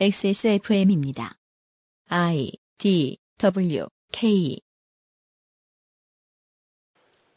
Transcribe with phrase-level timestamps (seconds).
[0.00, 1.36] XSFM입니다.
[2.08, 4.58] I D W K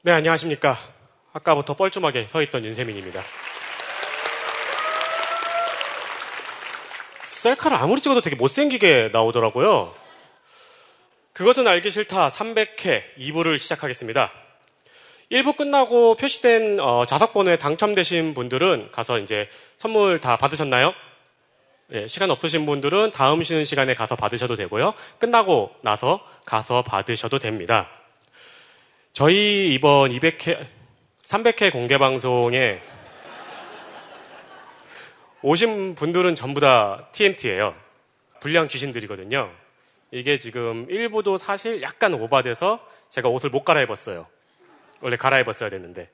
[0.01, 0.77] 네, 안녕하십니까.
[1.33, 3.21] 아까부터 뻘쭘하게 서 있던 윤세민입니다.
[7.25, 9.93] 셀카를 아무리 찍어도 되게 못생기게 나오더라고요.
[11.33, 14.31] 그것은 알기 싫다 300회 2부를 시작하겠습니다.
[15.31, 20.93] 1부 끝나고 표시된 어, 좌석번호에 당첨되신 분들은 가서 이제 선물 다 받으셨나요?
[21.91, 24.95] 예, 시간 없으신 분들은 다음 쉬는 시간에 가서 받으셔도 되고요.
[25.19, 27.89] 끝나고 나서 가서 받으셔도 됩니다.
[29.13, 30.65] 저희 이번 200회,
[31.21, 32.81] 300회 공개 방송에
[35.43, 37.75] 오신 분들은 전부 다 TMT예요.
[38.39, 39.51] 불량 귀신들이거든요.
[40.09, 42.79] 이게 지금 일부도 사실 약간 오바돼서
[43.09, 44.25] 제가 옷을 못 갈아입었어요.
[45.01, 46.09] 원래 갈아입었어야 됐는데.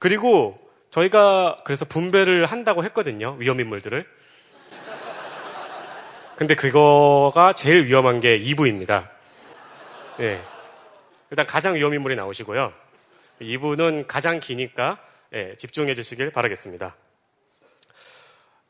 [0.00, 0.58] 그리고
[0.90, 3.36] 저희가 그래서 분배를 한다고 했거든요.
[3.38, 4.21] 위험인물들을.
[6.42, 9.08] 근데 그거가 제일 위험한 게 2부입니다.
[10.18, 10.42] 예.
[11.30, 12.72] 일단 가장 위험 인물이 나오시고요.
[13.40, 14.98] 2부는 가장 기니까
[15.34, 16.96] 예, 집중해 주시길 바라겠습니다.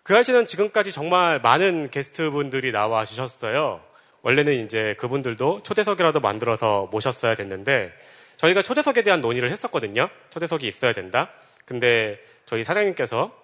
[0.02, 3.82] 그 아씨는 지금까지 정말 많은 게스트분들이 나와 주셨어요.
[4.20, 7.90] 원래는 이제 그분들도 초대석이라도 만들어서 모셨어야 됐는데
[8.36, 10.10] 저희가 초대석에 대한 논의를 했었거든요.
[10.28, 11.30] 초대석이 있어야 된다.
[11.64, 13.34] 근데 저희 사장님께서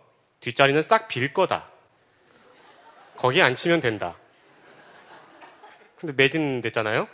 [0.41, 1.71] 뒷자리는 싹 빌 거다.
[3.19, 4.15] 거기 앉히면 된다.
[5.99, 7.09] 근데 매진됐잖아요?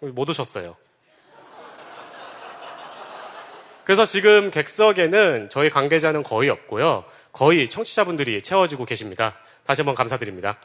[0.00, 0.76] 못 오셨어요.
[3.84, 7.04] 그래서 지금 객석에는 저희 관계자는 거의 없고요.
[7.32, 9.36] 거의 청취자분들이 채워주고 계십니다.
[9.64, 10.58] 다시 한번 감사드립니다.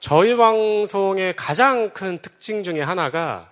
[0.00, 3.50] 저희 방송의 가장 큰 특징 중에 하나가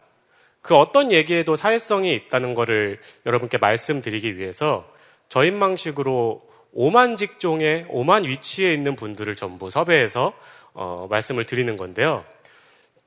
[0.61, 4.89] 그 어떤 얘기에도 사회성이 있다는 것을 여러분께 말씀드리기 위해서
[5.29, 10.35] 저인 방식으로 5만 직종에 5만 위치에 있는 분들을 전부 섭외해서
[10.73, 12.25] 어, 말씀을 드리는 건데요.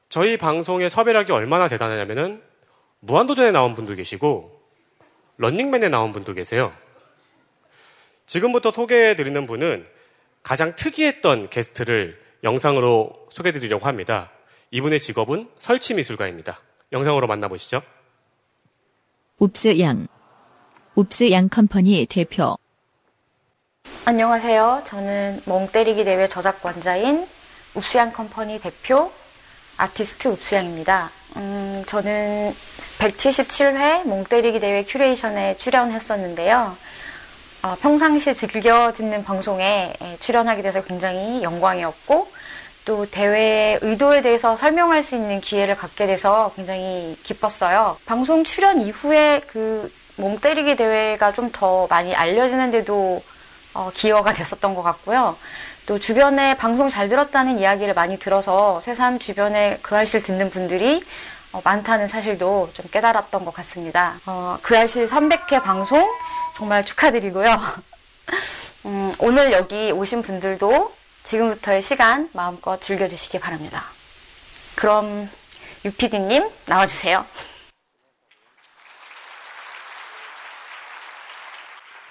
[0.09, 2.41] 저희 방송의 섭외력이 얼마나 대단하냐면은
[2.99, 4.61] 무한도전에 나온 분도 계시고
[5.37, 6.73] 런닝맨에 나온 분도 계세요.
[8.25, 9.85] 지금부터 소개해 드리는 분은
[10.43, 14.31] 가장 특이했던 게스트를 영상으로 소개해 드리려고 합니다.
[14.71, 16.59] 이분의 직업은 설치 미술가입니다.
[16.91, 17.81] 영상으로 만나보시죠.
[19.39, 20.07] 웁스 양
[20.95, 22.57] 웁스 양 컴퍼니 대표
[24.05, 24.83] 안녕하세요.
[24.85, 27.27] 저는 멍때리기 대회 저작권자인
[27.75, 29.11] 웁스양 컴퍼니 대표
[29.77, 31.11] 아티스트 웁스양입니다.
[31.35, 32.55] 음, 저는
[32.99, 36.77] 177회 멍때리기 대회 curation에 출연했었는데요.
[37.63, 42.31] 어, 평상시 즐겨 듣는 방송에 출연하게 돼서 굉장히 영광이었고
[42.85, 47.97] 또 대회의 의도에 대해서 설명할 수 있는 기회를 갖게 돼서 굉장히 기뻤어요.
[48.05, 53.21] 방송 출연 이후에 그 멍때리기 대회가 좀 더 많이 알려지는데도
[53.77, 55.37] 어, 기여가 됐었던 것 같고요.
[55.85, 61.05] 또 주변에 방송 잘 들었다는 이야기를 많이 들어서 새삼 주변에 그 알실 듣는 분들이
[61.53, 64.19] 어, 많다는 사실도 좀 깨달았던 것 같습니다.
[64.25, 66.11] 어, 그 알실 300회 방송
[66.55, 67.55] 정말 축하드리고요.
[68.85, 70.93] 음, 오늘 여기 오신 분들도
[71.23, 73.85] 지금부터의 시간 마음껏 즐겨주시기 바랍니다.
[74.75, 75.29] 그럼
[75.85, 77.25] 유피디님 나와주세요.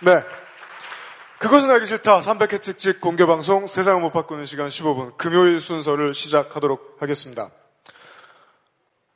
[0.00, 0.45] 네.
[1.46, 2.22] 그것은 알기 싫다.
[2.22, 7.50] 300회 특집 공개방송 세상을 못 바꾸는 시간 15분 금요일 순서를 시작하도록 하겠습니다.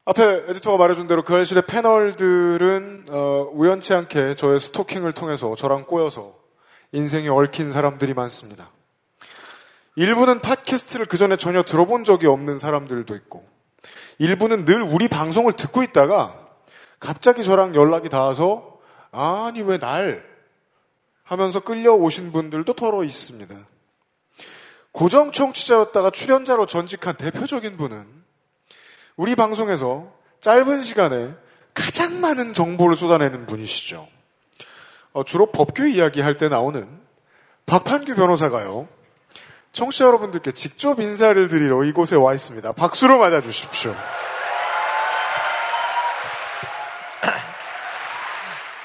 [0.05, 6.37] 앞에 에디터가 말해준 대로 그 알실의 패널들은 어, 우연치 않게 저의 스토킹을 통해서 저랑 꼬여서
[6.93, 8.71] 인생이 얽힌 사람들이 많습니다.
[9.97, 13.45] 일부는 팟캐스트를 그 전에 전혀 들어본 적이 없는 사람들도 있고
[14.19, 16.39] 일부는 늘 우리 방송을 듣고 있다가
[17.01, 18.79] 갑자기 저랑 연락이 닿아서
[19.11, 20.30] 아니 왜 날
[21.31, 23.55] 하면서 끌려오신 분들도 더러 있습니다.
[24.91, 28.05] 고정 청취자였다가 출연자로 전직한 대표적인 분은
[29.15, 31.33] 우리 방송에서 짧은 시간에
[31.73, 34.09] 가장 많은 정보를 쏟아내는 분이시죠.
[35.13, 36.85] 어, 주로 법규 이야기 할 때 나오는
[37.65, 38.89] 박판규 변호사가요.
[39.73, 42.73] 청취자 여러분들께 직접 인사를 드리러 이곳에 와 있습니다.
[42.73, 43.95] 박수로 맞아 주십시오.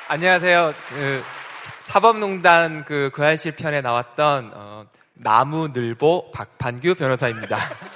[0.09, 0.75] 안녕하세요.
[0.89, 1.23] 그
[1.87, 7.57] 사법농단 그 그한실 편에 나왔던 어, 나무늘보 박판규 변호사입니다.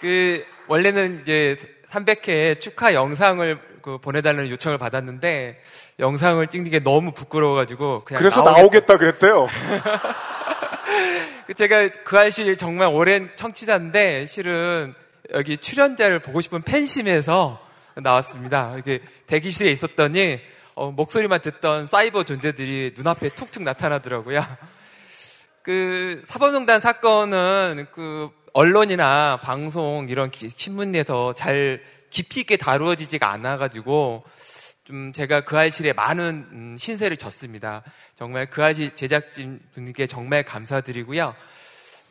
[0.00, 1.56] 그 원래는 이제
[1.90, 5.60] 300회 축하 영상을 그 보내달라는 요청을 받았는데
[5.98, 8.60] 영상을 찍는 게 너무 부끄러워가지고 그냥 그래서 나오겠다.
[8.60, 9.48] 나오겠다 그랬대요.
[11.56, 14.94] 제가 그 아저씨 정말 오랜 청취자인데 실은
[15.34, 17.63] 여기 출연자를 보고 싶은 팬심에서
[17.96, 18.76] 나왔습니다.
[18.78, 20.40] 이게 대기실에 있었더니
[20.74, 24.44] 어, 목소리만 듣던 사이버 존재들이 눈앞에 툭툭 나타나더라고요.
[25.62, 34.24] 그 사법농단 사건은 그 언론이나 방송 이런 기, 신문에서 잘 깊이 있게 다루어지지가 않아가지고
[34.84, 37.82] 좀 제가 그 알실에 많은 음, 신세를 졌습니다.
[38.16, 41.34] 정말 그 알실 제작진 분께 정말 감사드리고요.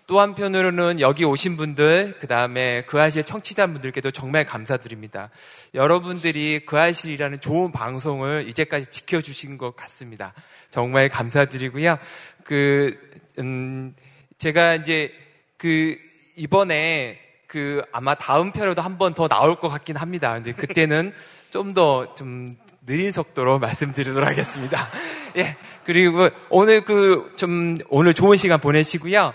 [0.05, 5.29] 또 한편으로는 여기 오신 분들, 그 다음에 그 아실 청취자분들께도 정말 감사드립니다.
[5.73, 10.33] 여러분들이 그 아실이라는 좋은 방송을 이제까지 지켜주신 것 같습니다.
[10.71, 11.97] 정말 감사드리고요.
[12.43, 12.97] 그,
[13.39, 13.95] 음,
[14.39, 15.13] 제가 이제
[15.57, 15.97] 그,
[16.35, 20.33] 이번에 그 아마 다음 편에도 한 번 더 나올 것 같긴 합니다.
[20.33, 21.13] 근데 그때는
[21.51, 24.89] 좀 더좀 좀 느린 속도로 말씀드리도록 하겠습니다.
[25.37, 25.55] 예.
[25.85, 29.33] 그리고 오늘 그 좀 오늘 좋은 시간 보내시고요.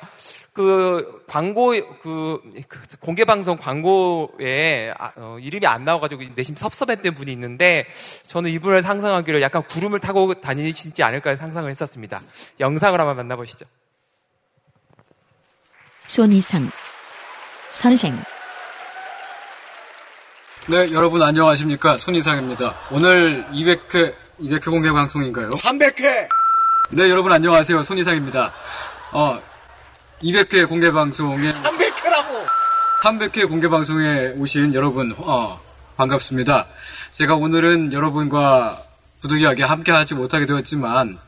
[0.58, 1.70] 그 광고
[2.02, 7.86] 그, 그 공개 방송 광고에 아, 어, 이름이 안 나와가지고 내심 섭섭했던 분이 있는데
[8.26, 12.20] 저는 이분을 상상하기로 약간 구름을 타고 다니시지 않을까 상상을 했었습니다.
[12.58, 13.66] 영상을 한번 만나보시죠.
[16.08, 16.68] 손이상
[17.70, 18.18] 선생
[20.66, 21.98] 네, 여러분 안녕하십니까.
[21.98, 22.74] 손이상입니다.
[22.90, 25.50] 오늘 200회, 200회 공개 방송인가요?
[25.50, 26.26] 300회!
[26.90, 27.84] 네, 여러분 안녕하세요.
[27.84, 28.52] 손이상입니다.
[29.12, 29.40] 어,
[30.22, 32.46] 200회 공개 방송에 300회라고
[33.02, 35.60] 300회 공개 방송에 오신 여러분 어,
[35.96, 36.66] 반갑습니다.
[37.12, 38.82] 제가 오늘은 여러분과
[39.20, 41.18] 부득이하게 함께하지 못하게 되었지만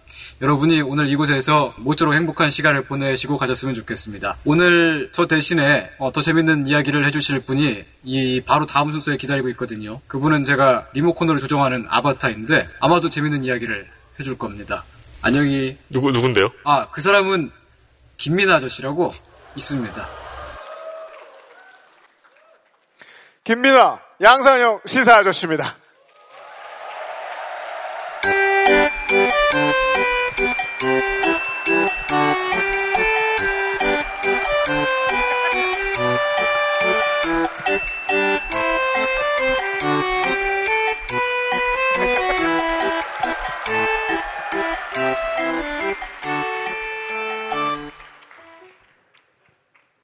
[0.42, 4.36] 여러분이 오늘 이곳에서 모쪼록 행복한 시간을 보내시고 가셨으면 좋겠습니다.
[4.44, 10.00] 오늘 저 대신에 어, 더 재밌는 이야기를 해주실 분이 이 바로 다음 순서에 기다리고 있거든요.
[10.08, 13.86] 그분은 제가 리모컨으로 조정하는 아바타인데 아마도 재밌는 이야기를
[14.18, 14.84] 해줄 겁니다.
[15.22, 16.50] 안녕히 누구 누군데요?
[16.64, 17.50] 아 그 사람은
[18.20, 19.12] 김민아 아저씨라고
[19.56, 20.08] 있습니다.
[23.44, 25.74] 김민아, 양산형 시사 아저씨입니다.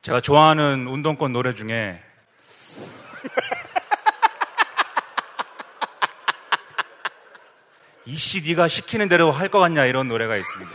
[0.07, 2.01] 제가 좋아하는 운동권 노래 중에
[8.07, 10.71] 이씨 네가 시키는 대로 할 것 같냐 이런 노래가 있습니다.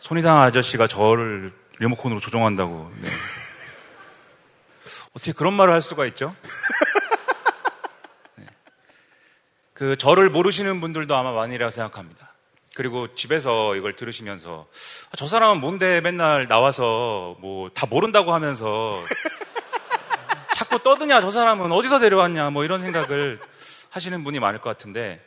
[0.00, 2.92] 손이상 아저씨가 저를 리모컨으로 조종한다고.
[3.00, 3.08] 네.
[5.12, 6.34] 어떻게 그런 말을 할 수가 있죠?
[8.34, 8.44] 네.
[9.72, 12.33] 그 저를 모르시는 분들도 아마 많이라고 생각합니다.
[12.74, 14.66] 그리고 집에서 이걸 들으시면서
[15.10, 18.92] 아, 저 사람은 뭔데 맨날 나와서 뭐 다 모른다고 하면서
[20.56, 23.38] 자꾸 떠드냐 저 사람은 어디서 데려왔냐 뭐 이런 생각을
[23.90, 25.24] 하시는 분이 많을 것 같은데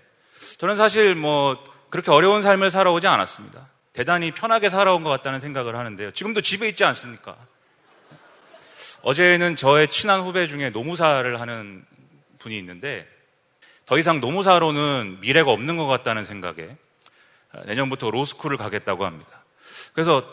[0.57, 1.57] 저는 사실 뭐
[1.89, 3.67] 그렇게 어려운 삶을 살아오지 않았습니다.
[3.93, 6.11] 대단히 편하게 살아온 것 같다는 생각을 하는데요.
[6.11, 7.35] 지금도 집에 있지 않습니까?
[9.03, 11.85] 어제는 저의 친한 후배 중에 노무사를 하는
[12.39, 13.07] 분이 있는데
[13.85, 16.75] 더 이상 노무사로는 미래가 없는 것 같다는 생각에
[17.65, 19.43] 내년부터 로스쿨을 가겠다고 합니다.
[19.93, 20.23] 그래서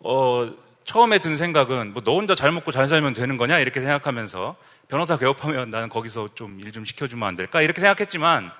[0.00, 0.52] 어,
[0.84, 4.56] 처음에 든 생각은 뭐 너 혼자 잘 먹고 잘 살면 되는 거냐 이렇게 생각하면서
[4.88, 8.50] 변호사 개업하면 나는 거기서 좀일좀 시켜주면 안 될까 이렇게 생각했지만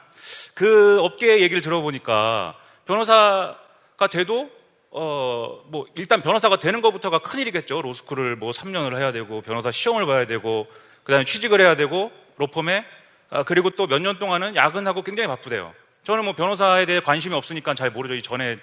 [0.54, 4.50] 그 업계 얘기를 들어보니까 변호사가 돼도
[4.94, 7.80] 어, 뭐, 일단 변호사가 되는 것부터가 큰 일이겠죠.
[7.80, 10.66] 로스쿨을 뭐 3년을 해야 되고, 변호사 시험을 봐야 되고,
[11.02, 12.84] 그 다음에 취직을 해야 되고, 로펌에,
[13.30, 15.72] 아, 그리고 또 몇 년 동안은 야근하고 굉장히 바쁘대요.
[16.04, 18.14] 저는 뭐 변호사에 대해 관심이 없으니까 잘 모르죠.
[18.14, 18.58] 이 전에는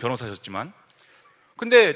[0.00, 0.72] 변호사셨지만.
[1.56, 1.94] 근데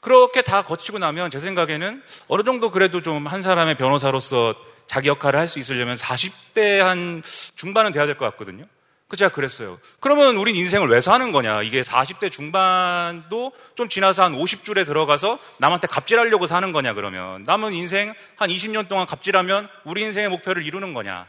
[0.00, 4.54] 그렇게 다 거치고 나면 제 생각에는 어느 정도 그래도 좀 한 사람의 변호사로서
[4.86, 7.22] 자기 역할을 할 수 있으려면 40대 한
[7.56, 8.64] 중반은 돼야 될 것 같거든요.
[9.08, 9.78] 그 제가 그랬어요.
[10.00, 11.62] 그러면 우린 인생을 왜 사는 거냐?
[11.62, 18.12] 이게 40대 중반도 좀 지나서 한 50줄에 들어가서 남한테 갑질하려고 사는 거냐 그러면 남은 인생
[18.36, 21.26] 한 20년 동안 갑질하면 우리 인생의 목표를 이루는 거냐?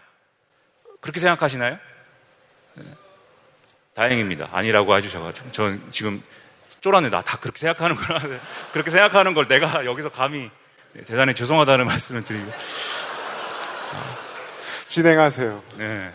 [1.00, 1.80] 그렇게 생각하시나요?
[2.76, 2.86] 네.
[3.94, 4.50] 다행입니다.
[4.52, 6.24] 아니라고 해주셔가지고 전 지금
[6.82, 7.10] 쫄았네.
[7.10, 8.40] 나다 그렇게 생각하는구나.
[8.72, 10.50] 그렇게 생각하는 걸 내가 여기서 감히
[11.06, 12.52] 대단히 죄송하다는 말씀을 드리고
[14.88, 15.64] 진행하세요.
[15.78, 16.12] 네.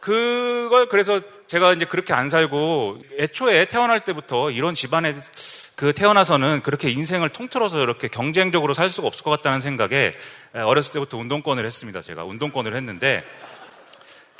[0.00, 5.14] 그걸 그래서 제가 이제 그렇게 안 살고 애초에 태어날 때부터 이런 집안에
[5.76, 10.12] 그 태어나서는 그렇게 인생을 통틀어서 이렇게 경쟁적으로 살 수가 없을 것 같다는 생각에
[10.54, 12.00] 어렸을 때부터 운동권을 했습니다.
[12.00, 13.24] 제가 운동권을 했는데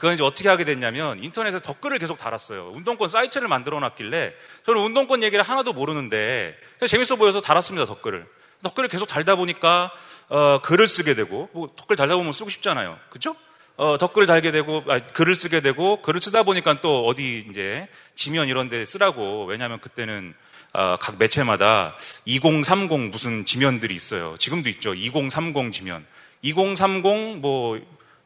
[0.00, 2.70] 그건 이제 어떻게 하게 됐냐면 인터넷에 댓글을 계속 달았어요.
[2.74, 4.32] 운동권 사이트를 만들어 놨길래
[4.64, 6.56] 저는 운동권 얘기를 하나도 모르는데
[6.88, 7.84] 재밌어 보여서 달았습니다.
[7.84, 8.26] 댓글을.
[8.62, 9.92] 댓글을 계속 달다 보니까
[10.30, 12.98] 어, 글을 쓰게 되고 뭐 댓글 달다 보면 쓰고 싶잖아요.
[13.10, 13.36] 그렇죠?
[13.76, 18.48] 어, 댓글 달게 되고 아, 글을 쓰게 되고 글을 쓰다 보니까 또 어디 이제 지면
[18.48, 20.32] 이런 데 쓰라고 왜냐하면 그때는
[20.72, 24.34] 어, 각 매체마다 2030 무슨 지면들이 있어요.
[24.38, 24.94] 지금도 있죠.
[24.94, 26.06] 2030 지면.
[26.40, 27.78] 2030 뭐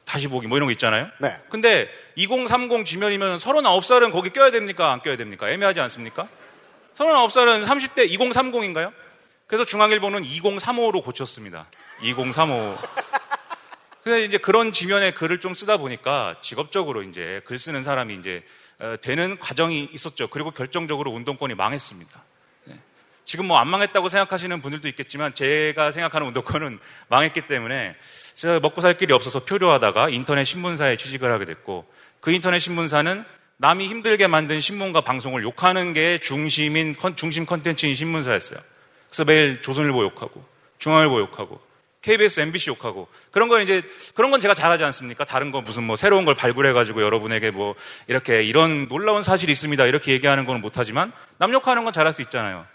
[0.05, 1.09] 다시 보기 뭐 이런 거 있잖아요.
[1.19, 1.37] 네.
[1.51, 4.93] 근데 2030 지면이면 39살은 거기 껴야 됩니까?
[4.93, 5.49] 안 껴야 됩니까?
[5.51, 6.29] 애매하지 않습니까?
[6.97, 8.93] 39살은 30대 2030인가요?
[9.47, 11.67] 그래서 중앙일보는 2035로 고쳤습니다.
[12.03, 12.79] 2035.
[14.03, 18.43] 근데 이제 그런 지면에 글을 좀 쓰다 보니까 직업적으로 이제 글 쓰는 사람이 이제
[18.79, 20.29] 어, 되는 과정이 있었죠.
[20.29, 22.23] 그리고 결정적으로 운동권이 망했습니다.
[22.65, 22.75] 네.
[23.25, 27.97] 지금 뭐 안 망했다고 생각하시는 분들도 있겠지만 제가 생각하는 운동권은 망했기 때문에
[28.61, 31.87] 먹고 살 길이 없어서 표류하다가 인터넷 신문사에 취직을 하게 됐고
[32.21, 33.25] 그 인터넷 신문사는
[33.59, 38.59] 남이 힘들게 만든 신문과 방송을 욕하는 게 중심인 컨- 중심 컨텐츠인 신문사였어요.
[39.09, 40.45] 그래서 매일 조선일보 욕하고
[40.79, 41.61] 중앙일보 욕하고
[42.03, 43.83] KBS, MBC 욕하고 그런 건 이제
[44.15, 45.25] 그런 건 제가 잘하지 않습니까?
[45.25, 47.75] 다른 거 무슨 뭐 새로운 걸 발굴해 가지고 여러분에게 뭐
[48.09, 49.87] 이렇게 이런 놀라운 사실이 있습니다.
[49.87, 52.67] 이렇게 얘기하는 건 못하지만 남 욕하는 건 잘할 수 있잖아요.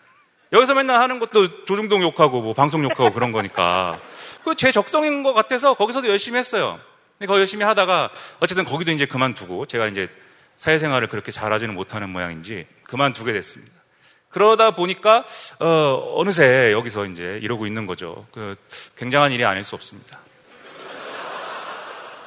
[0.51, 4.00] 여기서 맨날 하는 것도 조중동 욕하고 뭐 방송 욕하고 그런 거니까
[4.44, 6.79] 그 제 적성인 것 같아서 거기서도 열심히 했어요.
[7.18, 10.08] 근데 거기 열심히 하다가 어쨌든 거기도 이제 그만두고 제가 이제
[10.58, 13.74] 사회생활을 그렇게 잘하지는 못하는 모양인지 그만두게 됐습니다.
[14.29, 15.25] 그러다 보니까
[15.60, 18.25] 어, 어느새 여기서 이제 이러고 있는 거죠.
[18.34, 18.56] 그
[18.98, 20.20] 굉장한 일이 아닐 수 없습니다.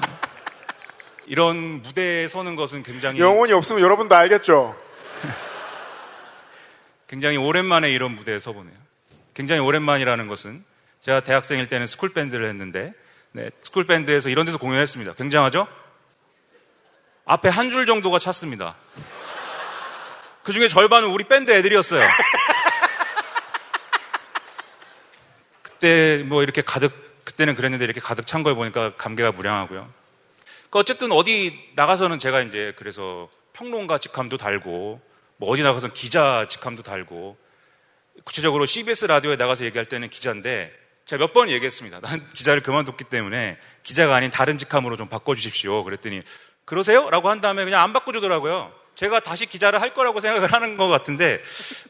[1.26, 4.76] 이런 무대에 서는 것은 굉장히 영혼이 없으면 여러분도 알겠죠.
[7.12, 8.74] 굉장히 오랜만에 이런 무대에 서보네요.
[9.34, 10.64] 굉장히 오랜만이라는 것은
[11.02, 12.94] 제가 대학생일 때는 school band를 했는데
[13.32, 15.12] 네, school band에서 이런 데서 공연했습니다.
[15.16, 15.68] 굉장하죠?
[17.26, 18.76] 앞에 한 줄 정도가 찼습니다.
[20.42, 22.00] 그 중에 절반은 우리 밴드 애들이었어요.
[25.62, 26.92] 그때 뭐 이렇게 가득
[27.24, 29.80] 그때는 그랬는데 이렇게 가득 찬 걸 보니까 감개가 무량하고요.
[30.70, 35.11] 그러니까 어쨌든 어디 나가서는 제가 이제 그래서 평론가 직함도 달고
[35.42, 37.36] 뭐 어디 나가서 기자 직함도 달고
[38.22, 40.72] 구체적으로 CBS 라디오에 나가서 얘기할 때는 기자인데
[41.04, 41.98] 제가 몇 번 얘기했습니다.
[42.00, 45.82] 난 기자를 그만뒀기 때문에 기자가 아닌 다른 직함으로 좀 바꿔주십시오.
[45.82, 46.20] 그랬더니
[46.64, 47.10] 그러세요?
[47.10, 48.72] 라고 한 다음에 그냥 안 바꿔주더라고요.
[48.94, 51.40] 제가 다시 기자를 할 거라고 생각을 하는 것 같은데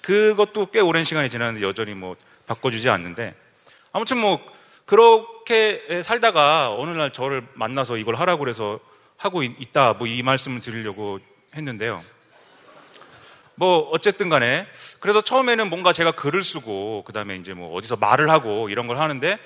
[0.00, 2.16] 그것도 꽤 오랜 시간이 지났는데 여전히 뭐
[2.47, 3.35] 바꿔주지 않는데
[3.92, 4.40] 아무튼 뭐
[4.87, 8.80] 그렇게 살다가 어느 날 저를 만나서 이걸 하라고 그래서
[9.18, 11.21] 하고 있- 있다 뭐 이 말씀을 드리려고
[11.54, 12.02] 했는데요.
[13.54, 14.66] 뭐 어쨌든 간에
[15.00, 19.38] 그래도 처음에는 뭔가 제가 글을 쓰고 그다음에 이제 뭐 어디서 말을 하고 이런 걸 하는데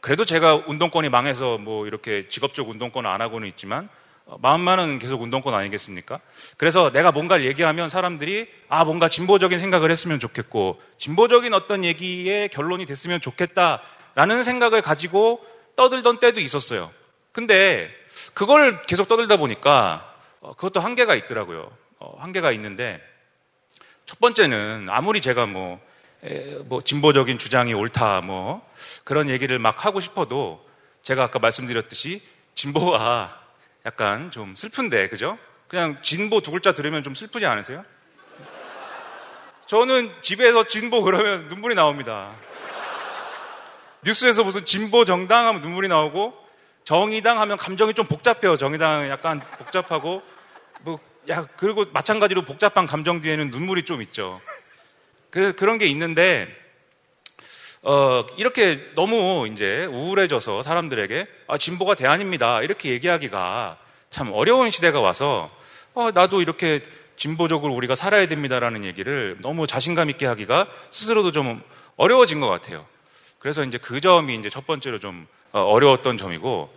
[0.00, 3.88] 그래도 제가 운동권이 망해서 뭐 이렇게 직업적 운동권을 안 하고는 있지만
[4.26, 6.20] 어, 마음만은 계속 운동권 아니겠습니까?
[6.56, 12.86] 그래서 내가 뭔가를 얘기하면 사람들이 아 뭔가 진보적인 생각을 했으면 좋겠고 진보적인 어떤 얘기의 결론이
[12.86, 15.44] 됐으면 좋겠다라는 생각을 가지고
[15.76, 16.90] 떠들던 때도 있었어요.
[17.32, 17.88] 근데
[18.34, 21.70] 그걸 계속 떠들다 보니까 어, 그것도 한계가 있더라고요.
[21.98, 23.00] 어, 한계가 있는데
[24.06, 25.80] 첫 번째는 아무리 제가 뭐,
[26.22, 28.66] 에, 뭐 진보적인 주장이 옳다 뭐
[29.04, 30.64] 그런 얘기를 막 하고 싶어도
[31.02, 32.22] 제가 아까 말씀드렸듯이
[32.54, 33.42] 진보가
[33.84, 35.38] 약간 좀 슬픈데 그죠?
[35.68, 37.84] 그냥 진보 두 글자 들으면 좀 슬프지 않으세요?
[39.66, 42.32] 저는 집에서 진보 그러면 눈물이 나옵니다.
[44.02, 46.32] 뉴스에서 무슨 진보 정당 하면 눈물이 나오고
[46.84, 48.56] 정의당 하면 감정이 좀 복잡해요.
[48.56, 50.35] 정의당 약간 복잡하고 뭐,
[51.28, 54.40] 야, 그리고 마찬가지로 복잡한 감정 뒤에는 눈물이 좀 있죠.
[55.30, 56.46] 그, 그런 게 있는데,
[57.82, 62.62] 어, 이렇게 너무 이제 우울해져서 사람들에게, 아, 진보가 대안입니다.
[62.62, 63.76] 이렇게 얘기하기가
[64.08, 65.50] 참 어려운 시대가 와서,
[65.94, 66.80] 어, 나도 이렇게
[67.16, 71.62] 진보적으로 우리가 살아야 됩니다라는 얘기를 너무 자신감 있게 하기가 스스로도 좀
[71.96, 72.86] 어려워진 것 같아요.
[73.38, 76.75] 그래서 이제 그 점이 이제 첫 번째로 좀 어, 어려웠던 점이고,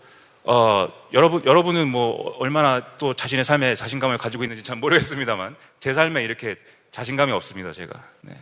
[0.51, 6.23] 어, 여러분, 여러분은 뭐 얼마나 또 자신의 삶에 자신감을 가지고 있는지 잘 모르겠습니다만, 제 삶에
[6.23, 6.55] 이렇게
[6.89, 7.93] 자신감이 없습니다, 제가.
[8.21, 8.35] 네.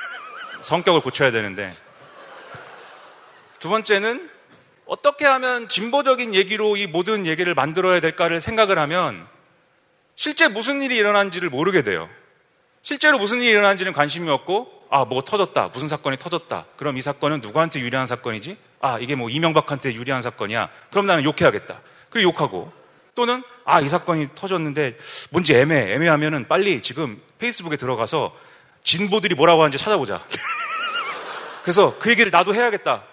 [0.64, 1.70] 성격을 고쳐야 되는데.
[3.58, 4.30] 두 번째는
[4.86, 9.26] 어떻게 하면 진보적인 얘기로 이 모든 얘기를 만들어야 될까를 생각을 하면
[10.16, 12.08] 실제 무슨 일이 일어난지를 모르게 돼요.
[12.80, 15.68] 실제로 무슨 일이 일어난지는 관심이 없고, 아, 뭐 터졌다.
[15.68, 16.64] 무슨 사건이 터졌다.
[16.78, 18.56] 그럼 이 사건은 누구한테 유리한 사건이지?
[18.82, 20.68] 아, 이게 뭐 이명박한테 유리한 사건이야.
[20.90, 21.80] 그럼 나는 욕해야겠다.
[22.10, 22.72] 그리고 욕하고.
[23.14, 24.96] 또는, 아, 이 사건이 터졌는데
[25.30, 25.94] 뭔지 애매해.
[25.94, 28.36] 애매하면은 빨리 지금 페이스북에 들어가서
[28.84, 30.20] 진보들이 뭐라고 하는지 찾아보자.
[31.62, 33.04] 그래서 그 얘기를 나도 해야겠다.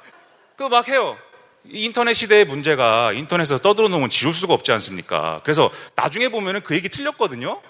[0.58, 1.18] 그거 막 해요.
[1.66, 5.42] 이 인터넷 시대의 문제가 인터넷에서 떠들어 놓으면 지울 수가 없지 않습니까?
[5.44, 7.62] 그래서 나중에 보면은 그 얘기 틀렸거든요?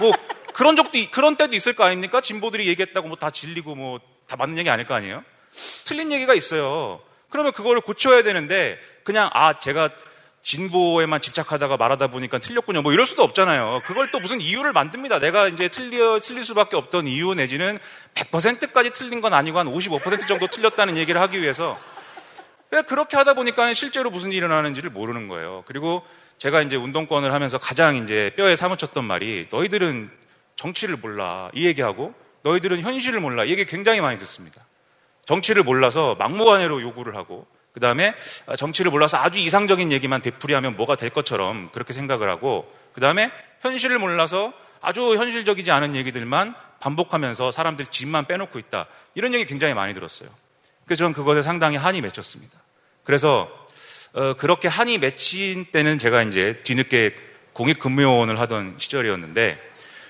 [0.00, 0.12] 뭐,
[0.52, 2.20] 그런 적도, 이- 그런 때도 있을 거 아닙니까?
[2.20, 5.24] 진보들이 얘기했다고 뭐 다 질리고 뭐 다 맞는 얘기 아닐 거 아니에요?
[5.84, 7.00] 틀린 얘기가 있어요.
[7.30, 9.88] 그러면 그거를 고쳐야 되는데 그냥 아 제가
[10.42, 12.82] 진보에만 집착하다가 말하다 보니까 틀렸군요.
[12.82, 13.80] 뭐 이럴 수도 없잖아요.
[13.84, 15.18] 그걸 또 무슨 이유를 만듭니다.
[15.18, 17.78] 내가 이제 틀려, 틀릴 수밖에 없던 이유 내지는
[18.14, 21.78] 100%까지 틀린 건 아니고 한 55% 정도 틀렸다는 얘기를 하기 위해서
[22.86, 25.64] 그렇게 하다 보니까 실제로 무슨 일이 일어나는지를 모르는 거예요.
[25.66, 26.02] 그리고
[26.38, 30.10] 제가 이제 운동권을 하면서 가장 이제 뼈에 사무쳤던 말이 너희들은
[30.56, 31.50] 정치를 몰라.
[31.52, 33.44] 이 얘기하고 너희들은 현실을 몰라.
[33.44, 34.64] 이 얘기 굉장히 많이 듣습니다.
[35.26, 38.14] 정치를 몰라서 막무가내로 요구를 하고 그 다음에
[38.56, 43.98] 정치를 몰라서 아주 이상적인 얘기만 되풀이하면 뭐가 될 것처럼 그렇게 생각을 하고 그 다음에 현실을
[43.98, 48.86] 몰라서 아주 현실적이지 않은 얘기들만 반복하면서 사람들 집만 빼놓고 있다.
[49.14, 50.30] 이런 얘기 굉장히 많이 들었어요.
[50.86, 52.58] 그래서 저는 그것에 상당히 한이 맺혔습니다.
[53.04, 53.48] 그래서
[54.14, 57.14] 어, 그렇게 한이 맺힌 때는 제가 이제 뒤늦게
[57.52, 59.60] 공익근무요원을 하던 시절이었는데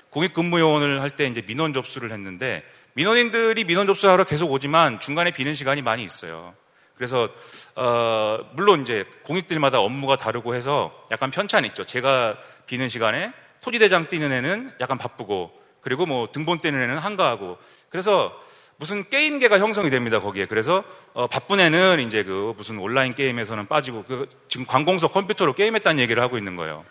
[0.09, 2.63] 공익근무요원을 할 때 이제 민원 접수를 했는데
[2.93, 6.53] 민원인들이 민원 접수하러 계속 오지만 중간에 비는 시간이 많이 있어요.
[6.95, 7.29] 그래서
[7.75, 11.83] 어, 물론 이제 공익들마다 업무가 다르고 해서 약간 편차는 있죠.
[11.83, 17.57] 제가 비는 시간에 토지대장 뛰는 애는 약간 바쁘고 그리고 뭐 등본 뛰는 애는 한가하고
[17.89, 18.37] 그래서
[18.77, 20.83] 무슨 게임계가 형성이 됩니다 거기에 그래서
[21.13, 26.21] 어, 바쁜 애는 이제 그 무슨 온라인 게임에서는 빠지고 그 지금 관공서 컴퓨터로 게임했다는 얘기를
[26.21, 26.83] 하고 있는 거예요.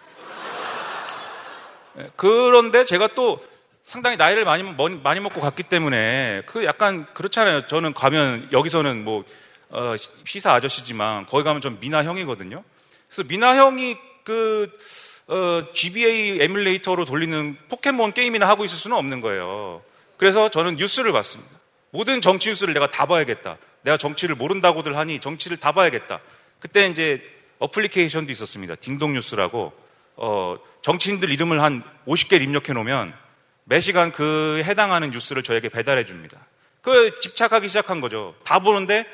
[1.98, 3.38] 예, 그런데 제가 또
[3.90, 4.62] 상당히 나이를 많이,
[5.02, 7.66] 많이 먹고 갔기 때문에 그 약간 그렇잖아요.
[7.66, 9.24] 저는 가면 여기서는 뭐
[9.68, 12.62] 어, 시사 아저씨지만 거기 가면 좀 미나 형이거든요.
[13.08, 14.70] 그래서 미나 형이 그
[15.26, 19.82] 어, GBA 에뮬레이터로 돌리는 포켓몬 게임이나 하고 있을 수는 없는 거예요.
[20.18, 21.50] 그래서 저는 뉴스를 봤습니다.
[21.90, 23.58] 모든 정치 뉴스를 내가 다 봐야겠다.
[23.82, 26.20] 내가 정치를 모른다고들 하니 정치를 다 봐야겠다.
[26.60, 27.20] 그때 이제
[27.58, 28.76] 어플리케이션도 있었습니다.
[28.76, 29.72] 딩동 뉴스라고
[30.14, 33.12] 어, 정치인들 이름을 한 50개 입력해 놓으면
[33.70, 36.36] 매 시간 그 해당하는 뉴스를 저에게 배달해 줍니다.
[36.82, 38.34] 그 집착하기 시작한 거죠.
[38.42, 39.06] 다 보는데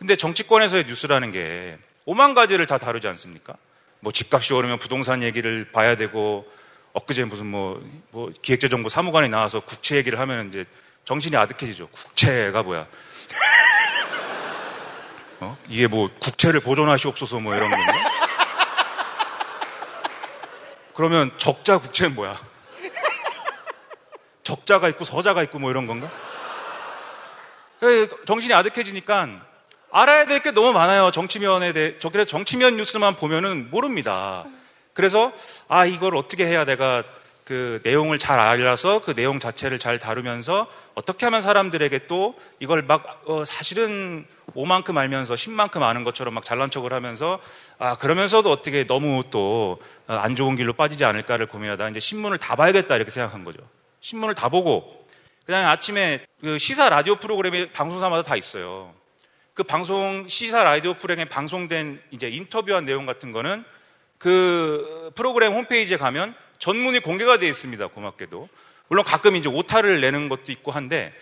[0.00, 3.54] 근데 정치권에서의 뉴스라는 게 오만 가지를 다 다루지 않습니까?
[4.00, 6.44] 뭐 집값이 오르면 부동산 얘기를 봐야 되고
[6.92, 7.80] 엊그제 무슨 뭐,
[8.10, 10.64] 뭐 기획재정부 사무관이 나와서 국채 얘기를 하면 이제
[11.04, 11.86] 정신이 아득해지죠.
[11.86, 12.88] 국채가 뭐야?
[15.38, 15.56] 어?
[15.68, 17.92] 이게 뭐 국채를 보존하시옵소서 뭐 이런 건가?
[20.94, 22.49] 그러면 적자 국채는 뭐야?
[24.42, 26.10] 적자가 있고 서자가 있고 뭐 이런 건가?
[28.26, 29.28] 정신이 아득해지니까
[29.92, 31.10] 알아야 될 게 너무 많아요.
[31.10, 31.94] 정치면에 대해.
[32.12, 34.44] 그래서 정치면 뉴스만 보면은 모릅니다.
[34.94, 35.32] 그래서
[35.68, 37.02] 아 이걸 어떻게 해야 내가
[37.44, 43.22] 그 내용을 잘 알아서 그 내용 자체를 잘 다루면서 어떻게 하면 사람들에게 또 이걸 막
[43.26, 44.24] 어, 사실은
[44.54, 47.40] 5만큼 알면서 10만큼 아는 것처럼 막 잘난 척을 하면서
[47.78, 52.94] 아 그러면서도 어떻게 너무 또안 어, 좋은 길로 빠지지 않을까를 고민하다 이제 신문을 다 봐야겠다
[52.94, 53.58] 이렇게 생각한 거죠.
[54.00, 55.06] 신문을 다 보고
[55.46, 58.94] 그다음에 아침에 그 시사 라디오 프로그램이 방송사마다 다 있어요.
[59.54, 63.64] 그 방송 시사 라디오 프로그램에 방송된 이제 인터뷰한 내용 같은 거는
[64.18, 67.86] 그 프로그램 홈페이지에 가면 전문이 공개가 되어 있습니다.
[67.88, 68.48] 고맙게도.
[68.88, 71.12] 물론 가끔 이제 오타를 내는 것도 있고 한데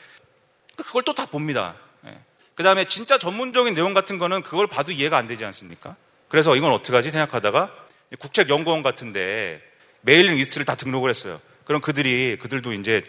[0.76, 1.76] 그걸 또 다 봅니다.
[2.06, 2.18] 예.
[2.54, 5.96] 그 다음에 진짜 전문적인 내용 같은 거는 그걸 봐도 이해가 안 되지 않습니까?
[6.28, 7.74] 그래서 이건 어떡하지 생각하다가
[8.18, 9.60] 국책연구원 같은데
[10.02, 11.40] mailing list를 다 등록을 했어요.
[11.68, 13.02] 그럼 그들이 그들도 이제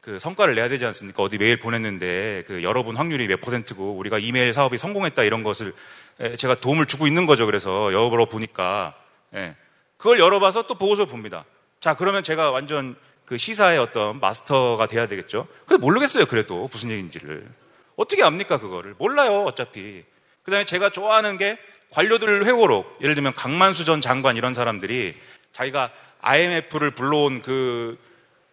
[0.00, 1.22] 그 성과를 내야 되지 않습니까?
[1.22, 5.74] 어디 메일 보냈는데 그 여러분 확률이 몇 퍼센트고 우리가 이메일 사업이 성공했다 이런 것을
[6.38, 7.44] 제가 도움을 주고 있는 거죠.
[7.44, 8.94] 그래서 열어 보니까
[9.34, 9.54] 예.
[9.98, 11.44] 그걸 열어봐서 또 보고서를 봅니다.
[11.78, 15.46] 자 그러면 제가 완전 그 시사의 어떤 마스터가 돼야 되겠죠.
[15.66, 16.24] 근데 모르겠어요.
[16.24, 17.46] 그래도 무슨 얘기인지를
[17.96, 19.42] 어떻게 압니까 그거를 몰라요.
[19.42, 20.04] 어차피
[20.42, 21.58] 그다음에 제가 좋아하는 게
[21.90, 25.12] 관료들 회고록 예를 들면 강만수 전 장관 이런 사람들이
[25.52, 25.90] 자기가
[26.22, 27.98] IMF를 불러온 그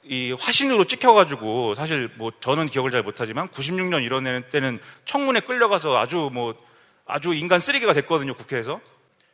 [0.05, 6.29] 이 화신으로 찍혀가지고 사실 뭐 저는 기억을 잘 못하지만 96년 이런 때는 청문회 끌려가서 아주
[6.33, 6.53] 뭐
[7.05, 8.81] 아주 인간 쓰레기가 됐거든요 국회에서.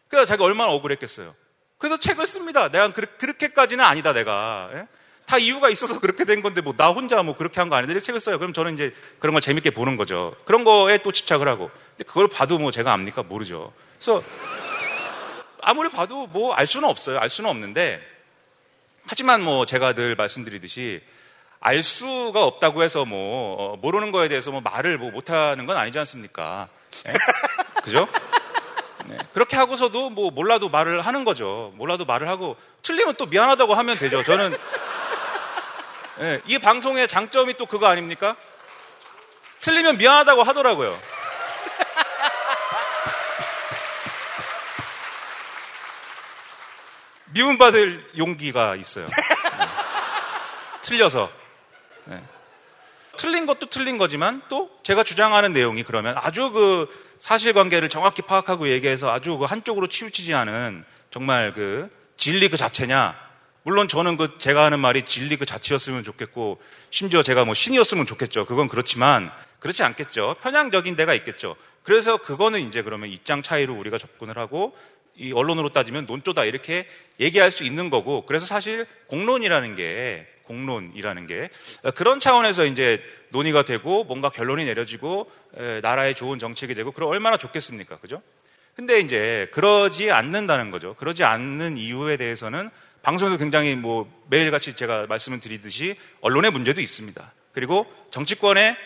[0.08, 1.34] 그래서 자기가 얼마나 억울했겠어요.
[1.78, 2.70] 그래서 책을 씁니다.
[2.70, 4.70] 내가 그렇게까지는 아니다 내가.
[4.74, 4.88] 예?
[5.26, 8.20] 다 이유가 있어서 그렇게 된 건데 뭐 나 혼자 뭐 그렇게 한 거 아닌데 책을
[8.20, 8.38] 써요.
[8.40, 10.36] 그럼 저는 이제 그런 걸 재밌게 보는 거죠.
[10.46, 11.70] 그런 거에 또 집착을 하고.
[11.92, 13.24] 근데 그걸 봐도 뭐 제가 압니까?
[13.24, 13.72] 모르죠.
[13.98, 14.22] 그래서
[15.62, 17.20] 아무리 봐도 뭐 알 수는 없어요.
[17.20, 18.02] 알 수는 없는데
[19.10, 21.02] 하지만 뭐 제가 늘 말씀드리듯이
[21.60, 25.98] 알 수가 없다고 해서 뭐 어, 모르는 거에 대해서 뭐 말을 뭐 못하는 건 아니지
[25.98, 26.70] 않습니까?
[27.06, 27.14] 네?
[27.84, 28.08] 그죠?
[29.08, 29.18] 네.
[29.34, 31.74] 그렇게 하고서도 뭐 몰라도 말을 하는 거죠.
[31.76, 34.22] 몰라도 말을 하고 틀리면 또 미안하다고 하면 되죠.
[34.22, 34.56] 저는
[36.20, 38.36] 네, 이 방송의 장점이 또 그거 아닙니까?
[39.62, 40.96] 틀리면 미안하다고 하더라고요.
[47.40, 49.06] 미움받을 용기가 있어요.
[49.08, 49.66] 네.
[50.82, 51.30] 틀려서.
[52.06, 52.22] 네.
[53.18, 56.88] 틀린 것도 틀린 거지만 또 제가 주장하는 내용이 그러면 아주 그
[57.20, 63.16] 사실관계를 정확히 파악하고 얘기해서 아주 그 한쪽으로 치우치지 않은 정말 그 진리 그 자체냐?
[63.64, 68.46] 물론 저는 그 제가 하는 말이 진리 그 자체였으면 좋겠고 심지어 제가 뭐 신이었으면 좋겠죠.
[68.46, 70.38] 그건 그렇지만 그렇지 않겠죠.
[70.42, 71.56] 편향적인 데가 있겠죠.
[71.84, 74.76] 그래서 그거는 이제 그러면 입장 차이로 우리가 접근을 하고
[75.20, 76.88] 이 언론으로 따지면 논조다 이렇게
[77.20, 81.50] 얘기할 수 있는 거고 그래서 사실 공론이라는 게 공론이라는 게
[81.96, 85.30] 그런 차원에서 이제 논의가 되고 뭔가 결론이 내려지고
[85.82, 87.98] 나라에 좋은 정책이 되고 그럼 얼마나 좋겠습니까?
[88.00, 88.22] 그죠?
[88.76, 90.96] 근데 이제 그러지 않는다는 거죠.
[90.96, 92.70] 그러지 않는 이유에 대해서는
[93.02, 97.34] 방송에서 굉장히 뭐 매일같이 제가 말씀을 드리듯이 언론의 문제도 있습니다.
[97.52, 98.78] 그리고 정치권에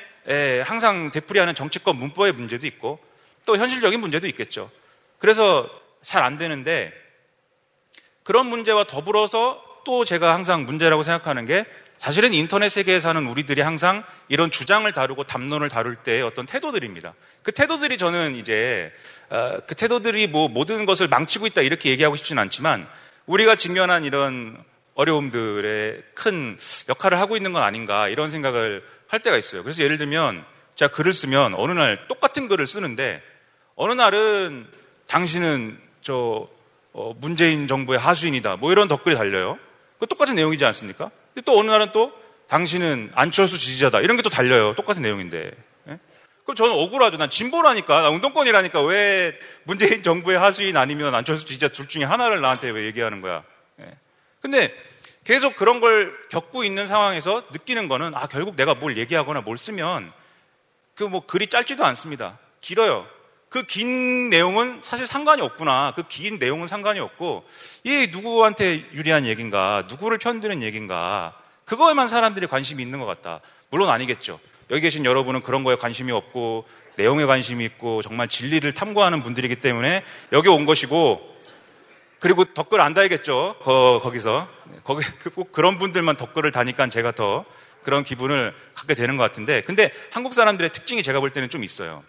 [0.66, 3.00] 항상 되풀이하는 정치권 문법의 문제도 있고
[3.46, 4.72] 또 현실적인 문제도 있겠죠.
[5.20, 5.70] 그래서
[6.04, 6.94] 잘 안 되는데
[8.24, 11.66] 그런 문제와 더불어서 또 제가 항상 문제라고 생각하는 게
[11.98, 17.14] 사실은 인터넷 세계에 사는 우리들이 항상 이런 주장을 다루고 담론을 다룰 때 어떤 태도들입니다.
[17.44, 18.92] 그 태도들이 저는 이제
[19.30, 22.88] 어, 그 태도들이 뭐 모든 것을 망치고 있다 이렇게 얘기하고 싶지는 않지만
[23.26, 24.62] 우리가 직면한 이런
[24.96, 26.58] 어려움들의 큰
[26.90, 29.64] 역할을 하고 있는 건 아닌가 이런 생각을 할 때가 있어요.
[29.64, 30.44] 그래서 예를 들면
[30.76, 33.22] 제가 글을 쓰면 어느 날 똑같은 글을 쓰는데
[33.76, 34.68] 어느 날은
[35.08, 36.48] 당신은 저
[36.94, 39.58] 어, 문재인 정부의 하수인이다 뭐 이런 덧글이 달려요.
[40.00, 41.10] 그 똑같은 내용이지 않습니까?
[41.46, 42.12] 또 어느 날은 또
[42.48, 44.02] 당신은 안철수 지지자다.
[44.02, 44.76] 이런 게 또 달려요.
[44.76, 45.52] 똑같은 내용인데.
[45.90, 46.00] 예?
[46.44, 47.18] 그럼 저는 억울하죠.
[47.18, 48.02] 난 진보라니까.
[48.02, 48.82] 나 운동권이라니까.
[48.84, 53.44] 왜 문재인 정부의 하수인 아니면 안철수 지지자 둘 중에 하나를 나한테 왜 얘기하는 거야.
[53.80, 53.86] 예?
[54.42, 54.76] 근데
[55.24, 60.12] 계속 그런 걸 겪고 있는 상황에서 느끼는 거는 아, 결국 내가 뭘 얘기하거나 뭘 쓰면
[60.96, 62.38] 그 뭐 글이 짧지도 않습니다.
[62.62, 63.08] 길어요.
[63.54, 65.94] 그 긴 내용은 사실 상관이 없구나.
[65.96, 67.46] 그 긴 내용은 상관이 없고,
[67.84, 73.42] 이게 누구한테 유리한 얘기인가, 누구를 편드는 얘기인가, 그거에만 사람들이 관심이 있는 것 같다.
[73.70, 74.40] 물론 아니겠죠.
[74.72, 80.04] 여기 계신 여러분은 그런 거에 관심이 없고 내용에 관심이 있고 정말 진리를 탐구하는 분들이기 때문에
[80.32, 81.22] 여기 온 것이고
[82.20, 83.56] 그리고 덧글 안 달겠죠.
[83.62, 84.48] 거, 기서
[84.84, 87.46] 거기 그꼭 그런 분들만 덧글을 다니까 제가 더
[87.84, 92.04] 그런 기분을 갖게 되는 것 같은데 근데 한국 사람들의 특징이 제가 볼 때는 좀 있어요.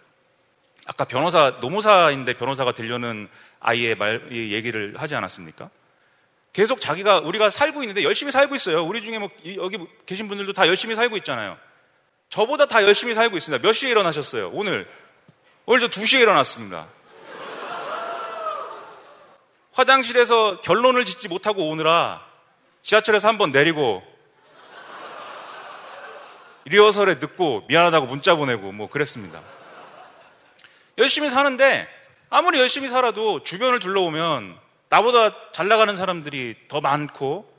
[0.87, 3.29] 아까 변호사 노무사인데 변호사가 되려는
[3.61, 5.70] 아이의 말 얘기를 하지 않았습니까?
[6.53, 8.85] 계속 자기가 우리가 살고 있는데 열심히 살고 있어요.
[8.85, 11.57] 우리 중에 뭐 여기 계신 분들도 다 열심히 살고 있잖아요.
[12.29, 13.66] 저보다 다 열심히 살고 있습니다.
[13.66, 14.51] 몇 시에 일어나셨어요?
[14.53, 14.88] 오늘
[15.66, 16.87] 오늘 저 2시에 일어났습니다.
[19.73, 22.25] 화장실에서 결론을 짓지 못하고 오느라
[22.83, 24.03] 지하철에서 한 번 내리고
[26.66, 29.42] 리허설에 늦고 미안하다고 문자 보내고 뭐 그랬습니다.
[30.98, 31.87] 열심히 사는데
[32.30, 34.57] 아무리 열심히 살아도 주변을 둘러보면
[34.88, 37.52] 나보다 잘 나가는 사람들이 더 많고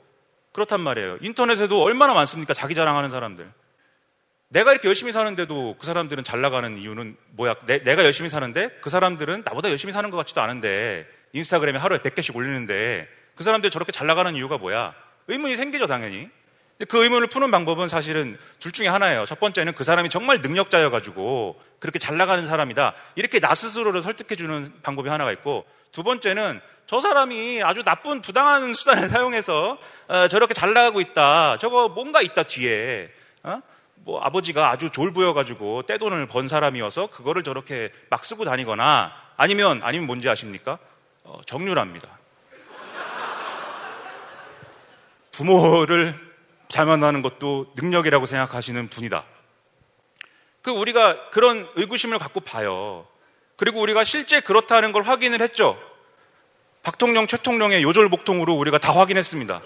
[0.52, 1.18] 그렇단 말이에요.
[1.20, 2.54] 인터넷에도 얼마나 많습니까?
[2.54, 3.50] 자기 자랑하는 사람들.
[4.48, 7.56] 내가 이렇게 열심히 사는데도 그 사람들은 잘 나가는 이유는 뭐야?
[7.66, 12.34] 내, 가 열심히 사는데 그 사람들은 나보다 열심히 사는 것 같지도 않은데 인스타그램에 하루에 100개씩
[12.34, 14.94] 올리는데 그 사람들 저렇게 잘 나가는 이유가 뭐야?
[15.28, 16.30] 의문이 생기죠, 당연히.
[16.88, 19.24] 그 의문을 푸는 방법은 사실은 둘 중에 하나예요.
[19.24, 22.92] 첫 번째는 그 사람이 정말 능력자여가지고 그렇게 잘 나가는 사람이다.
[23.14, 29.08] 이렇게 나 스스로를 설득해주는 방법이 하나가 있고 두 번째는 저 사람이 아주 나쁜 부당한 수단을
[29.10, 31.56] 사용해서 어, 저렇게 잘 나가고 있다.
[31.58, 33.10] 저거 뭔가 있다 뒤에.
[33.42, 33.62] 어?
[33.94, 40.28] 뭐 아버지가 아주 졸부여가지고 떼돈을 번 사람이어서 그거를 저렇게 막 쓰고 다니거나 아니면 아니면 뭔지
[40.28, 40.78] 아십니까?
[41.24, 42.18] 어, 정률합니다.
[45.32, 46.25] 부모를
[46.68, 49.24] 잘 만나는 것도 능력이라고 생각하시는 분이다.
[50.62, 53.06] 그 우리가 그런 의구심을 갖고 봐요.
[53.56, 55.78] 그리고 우리가 실제 그렇다는 걸 확인을 했죠.
[56.82, 59.60] 박통령, 최통령의 요절복통으로 우리가 다 확인했습니다.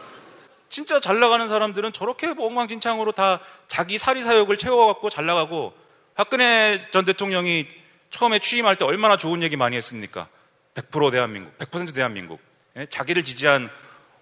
[0.68, 5.74] 진짜 잘 나가는 사람들은 저렇게 엉망진창으로 다 자기 사리사욕을 채워갖고 잘 나가고
[6.14, 7.66] 박근혜 전 대통령이
[8.10, 10.28] 처음에 취임할 때 얼마나 좋은 얘기 많이 했습니까?
[10.74, 12.40] 100% 대한민국, 100% 대한민국.
[12.76, 12.86] 예?
[12.86, 13.70] 자기를 지지한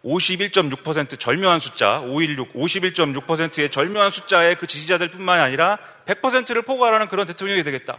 [0.08, 7.62] 51.6% 절묘한 숫자, 516, 51.6%의 절묘한 숫자의 그 지지자들 뿐만 아니라 100%를 포괄하는 그런 대통령이
[7.62, 7.98] 되겠다.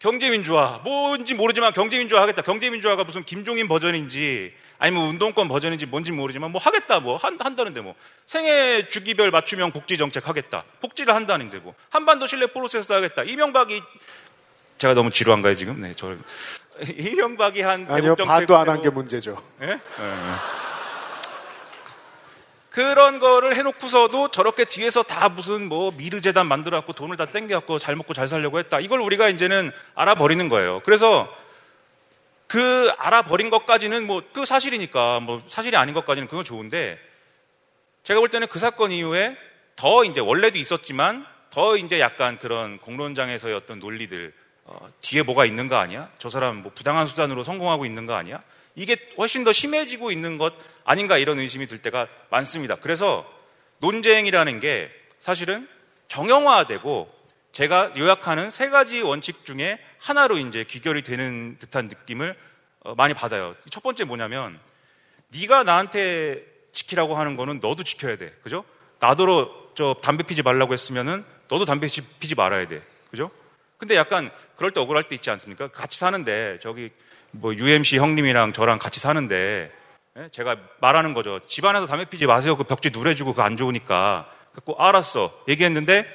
[0.00, 2.42] 경제민주화, 뭔지 모르지만 경제민주화 하겠다.
[2.42, 7.94] 경제민주화가 무슨 김종인 버전인지 아니면 운동권 버전인지 뭔지 모르지만 뭐 하겠다 뭐 한, 한다는데 뭐
[8.26, 10.64] 생애 주기별 맞춤형 복지 정책 하겠다.
[10.80, 13.22] 복지를 한다는데 뭐 한반도 신뢰 프로세스 하겠다.
[13.22, 13.80] 이명박이
[14.76, 15.80] 제가 너무 지루한가요 지금?
[15.80, 16.14] 네, 저
[16.84, 19.42] 이명박이 한 아니요 반도 안 한 게 문제죠.
[19.60, 19.66] 네?
[19.68, 19.76] 네.
[22.76, 27.96] 그런 거를 해놓고서도 저렇게 뒤에서 다 무슨 뭐 미르 재단 만들어갖고 돈을 다 땡겨갖고 잘
[27.96, 28.80] 먹고 잘 살려고 했다.
[28.80, 30.82] 이걸 우리가 이제는 알아버리는 거예요.
[30.84, 31.34] 그래서
[32.46, 37.00] 그 알아버린 것까지는 뭐 그 사실이니까 뭐 사실이 아닌 것까지는 그건 좋은데
[38.02, 39.38] 제가 볼 때는 그 사건 이후에
[39.74, 44.34] 더 이제 원래도 있었지만 더 이제 약간 그런 공론장에서의 어떤 논리들
[44.64, 46.10] 어, 뒤에 뭐가 있는 거 아니야?
[46.18, 48.42] 저 사람 뭐 부당한 수단으로 성공하고 있는 거 아니야?
[48.74, 50.52] 이게 훨씬 더 심해지고 있는 것
[50.86, 52.76] 아닌가 이런 의심이 들 때가 많습니다.
[52.76, 53.30] 그래서
[53.78, 55.68] 논쟁이라는 게 사실은
[56.08, 57.12] 정형화되고
[57.50, 62.36] 제가 요약하는 세 가지 원칙 중에 하나로 이제 귀결이 되는 듯한 느낌을
[62.80, 63.56] 어, 많이 받아요.
[63.68, 64.58] 첫 번째 뭐냐면
[65.28, 68.30] 네가 나한테 지키라고 하는 거는 너도 지켜야 돼.
[68.42, 68.64] 그죠?
[69.00, 71.88] 나더러 저 담배 피지 말라고 했으면은 너도 담배
[72.20, 72.80] 피지 말아야 돼.
[73.10, 73.30] 그죠?
[73.76, 75.68] 근데 약간 그럴 때 억울할 때 있지 않습니까?
[75.68, 76.90] 같이 사는데 저기
[77.32, 79.85] 뭐 UMC 형님이랑 저랑 같이 사는데 예?
[80.32, 81.40] 제가 말하는 거죠.
[81.46, 82.56] 집안에서 담배 피지 마세요.
[82.56, 84.26] 그 벽지 누래주고 그거 안 좋으니까.
[84.54, 85.32] 그고 알았어.
[85.48, 86.06] 얘기했는데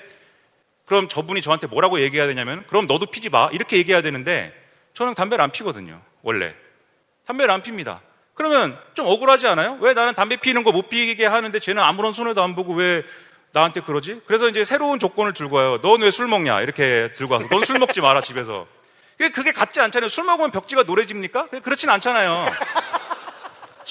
[0.85, 3.49] 그럼 저분이 저한테 뭐라고 얘기해야 되냐면 그럼 너도 피지 마.
[3.51, 4.53] 이렇게 얘기해야 되는데
[4.93, 6.01] 저는 담배를 안 피거든요.
[6.23, 6.53] 원래.
[7.27, 8.01] 담배를 안 핍니다.
[8.33, 9.77] 그러면 좀 억울하지 않아요?
[9.81, 13.03] 왜 나는 담배 피는 거 못 피게 하는데 쟤는 아무런 손해도 안 보고 왜
[13.53, 14.21] 나한테 그러지?
[14.25, 15.79] 그래서 이제 새로운 조건을 들고 와요.
[15.81, 16.61] 넌 왜 술 먹냐?
[16.61, 17.47] 이렇게 들고 와서.
[17.49, 18.65] 넌 술 먹지 마라, 집에서.
[19.17, 20.09] 그게 같지 않잖아요.
[20.09, 21.47] 술 먹으면 벽지가 노래집니까?
[21.61, 22.47] 그렇진 않잖아요.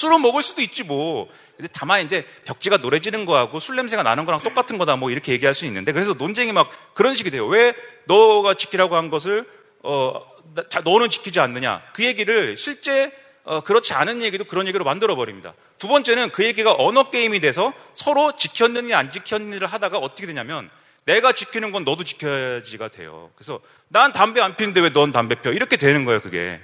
[0.01, 1.29] 술은 먹을 수도 있지 뭐.
[1.57, 5.53] 근데 다만 이제 벽지가 노래지는 거하고 술 냄새가 나는 거랑 똑같은 거다 뭐 이렇게 얘기할
[5.53, 7.45] 수 있는데 그래서 논쟁이 막 그런 식이 돼요.
[7.45, 7.73] 왜
[8.05, 9.45] 너가 지키라고 한 것을
[9.83, 10.21] 어
[10.69, 11.81] 자, 너는 지키지 않느냐?
[11.93, 13.11] 그 얘기를 실제
[13.43, 15.53] 어, 그렇지 않은 얘기도 그런 얘기로 만들어 버립니다.
[15.77, 20.69] 두 번째는 그 얘기가 언어 게임이 돼서 서로 지켰느냐 안 지켰느냐를 하다가 어떻게 되냐면
[21.05, 23.31] 내가 지키는 건 너도 지켜야지가 돼요.
[23.35, 25.51] 그래서 난 담배 안 피는데 왜 넌 담배 펴?
[25.51, 26.59] 이렇게 되는 거예요, 그게.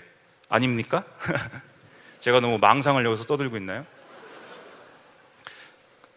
[0.50, 1.04] 아닙니까?
[2.20, 3.86] 제가 너무 망상을 여기서 떠들고 있나요?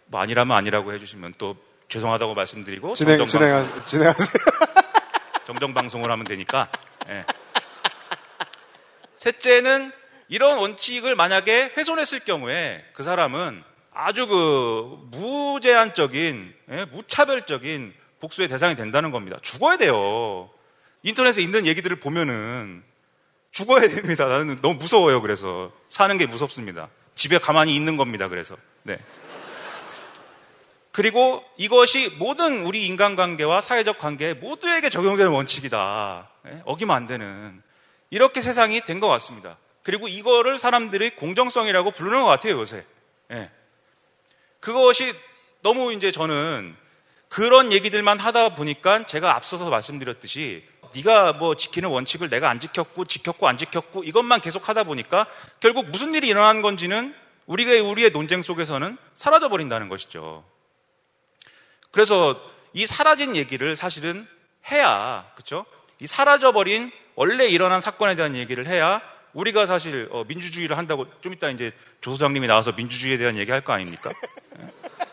[0.07, 1.57] 뭐 아니라면 아니라고 해주시면 또
[1.89, 4.45] 죄송하다고 말씀드리고 진행, 정정 진행하, 방송, 진행하세요.
[5.47, 6.69] 정정 방송을 하면 되니까.
[7.09, 7.25] 예.
[9.17, 9.93] 셋째는
[10.29, 16.85] 이런 원칙을 만약에 훼손했을 경우에 그 사람은 아주 그 무제한적인 예?
[16.87, 19.39] 무차별적인 복수의 대상이 된다는 겁니다.
[19.43, 20.51] 죽어야 돼요.
[21.03, 22.83] 인터넷에 있는 얘기들을 보면은
[23.51, 24.27] 죽어야 됩니다.
[24.27, 25.21] 나는 너무 무서워요.
[25.23, 26.89] 그래서 사는 게 무섭습니다.
[27.15, 28.29] 집에 가만히 있는 겁니다.
[28.29, 28.99] 그래서 네.
[30.93, 36.29] 그리고 이것이 모든 우리 인간관계와 사회적 관계에 모두에게 적용되는 원칙이다.
[36.47, 36.63] 예?
[36.65, 37.63] 어기면 안 되는
[38.11, 39.57] 이렇게 세상이 된 것 같습니다.
[39.83, 42.85] 그리고 이거를 사람들이 공정성이라고 부르는 것 같아요 요새.
[43.31, 43.51] 예.
[44.59, 45.15] 그것이
[45.63, 46.77] 너무 이제 저는
[47.29, 53.49] 그런 얘기들만 하다 보니까 제가 앞서서 말씀드렸듯이 네가 뭐 지키는 원칙을 내가 안 지켰고 지켰고
[53.49, 55.27] 안 지켰고 이것만 계속 하다 보니까
[55.61, 57.15] 결국 무슨 일이 일어난 건지는
[57.47, 60.45] 우리가 우리의 논쟁 속에서는 사라져 버린다는 것이죠.
[61.91, 62.41] 그래서
[62.73, 64.27] 이 사라진 얘기를 사실은
[64.71, 65.67] 해야 그렇죠?
[66.01, 71.33] 이 사라져 버린 원래 일어난 사건에 대한 얘기를 해야 우리가 사실 어, 민주주의를 한다고 좀
[71.33, 74.11] 이따 이제 조 소장님이 나와서 민주주의에 대한 얘기 할 거 아닙니까?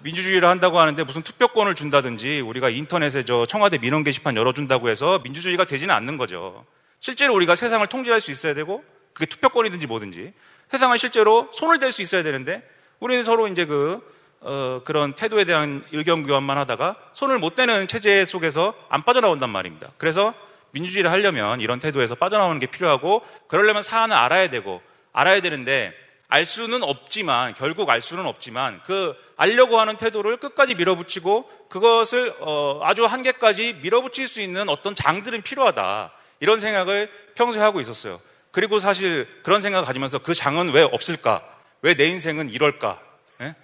[0.00, 5.64] 민주주의를 한다고 하는데 무슨 투표권을 준다든지 우리가 인터넷에 저 청와대 민원 게시판 열어준다고 해서 민주주의가
[5.64, 6.64] 되지는 않는 거죠.
[7.00, 10.32] 실제로 우리가 세상을 통제할 수 있어야 되고 그게 투표권이든지 뭐든지
[10.70, 12.62] 세상을 실제로 손을 댈 수 있어야 되는데
[13.00, 14.00] 우리는 서로 이제 그
[14.40, 19.90] 어, 그런 태도에 대한 의견 교환만 하다가 손을 못 대는 체제 속에서 안 빠져나온단 말입니다.
[19.98, 20.32] 그래서
[20.70, 24.80] 민주주의를 하려면 이런 태도에서 빠져나오는 게 필요하고 그러려면 사안을 알아야 되고
[25.12, 25.92] 알아야 되는데
[26.28, 32.80] 알 수는 없지만 결국 알 수는 없지만 그 알려고 하는 태도를 끝까지 밀어붙이고 그것을 어,
[32.82, 38.20] 아주 한계까지 밀어붙일 수 있는 어떤 장들은 필요하다 이런 생각을 평소에 하고 있었어요.
[38.50, 41.42] 그리고 사실 그런 생각을 가지면서 그 장은 왜 없을까?
[41.82, 43.00] 왜 내 인생은 이럴까?
[43.40, 43.54] 예?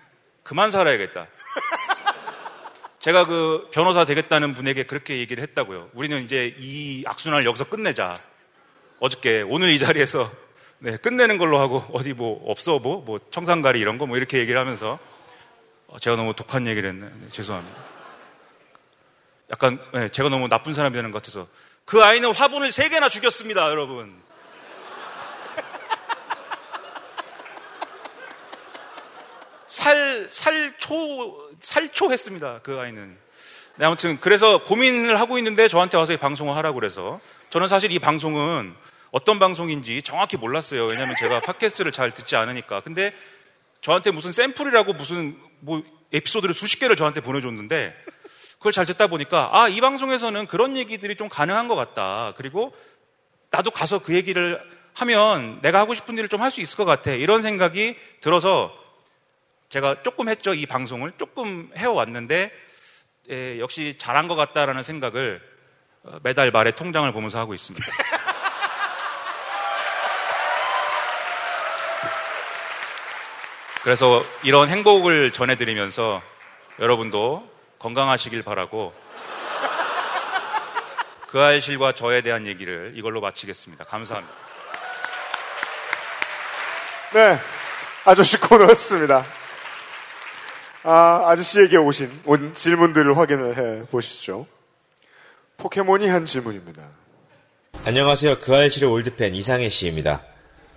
[0.43, 1.27] 그만 살아야겠다.
[3.01, 5.91] 제가 그 변호사 되겠다는 분에게 그렇게 얘기를 했다고요.
[5.93, 8.19] 우리는 이제 이 악순환을 여기서 끝내자.
[9.01, 10.31] 어저께 오늘 이 자리에서
[10.85, 14.61] 네, 끝내는 걸로 하고 어디 뭐 없어 뭐, 뭐 청산가리 이런 거 뭐 이렇게 얘기를
[14.61, 14.99] 하면서
[15.87, 17.07] 어, 제가 너무 독한 얘기를 했네.
[17.07, 17.83] 네, 죄송합니다.
[19.51, 21.49] 약간 네, 제가 너무 나쁜 사람이 되는 것 같아서
[21.87, 24.15] 그 아이는 화분을 세 개나 죽였습니다, 여러분.
[29.67, 32.61] 살, 살초, 살초했습니다.
[32.63, 33.17] 그 아이는.
[33.77, 37.21] 네, 아무튼, 그래서 고민을 하고 있는데 저한테 와서 이 방송을 하라고 그래서.
[37.51, 38.75] 저는 사실 이 방송은
[39.15, 40.87] 어떤 방송인지 정확히 몰랐어요.
[40.87, 42.81] 왜냐면 제가 팟캐스트를 잘 듣지 않으니까.
[42.81, 43.15] 근데
[43.81, 47.95] 저한테 무슨 샘플이라고 무슨 뭐 에피소드를 수십 개를 저한테 보내줬는데
[48.55, 52.33] 그걸 잘 듣다 보니까 아, 이 방송에서는 그런 얘기들이 좀 가능한 것 같다.
[52.37, 52.75] 그리고
[53.53, 54.61] 나도 가서 그 얘기를
[54.95, 57.13] 하면 내가 하고 싶은 일을 좀 할 수 있을 것 같아.
[57.13, 58.77] 이런 생각이 들어서
[59.69, 60.55] 제가 조금 했죠.
[60.55, 62.51] 이 방송을 조금 해왔는데
[63.31, 65.41] 예, 역시 잘한 것 같다라는 생각을
[66.03, 67.87] 어, 매달 말에 통장을 보면서 하고 있습니다.
[73.85, 76.23] 그래서 이런 행복을 전해드리면서
[76.81, 77.47] 여러분도
[77.79, 78.95] 건강하시길 바라고
[81.29, 83.85] 그 알실과 저에 대한 얘기를 이걸로 마치겠습니다.
[83.85, 84.35] 감사합니다.
[87.13, 87.39] 네.
[88.07, 89.27] 아저씨 코너였습니다.
[90.85, 94.47] 아, 아저씨에게 오신, 온 질문들을 확인을 해 보시죠.
[95.59, 96.89] 포켓몬이 한 질문입니다.
[97.85, 98.39] 안녕하세요.
[98.41, 100.23] 그 알실의 올드팬 이상해 씨입니다.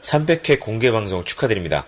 [0.02, 1.86] 300회 공개 방송 축하드립니다.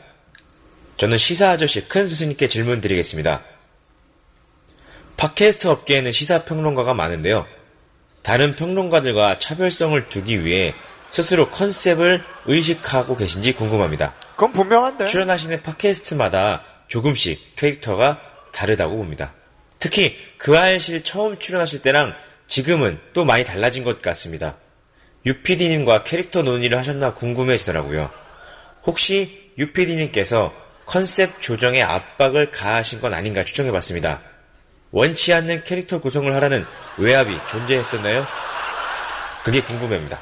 [0.99, 3.41] 저는 시사 아저씨 큰 스승님께 질문 드리겠습니다.
[5.15, 7.47] 팟캐스트 업계에는 시사 평론가가 많은데요.
[8.21, 10.73] 다른 평론가들과 차별성을 두기 위해
[11.07, 14.13] 스스로 컨셉을 의식하고 계신지 궁금합니다.
[14.31, 15.05] 그건 분명한데.
[15.05, 18.19] 출연하시는 팟캐스트마다 조금씩 캐릭터가
[18.51, 19.33] 다르다고 봅니다.
[19.79, 22.13] 특히 그 알실 처음 출연하실 때랑
[22.47, 24.57] 지금은 또 많이 달라진 것 같습니다.
[25.25, 28.11] UPD님과 캐릭터 논의를 하셨나 궁금해지더라고요.
[28.83, 34.21] 혹시 UPD님께서 컨셉 조정에 압박을 가하신 건 아닌가 추정해 봤습니다.
[34.89, 36.65] 원치 않는 캐릭터 구성을 하라는
[36.97, 38.25] 외압이 존재했었나요?
[39.43, 40.19] 그게 궁금합니다.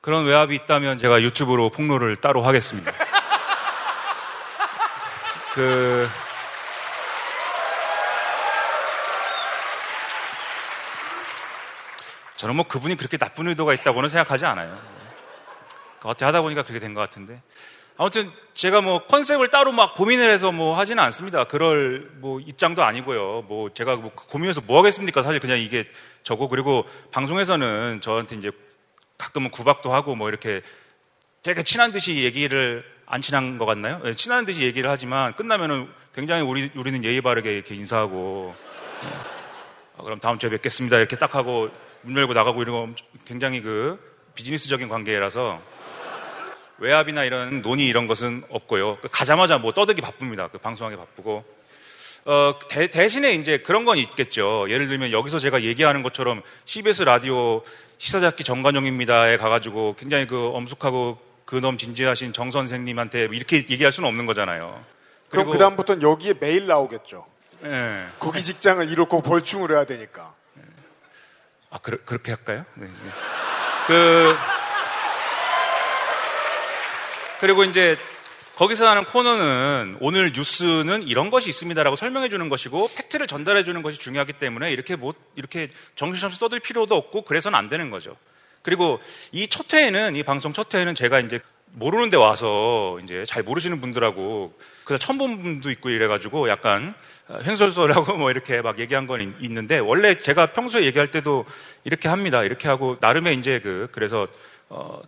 [0.00, 2.90] 그런 외압이 있다면 제가 유튜브로 폭로를 따로 하겠습니다.
[5.54, 6.08] 그,
[12.34, 15.01] 저는 뭐 그분이 그렇게 나쁜 의도가 있다고는 생각하지 않아요.
[16.08, 17.40] 어떻게 하다 보니까 그렇게 된 것 같은데.
[17.96, 21.44] 아무튼 제가 뭐 컨셉을 따로 막 고민을 해서 뭐 하지는 않습니다.
[21.44, 23.42] 그럴 뭐 입장도 아니고요.
[23.46, 25.22] 뭐 제가 뭐 고민해서 뭐 하겠습니까?
[25.22, 25.86] 사실 그냥 이게
[26.22, 28.50] 저고 그리고 방송에서는 저한테 이제
[29.18, 30.62] 가끔은 구박도 하고 뭐 이렇게
[31.42, 34.00] 되게 친한 듯이 얘기를 안 친한 것 같나요?
[34.02, 38.54] 네, 친한 듯이 얘기를 하지만 끝나면은 굉장히 우리 우리는 예의 바르게 이렇게 인사하고
[39.02, 39.08] 네.
[39.98, 41.68] 아, 그럼 다음 주에 뵙겠습니다 이렇게 딱 하고
[42.02, 43.98] 문 열고 나가고 이런 거 굉장히 그
[44.34, 45.60] 비즈니스적인 관계라서
[46.82, 48.98] 외압이나 이런 논의 이런 것은 없고요.
[49.12, 50.48] 가자마자 뭐 떠들기 바쁩니다.
[50.48, 51.44] 그 방송하기 바쁘고.
[52.24, 54.66] 어, 대, 신에 이제 그런 건 있겠죠.
[54.68, 57.62] 예를 들면 여기서 제가 얘기하는 것처럼 CBS 라디오
[57.98, 64.84] 시사잡기 정관용입니다에 가가지고 굉장히 그 엄숙하고 근엄 진지하신 정 선생님한테 이렇게 얘기할 수는 없는 거잖아요.
[65.30, 67.26] 그럼 그다음부터는 여기에 매일 나오겠죠.
[67.60, 68.08] 네.
[68.18, 70.34] 거기 직장을 이루고 벌충을 해야 되니까.
[71.70, 72.64] 아, 그, 렇게 할까요?
[72.74, 72.86] 네.
[73.86, 74.34] 그,
[77.42, 77.98] 그리고 이제
[78.54, 83.98] 거기서 하는 코너는 오늘 뉴스는 이런 것이 있습니다라고 설명해 주는 것이고 팩트를 전달해 주는 것이
[83.98, 88.16] 중요하기 때문에 이렇게 뭐 이렇게 정신없이 써들 필요도 없고 그래서는 안 되는 거죠.
[88.62, 89.00] 그리고
[89.32, 91.40] 이 첫 회에는 이 방송 첫 회에는 제가 이제
[91.72, 96.94] 모르는데 와서 이제 잘 모르시는 분들하고 그냥 처음 본 분도 있고 이래가지고 약간
[97.44, 101.44] 횡설설하고 뭐 이렇게 막 얘기한 건 있는데 원래 제가 평소에 얘기할 때도
[101.82, 102.44] 이렇게 합니다.
[102.44, 104.28] 이렇게 하고 나름의 이제 그 그래서
[104.68, 105.02] 어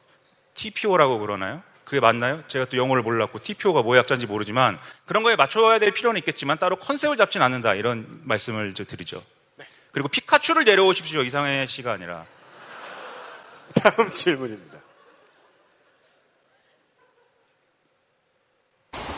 [0.54, 1.62] TPO라고 그러나요?
[1.84, 2.42] 그게 맞나요?
[2.48, 6.76] 제가 또 영어를 몰랐고 TPO가 뭐의 약자인지 모르지만 그런 거에 맞춰야 될 필요는 있겠지만 따로
[6.76, 9.22] 컨셉을 잡진 않는다 이런 말씀을 드리죠.
[9.56, 9.66] 네.
[9.92, 12.24] 그리고 피카츄를 내려오십시오 이상의 씨가 아니라
[13.74, 14.78] 다음 질문입니다.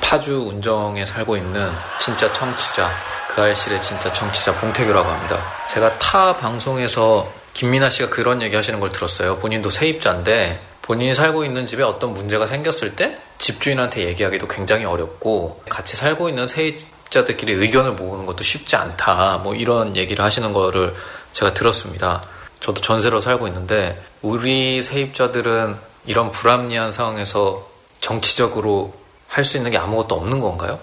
[0.03, 2.91] 파주 운정에 살고 있는 진짜 청취자
[3.29, 5.43] 그 알실의 진짜 청취자 봉태규라고 합니다.
[5.69, 9.39] 제가 타 방송에서 김민아 씨가 그런 얘기 하시는 걸 들었어요.
[9.39, 15.97] 본인도 세입자인데 본인이 살고 있는 집에 어떤 문제가 생겼을 때 집주인한테 얘기하기도 굉장히 어렵고 같이
[15.97, 19.41] 살고 있는 세입자들끼리 의견을 모으는 것도 쉽지 않다.
[19.43, 20.95] 뭐 이런 얘기를 하시는 거를
[21.33, 22.23] 제가 들었습니다.
[22.61, 27.69] 저도 전세로 살고 있는데 우리 세입자들은 이런 불합리한 상황에서
[28.01, 28.95] 정치적으로
[29.29, 30.79] 할 수 있는 게 아무것도 없는 건가요?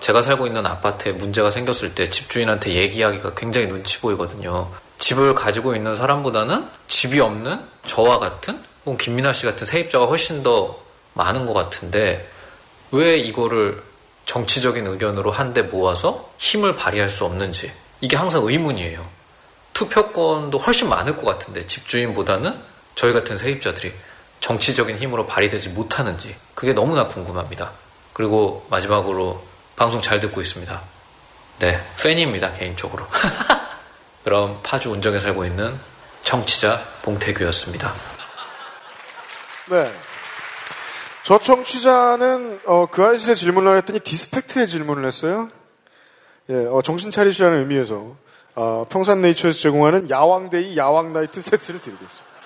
[0.00, 4.68] 제가 살고 있는 아파트에 문제가 생겼을 때 집주인한테 얘기하기가 굉장히 눈치 보이거든요.
[4.98, 10.78] 집을 가지고 있는 사람보다는 집이 없는 저와 같은 혹은 김민아 씨 같은 세입자가 훨씬 더
[11.14, 12.26] 많은 것 같은데
[12.92, 13.82] 왜 이거를
[14.26, 19.04] 정치적인 의견으로 한데 모아서 힘을 발휘할 수 없는지 이게 항상 의문이에요.
[19.74, 22.56] 투표권도 훨씬 많을 것 같은데 집주인보다는
[22.94, 23.92] 저희 같은 세입자들이
[24.40, 27.72] 정치적인 힘으로 발휘되지 못하는지 그게 너무나 궁금합니다.
[28.12, 29.44] 그리고 마지막으로
[29.74, 30.80] 방송 잘 듣고 있습니다.
[31.58, 33.06] 네, 팬입니다 개인적으로.
[34.24, 35.78] 그럼 파주 운정에 살고 있는
[36.22, 38.15] 청취자 봉태규였습니다.
[39.68, 39.92] 네.
[41.24, 45.50] 저 청취자는 어, 그 아저씨의 질문을 했더니 디스펙트의 질문을 했어요.
[46.50, 48.16] 예, 어, 정신 차리시라는 의미에서
[48.54, 52.36] 어, 평산네이처에서 제공하는 야왕데이 야왕나이트 세트를 드리겠습니다.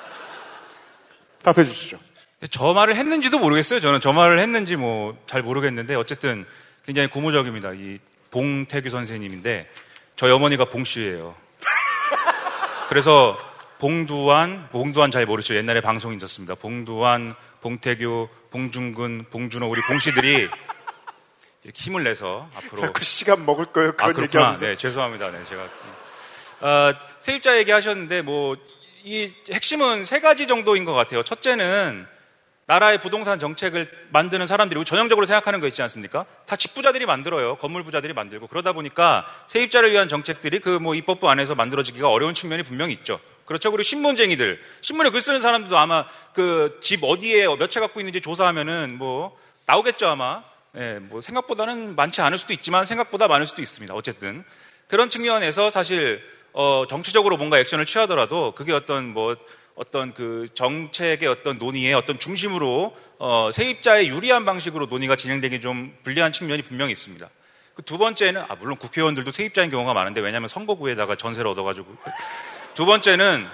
[1.43, 1.99] 답해 주시죠.
[2.51, 3.81] 저 말을 했는지도 모르겠어요.
[3.81, 6.47] 저는 저 말을 했는지 뭐 잘 모르겠는데 어쨌든
[6.87, 7.73] 굉장히 고무적입니다.
[7.75, 7.99] 이
[8.31, 9.71] 봉태규 선생님인데
[10.17, 11.35] 저희 어머니가 봉 씨예요.
[12.89, 13.37] 그래서
[13.81, 15.57] 봉두환, 봉두환 잘 모르죠.
[15.57, 16.55] 옛날에 방송이 있었습니다.
[16.55, 20.49] 봉두환, 봉태규, 봉중근, 봉준호 우리 봉씨들이
[21.65, 23.93] 이렇게 힘을 내서 앞으로 자꾸 시간 먹을 거예요.
[23.93, 24.25] 그런 아, 그렇구나.
[24.25, 24.67] 얘기하면서.
[24.67, 25.31] 네, 죄송합니다.
[25.31, 25.69] 네, 제가
[26.61, 28.57] 어, 세입자 얘기하셨는데 뭐
[29.03, 31.23] 이 핵심은 세 가지 정도인 것 같아요.
[31.23, 32.07] 첫째는
[32.67, 36.27] 나라의 부동산 정책을 만드는 사람들이 전형적으로 생각하는 거 있지 않습니까?
[36.47, 37.57] 다 집부자들이 만들어요.
[37.57, 42.63] 건물 부자들이 만들고 그러다 보니까 세입자를 위한 정책들이 그 뭐 입법부 안에서 만들어지기가 어려운 측면이
[42.63, 43.19] 분명히 있죠.
[43.51, 43.73] 그렇죠.
[43.73, 48.97] 그리고 신문쟁이들, 신문에 글 쓰는 사람들도 아마 그 집 어디에 몇 채 갖고 있는지 조사하면은
[48.97, 49.37] 뭐
[49.67, 50.45] 나오겠죠 아마.
[50.77, 53.93] 예, 뭐 생각보다는 많지 않을 수도 있지만 생각보다 많을 수도 있습니다.
[53.93, 54.45] 어쨌든
[54.87, 56.23] 그런 측면에서 사실
[56.53, 59.35] 어, 정치적으로 뭔가 액션을 취하더라도 그게 어떤 뭐
[59.75, 66.31] 어떤 그 정책의 어떤 논의의 어떤 중심으로 어, 세입자의 유리한 방식으로 논의가 진행되기 좀 불리한
[66.31, 67.29] 측면이 분명히 있습니다.
[67.75, 71.97] 그 두 번째는 아 물론 국회의원들도 세입자인 경우가 많은데 왜냐하면 선거구에다가 전세를 얻어가지고
[72.81, 73.47] 두 번째는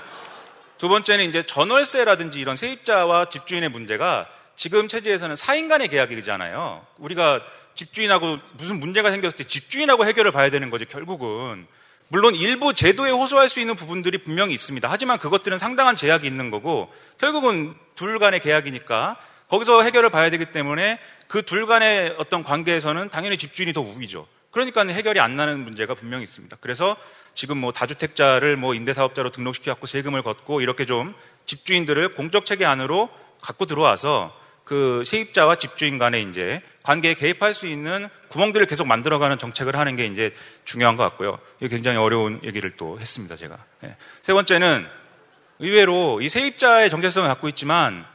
[0.79, 6.87] 두 번째는 이제 전월세라든지 이런 세입자와 집주인의 문제가 지금 체제에서는 사인 간의 계약이잖아요.
[6.99, 7.41] 우리가
[7.75, 11.67] 집주인하고 무슨 문제가 생겼을 때 집주인하고 해결을 봐야 되는 거죠, 결국은.
[12.07, 14.89] 물론 일부 제도에 호소할 수 있는 부분들이 분명히 있습니다.
[14.89, 19.17] 하지만 그것들은 상당한 제약이 있는 거고 결국은 둘 간의 계약이니까
[19.49, 24.29] 거기서 해결을 봐야 되기 때문에 그 둘 간의 어떤 관계에서는 당연히 집주인이 더 우위죠.
[24.53, 26.57] 그러니까 해결이 안 나는 문제가 분명히 있습니다.
[26.61, 26.97] 그래서
[27.37, 31.15] 지금 뭐 다주택자를 뭐 임대사업자로 등록시켜 갖고 세금을 걷고 이렇게 좀
[31.45, 33.11] 집주인들을 공적 체계 안으로
[33.43, 34.35] 갖고 들어와서
[34.65, 40.07] 그 세입자와 집주인 간의 이제 관계에 개입할 수 있는 구멍들을 계속 만들어가는 정책을 하는 게
[40.07, 40.35] 이제
[40.65, 41.39] 중요한 것 같고요.
[41.61, 43.57] 이게 굉장히 어려운 얘기를 또 했습니다, 제가.
[43.81, 43.97] 네.
[44.23, 44.87] 세 번째는
[45.59, 48.07] 의외로 이 세입자의 정체성을 갖고 있지만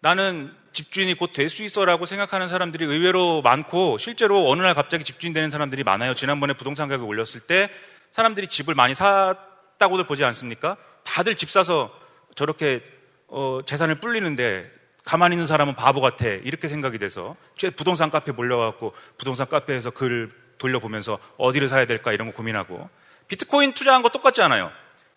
[0.00, 5.32] 나는 집주인이 곧 될 수 있어라고 생각하는 사람들이 의외로 많고 실제로 어느 날 갑자기 집주인
[5.32, 6.14] 되는 사람들이 많아요.
[6.14, 7.68] 지난번에 부동산 가격 올렸을 때
[8.12, 10.76] 사람들이 집을 많이 샀다고들 보지 않습니까?
[11.04, 11.90] 다들 집 사서
[12.34, 12.82] 저렇게
[13.28, 14.72] 어, 재산을 불리는데
[15.04, 16.26] 가만히 있는 사람은 바보 같아.
[16.26, 22.30] 이렇게 생각이 돼서 제 부동산 카페 몰려갖고 부동산 카페에서 글 돌려보면서 어디를 사야 될까 이런
[22.30, 22.90] 거 고민하고
[23.28, 24.70] 비트코인 투자한 거 똑같지 않아요.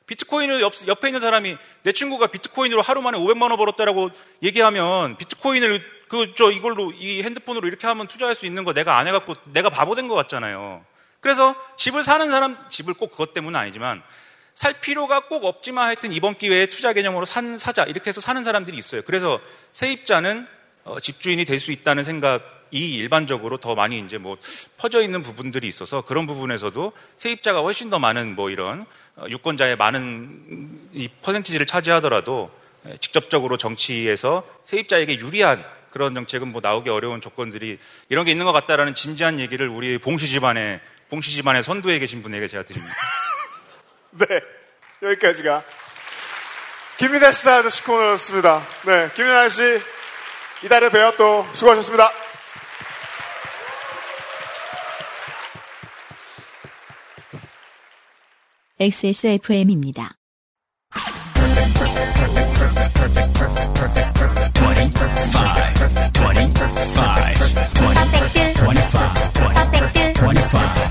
[0.08, 4.10] 비트코인을 옆, 옆에 있는 사람이 내 친구가 비트코인으로 하루 만에 500만 원 벌었다라고
[4.44, 9.08] 얘기하면 비트코인을 그 저 이걸로 이 핸드폰으로 이렇게 하면 투자할 수 있는 거 내가 안
[9.08, 10.84] 해갖고 내가 바보 된 것 같잖아요.
[11.22, 14.04] 그래서 집을 사는 사람 집을 꼭 그것 때문은 아니지만
[14.54, 18.78] 살 필요가 꼭 없지만 하여튼 이번 기회에 투자 개념으로 산 사자 이렇게 해서 사는 사람들이
[18.78, 19.02] 있어요.
[19.04, 19.40] 그래서
[19.72, 20.48] 세입자는
[20.84, 24.38] 어, 집주인이 될 수 있다는 생각이 일반적으로 더 많이 이제 뭐
[24.78, 30.90] 퍼져 있는 부분들이 있어서 그런 부분에서도 세입자가 훨씬 더 많은 뭐 이런 어, 유권자의 많은
[30.94, 32.52] 이 퍼센티지를 차지하더라도
[32.88, 37.78] 예, 직접적으로 정치에서 세입자에게 유리한 그런 정책은 뭐 나오기 어려운 조건들이
[38.10, 40.80] 이런 게 있는 것 같다라는 진지한 얘기를 우리 봉시 집안의
[41.12, 42.96] 봉시 집안의 선두에 계신 분에게 제가 드립니다.
[44.12, 44.26] 네.
[45.04, 45.62] 여기까지가
[46.98, 48.66] 김민아 씨 아저씨 코너였습니다.
[48.86, 49.12] 네.
[49.14, 49.62] 김민아 씨,
[50.64, 52.12] 이달에 뵈어 또 수고하셨습니다.
[58.80, 60.16] XSFM입니다.
[70.22, 70.91] 전화로 공부하는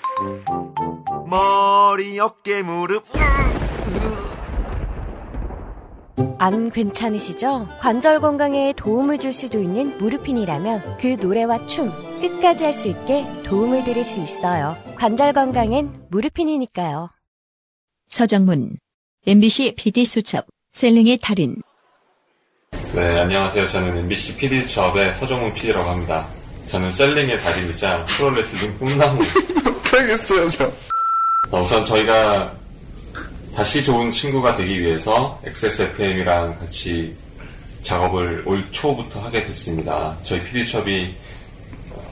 [1.27, 3.05] 머리, 어깨, 무릎.
[6.37, 7.67] 안 괜찮으시죠?
[7.79, 13.83] 관절 건강에 도움을 줄 수도 있는 무르핀이라면 그 노래와 춤 끝까지 할 수 있게 도움을
[13.83, 14.75] 드릴 수 있어요.
[14.95, 17.09] 관절 건강엔 무르핀이니까요.
[18.09, 18.77] 서정문
[19.27, 21.61] MBC PD 수첩 셀링의 달인
[22.93, 23.67] 네, 안녕하세요.
[23.67, 26.27] 저는 MBC PD 수업의 서정훈 PD라고 합니다.
[26.65, 29.21] 저는 셀링의 달인이자 프로레슬링 꿈나무.
[29.97, 30.71] 알겠어요, 저.
[31.51, 32.53] 어, 우선 저희가
[33.55, 37.15] 다시 좋은 친구가 되기 위해서 XSFM이랑 같이
[37.81, 40.17] 작업을 올 초부터 하게 됐습니다.
[40.23, 41.15] 저희 PD 수업이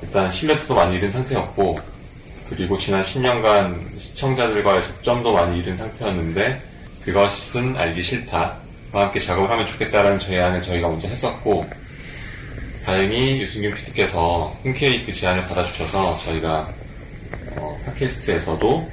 [0.02, 1.80] 일단 10년도 많이 잃은 상태였고,
[2.50, 6.62] 그리고 지난 10년간 시청자들과의 접점도 많이 잃은 상태였는데,
[7.04, 8.58] 그것은 알기 싫다.
[8.92, 11.70] 와 함께 작업을 하면 좋겠다라는 제안을 저희가 먼저 했었고,
[12.86, 16.68] 다행히 유승균 PD께서 흔쾌히 그 제안을 받아주셔서 저희가
[17.60, 18.92] 어, 팟캐스트에서도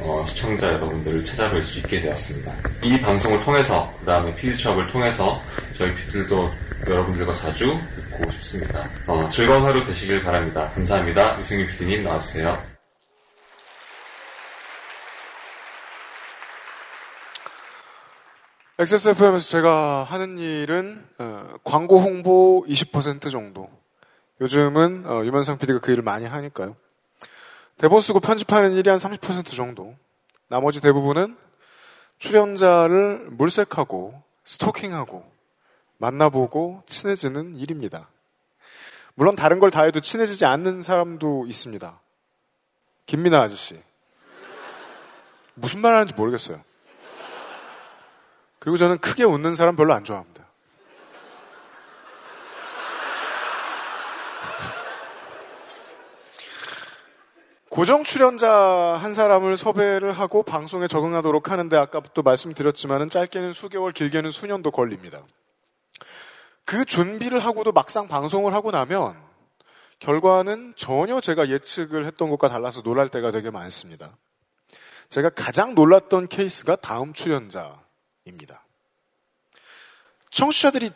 [0.00, 2.52] 어, 시청자 여러분들을 찾아뵐 수 있게 되었습니다.
[2.82, 5.40] 이 방송을 통해서 그 다음에 피드첩을 통해서
[5.72, 6.50] 저희 피들도
[6.88, 7.78] 여러분들과 자주
[8.10, 8.88] 보고 싶습니다.
[9.06, 10.68] 어, 즐거운 하루 되시길 바랍니다.
[10.70, 11.38] 감사합니다.
[11.38, 12.70] 이승윤 PD님 나와주세요.
[18.78, 23.68] XSFM에서 제가 하는 일은 어, 광고 홍보 20% 정도.
[24.40, 26.74] 요즘은 어, 유면상 PD가 그 일을 많이 하니까요.
[27.80, 29.96] 대본 쓰고 편집하는 일이 한 30% 정도.
[30.48, 31.34] 나머지 대부분은
[32.18, 35.24] 출연자를 물색하고 스토킹하고
[35.96, 38.10] 만나보고 친해지는 일입니다.
[39.14, 42.00] 물론 다른 걸 다 해도 친해지지 않는 사람도 있습니다.
[43.06, 43.80] 김민아 아저씨.
[45.54, 46.60] 무슨 말 하는지 모르겠어요.
[48.58, 50.29] 그리고 저는 크게 웃는 사람 별로 안 좋아합니다.
[57.70, 58.50] 고정 출연자
[59.00, 65.22] 한 사람을 섭외를 하고 방송에 적응하도록 하는데 아까부터 말씀드렸지만은 짧게는 수개월, 길게는 수년도 걸립니다.
[66.64, 69.16] 그 준비를 하고도 막상 방송을 하고 나면
[70.00, 74.16] 결과는 전혀 제가 예측을 했던 것과 달라서 놀랄 때가 되게 많습니다.
[75.08, 78.64] 제가 가장 놀랐던 케이스가 다음 출연자입니다.
[80.30, 80.90] 청취자들이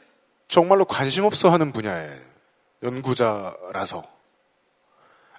[0.48, 2.20] 정말로 관심 없어 하는 분야의
[2.82, 4.13] 연구자라서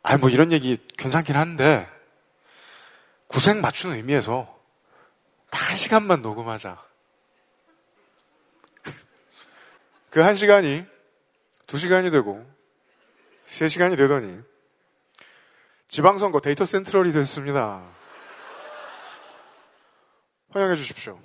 [0.07, 1.89] 아니, 뭐 이런 얘기 괜찮긴 한데,
[3.27, 4.53] 구색 맞추는 의미에서
[5.49, 6.79] 딱 한 시간만 녹음하자.
[10.11, 10.85] 그 한 시간이
[11.65, 12.45] 두 시간이 되고,
[13.47, 14.39] 세 시간이 되더니,
[15.87, 17.83] 지방선거 데이터 센트럴이 됐습니다.
[20.53, 21.19] 환영해 주십시오.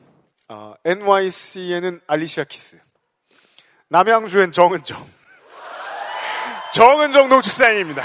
[0.48, 2.80] 아, NYC에는 알리시아 키스.
[3.88, 5.06] 남양주엔 정은정.
[6.72, 8.02] 정은정 농축산입니다.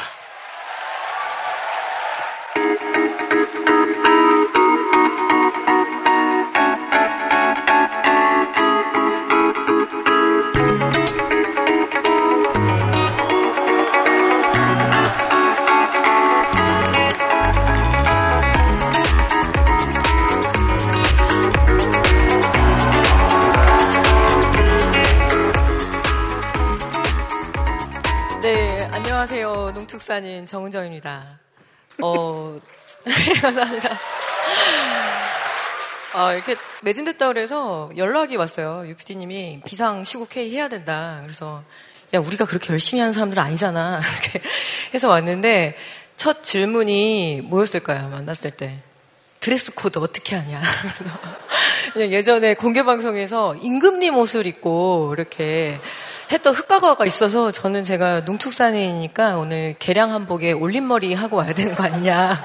[29.27, 29.71] 안녕하세요.
[29.71, 31.39] 농축산인 정은정입니다.
[32.03, 32.59] 어,
[33.41, 33.97] 감사합니다.
[36.13, 38.87] 아, 이렇게 매진됐다 그래서 연락이 왔어요.
[38.87, 41.21] 유피디님이 비상 시국 회의 해야 된다.
[41.23, 41.63] 그래서
[42.13, 43.99] 야, 우리가 그렇게 열심히 하는 사람들은 아니잖아.
[44.21, 44.47] 이렇게
[44.93, 45.75] 해서 왔는데
[46.15, 48.09] 첫 질문이 뭐였을까요?
[48.09, 48.77] 만났을 때.
[49.45, 50.59] 드레스 코드 어떻게 하냐.
[51.93, 55.79] 그냥 예전에 공개 방송에서 임금님 옷을 입고 이렇게
[56.31, 62.43] 했던 흑과거가 있어서 저는 제가 농축산이니까 오늘 개량 한복에 올림머리 하고 와야 되는 거 아니냐.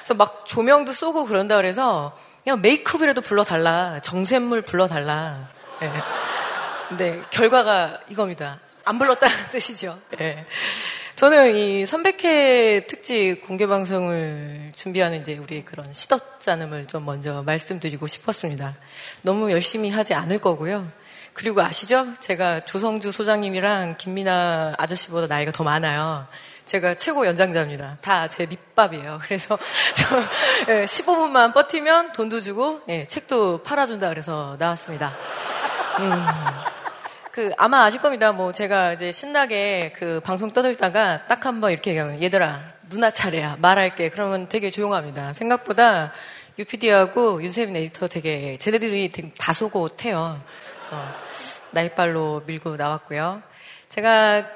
[0.00, 4.00] 그래서 막 조명도 쏘고 그런다 그래서 그냥 메이크업이라도 불러달라.
[4.02, 5.48] 정샘물 불러달라.
[5.80, 5.90] 예.
[6.90, 8.60] 근데 결과가 이겁니다.
[8.84, 9.98] 안 불렀다는 뜻이죠.
[10.20, 10.44] 예.
[11.16, 18.74] 저는 이 300회 특집 공개 방송을 준비하는 이제 우리 그런 시덥잖음을 좀 먼저 말씀드리고 싶었습니다.
[19.22, 20.86] 너무 열심히 하지 않을 거고요.
[21.32, 22.06] 그리고 아시죠?
[22.18, 26.26] 제가 조성주 소장님이랑 김민아 아저씨보다 나이가 더 많아요.
[26.64, 27.98] 제가 최고 연장자입니다.
[28.00, 29.20] 다 제 밑밥이에요.
[29.22, 29.56] 그래서
[29.94, 30.20] 저
[30.66, 35.14] 15분만 버티면 돈도 주고 예, 책도 팔아준다 그래서 나왔습니다.
[36.00, 36.26] 음.
[37.34, 38.30] 그 아마 아실 겁니다.
[38.30, 42.60] 뭐 제가 이제 신나게 그 방송 떠들다가 딱 한 번 이렇게 얘기하면 얘들아
[42.90, 44.08] 누나 차례야 말할게.
[44.10, 45.32] 그러면 되게 조용합니다.
[45.32, 46.12] 생각보다
[46.60, 50.40] UPD하고 윤세민 에디터 되게 쟤네들이 되게 다소곳해요.
[50.78, 51.04] 그래서
[51.72, 53.42] 나이빨로 밀고 나왔고요.
[53.88, 54.46] 제가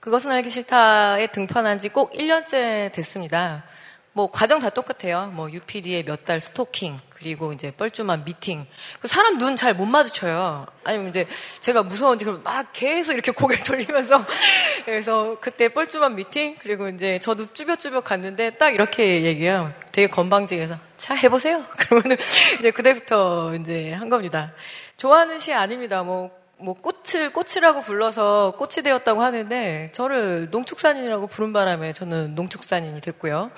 [0.00, 3.64] 그것은 알기 싫다에 등판한 지 꼭 1년째 됐습니다.
[4.12, 5.30] 뭐 과정 다 똑같아요.
[5.32, 8.66] 뭐 UPD의 몇 달 스토킹 그리고 이제 뻘쭘한 미팅.
[9.00, 10.66] 그 사람 눈 잘 못 마주쳐요.
[10.84, 11.26] 아니면 이제
[11.60, 14.24] 제가 무서운지 그럼 막 계속 이렇게 고개 돌리면서
[14.84, 19.72] 그래서 그때 뻘쭘한 미팅 그리고 이제 저도 쭈뼛쭈뼛 갔는데 딱 이렇게 얘기해요.
[19.92, 21.64] 되게 건방지게서 자 해보세요.
[21.78, 22.16] 그러면은
[22.58, 24.52] 이제 그때부터 이제 한 겁니다.
[24.98, 26.02] 좋아하는 시 아닙니다.
[26.02, 33.50] 뭐뭐 꽃을 꽃이라고 불러서 꽃이 되었다고 하는데 저를 농축산인이라고 부른 바람에 저는 농축산인이 됐고요.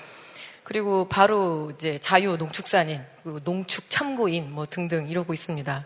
[0.69, 5.83] 그리고 바로 이제 자유 농축산인, 그리고 농축 참고인 뭐 등등 이러고 있습니다.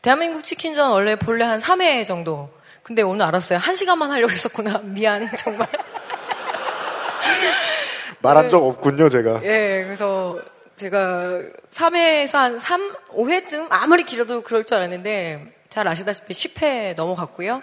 [0.00, 2.48] 대한민국 치킨전 원래 본래 한 3회 정도.
[2.82, 3.58] 근데 오늘 알았어요.
[3.58, 4.78] 1시간만 하려고 했었구나.
[4.84, 5.68] 미안, 정말.
[8.22, 9.42] 말한 적 없군요, 제가.
[9.44, 10.40] 예, 그래서
[10.76, 11.38] 제가
[11.70, 17.60] 3회에서 한 3, 5회쯤 아무리 길어도 그럴 줄 알았는데 잘 아시다시피 10회 넘어갔고요.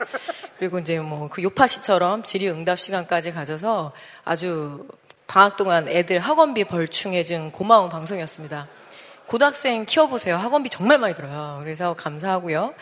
[0.60, 3.92] 그리고 이제 뭐 그 요파 씨처럼 질의응답 시간까지 가져서
[4.24, 4.86] 아주
[5.28, 8.68] 방학 동안 애들 학원비 벌충해준 고마운 방송이었습니다.
[9.26, 10.36] 고등학생 키워보세요.
[10.38, 11.60] 학원비 정말 많이 들어요.
[11.64, 12.74] 그래서 감사하고요.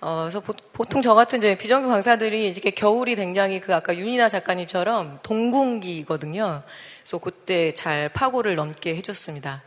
[0.00, 5.20] 어, 그래서 보, 통저 같은 이제 비정규 강사들이 이렇게 겨울이 굉장히 그 아까 윤이나 작가님처럼
[5.22, 6.62] 동궁기거든요.
[7.02, 9.62] 그래서 그때 잘 파고를 넘게 해줬습니다.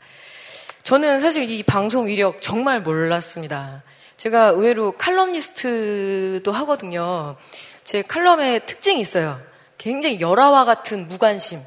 [0.83, 3.83] 저는 사실 이 방송 위력 정말 몰랐습니다.
[4.17, 7.35] 제가 의외로 칼럼니스트도 하거든요.
[7.83, 9.41] 제 칼럼의 특징이 있어요.
[9.77, 11.61] 굉장히 열화와 같은 무관심.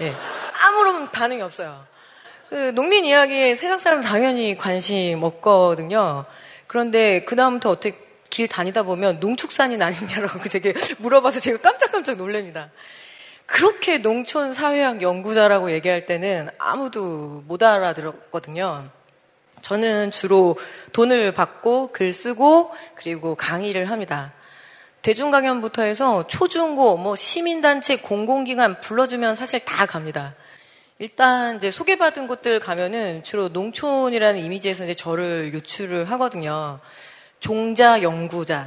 [0.00, 0.14] 예.
[0.64, 1.84] 아무런 반응이 없어요.
[2.50, 6.24] 그 농민 이야기에 세상 사람 당연히 관심 없거든요.
[6.66, 7.98] 그런데 그다음부터 어떻게
[8.30, 12.70] 길 다니다 보면 농축산인 아니냐라고 되게 물어봐서 제가 깜짝깜짝 놀랍니다.
[13.46, 18.90] 그렇게 농촌 사회학 연구자라고 얘기할 때는 아무도 못 알아들었거든요.
[19.62, 20.56] 저는 주로
[20.92, 24.32] 돈을 받고 글 쓰고 그리고 강의를 합니다.
[25.08, 30.34] 대중강연부터 해서 초중고, 뭐 시민단체, 공공기관 불러주면 사실 다 갑니다.
[30.98, 36.80] 일단 이제 소개받은 곳들 가면은 주로 농촌이라는 이미지에서 이제 저를 유출을 하거든요.
[37.40, 38.66] 종자 연구자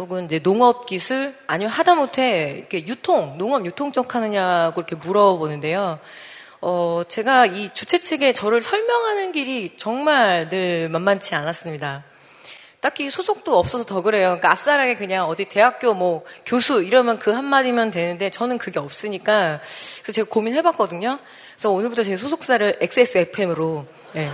[0.00, 6.00] 혹은 이제 농업 기술 아니면 하다못해 이렇게 유통, 농업 유통 쪽 하느냐고 이렇게 물어보는데요.
[6.62, 12.09] 어, 제가 이 주최 측에 저를 설명하는 길이 정말 늘 만만치 않았습니다.
[12.80, 14.28] 딱히 소속도 없어서 더 그래요.
[14.28, 19.60] 그러니까 아싸라게 그냥 어디 대학교 뭐 교수 이러면 그 한마디면 되는데 저는 그게 없으니까
[20.02, 21.18] 그래서 제가 고민해봤거든요.
[21.52, 24.30] 그래서 오늘부터 제 소속사를 XSFM으로 네.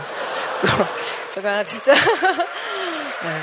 [1.35, 1.93] 제가 진짜
[3.25, 3.41] 네.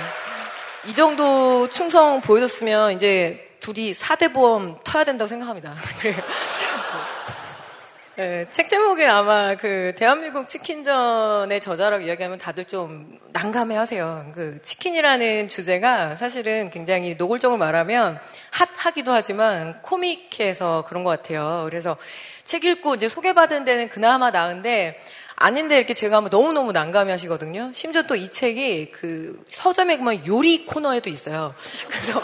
[0.86, 5.76] 이 정도 충성 보여줬으면 이제 둘이 4대 보험 터야 된다고 생각합니다.
[8.16, 14.32] 네, 책 제목이 아마 그 대한민국 치킨전의 저자라고 이야기하면 다들 좀 난감해 하세요.
[14.36, 18.20] 그 치킨이라는 주제가 사실은 굉장히 노골적으로 말하면
[18.52, 21.66] 핫하기도 하지만 코믹해서 그런 것 같아요.
[21.68, 21.98] 그래서
[22.44, 25.02] 책 읽고 이제 소개받은 데는 그나마 나은데
[25.36, 27.72] 아닌데 이렇게 제가 하면 너무너무 난감해 하시거든요.
[27.74, 31.56] 심지어 또 이 책이 그 서점에 보면 요리 코너에도 있어요.
[31.90, 32.20] 그래서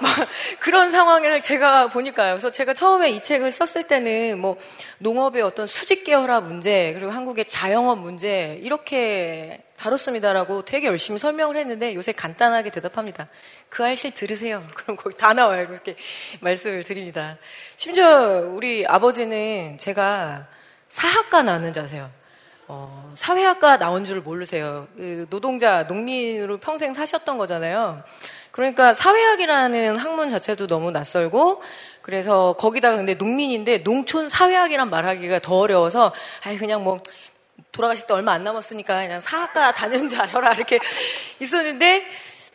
[0.00, 0.28] 막
[0.58, 2.34] 그런 상황을 제가 보니까요.
[2.34, 4.58] 그래서 제가 처음에 이 책을 썼을 때는 뭐
[4.98, 11.94] 농업의 어떤 수직 계열화 문제, 그리고 한국의 자영업 문제, 이렇게 다뤘습니다라고 되게 열심히 설명을 했는데
[11.94, 13.28] 요새 간단하게 대답합니다.
[13.68, 14.62] 그 알실 들으세요.
[14.74, 15.68] 그럼 거기 다 나와요.
[15.68, 15.96] 그렇게
[16.40, 17.38] 말씀을 드립니다.
[17.76, 20.48] 심지어 우리 아버지는 제가
[20.88, 22.10] 사학과 나는 자세요.
[22.70, 24.86] 어, 사회학과 나온 줄 모르세요.
[24.94, 28.02] 그 노동자, 농민으로 평생 사셨던 거잖아요.
[28.50, 31.62] 그러니까 사회학이라는 학문 자체도 너무 낯설고,
[32.02, 36.12] 그래서 거기다가 근데 농민인데 농촌 사회학이란 말하기가 더 어려워서,
[36.44, 37.02] 아이, 그냥 뭐,
[37.72, 40.52] 돌아가실 때 얼마 안 남았으니까 그냥 사학과 다니는 줄 알아라.
[40.52, 40.78] 이렇게
[41.40, 42.04] 있었는데,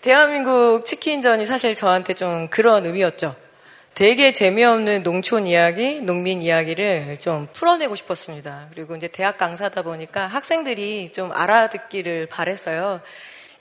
[0.01, 3.42] 대한민국 치킨전이 사실 저한테 좀 그런 의미였죠.
[3.95, 8.69] 되게 재미없는 농촌 이야기, 농민 이야기를 좀 풀어내고 싶었습니다.
[8.71, 13.01] 그리고 이제 대학 강사다 보니까 학생들이 좀 알아듣기를 바랬어요.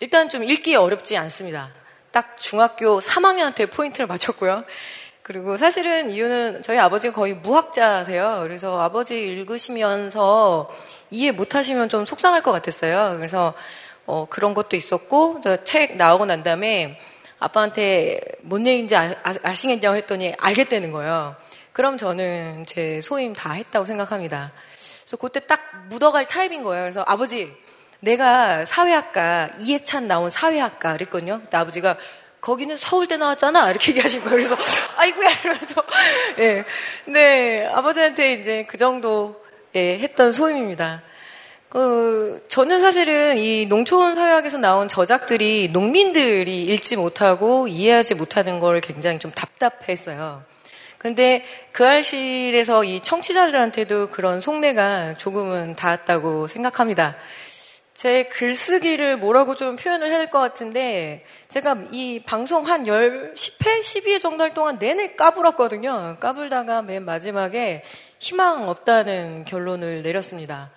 [0.01, 1.69] 일단 좀 읽기 어렵지 않습니다.
[2.13, 4.65] 딱 중학교 3학년한테 포인트를 맞췄고요.
[5.21, 8.41] 그리고 사실은 이유는 저희 아버지가 거의 무학자세요.
[8.43, 10.75] 그래서 아버지 읽으시면서
[11.11, 13.17] 이해 못하시면 좀 속상할 것 같았어요.
[13.19, 13.53] 그래서
[14.07, 16.99] 어, 그런 것도 있었고 책 나오고 난 다음에
[17.43, 21.35] 아빠한테 뭔 얘기인지 아, 아 시겠냐고 했더니 알겠다는 거예요.
[21.73, 24.53] 그럼 저는 제 소임 다 했다고 생각합니다.
[25.03, 26.85] 그래서 그때 딱 묻어갈 타입인 거예요.
[26.85, 27.53] 그래서 아버지,
[28.01, 31.41] 내가 사회학과, 이해찬 나온 사회학과 그랬거든요.
[31.41, 31.97] 근데 아버지가
[32.41, 33.71] 거기는 서울대 나왔잖아.
[33.71, 34.37] 이렇게 얘기하신 거예요.
[34.37, 34.57] 그래서
[34.97, 35.85] 아이고야 이러면서
[36.39, 36.65] 예.
[37.07, 39.43] 네, 아버지한테 이제 그 정도
[39.75, 41.03] 예, 했던 소임입니다.
[41.73, 49.19] 그, 저는 사실은 이 농촌 사회학에서 나온 저작들이 농민들이 읽지 못하고 이해하지 못하는 걸 굉장히
[49.19, 50.45] 좀 답답했어요.
[50.99, 57.17] 근데 그 알실에서 이 청취자들한테도 그런 속내가 조금은 닿았다고 생각합니다.
[57.95, 63.81] 제 글쓰기를 뭐라고 좀 표현을 해야 될 것 같은데, 제가 이 방송 한 10, 10회,
[63.81, 66.17] 12회 정도 할 동안 내내 까불었거든요.
[66.21, 67.83] 까불다가 맨 마지막에
[68.19, 70.71] 희망 없다는 결론을 내렸습니다.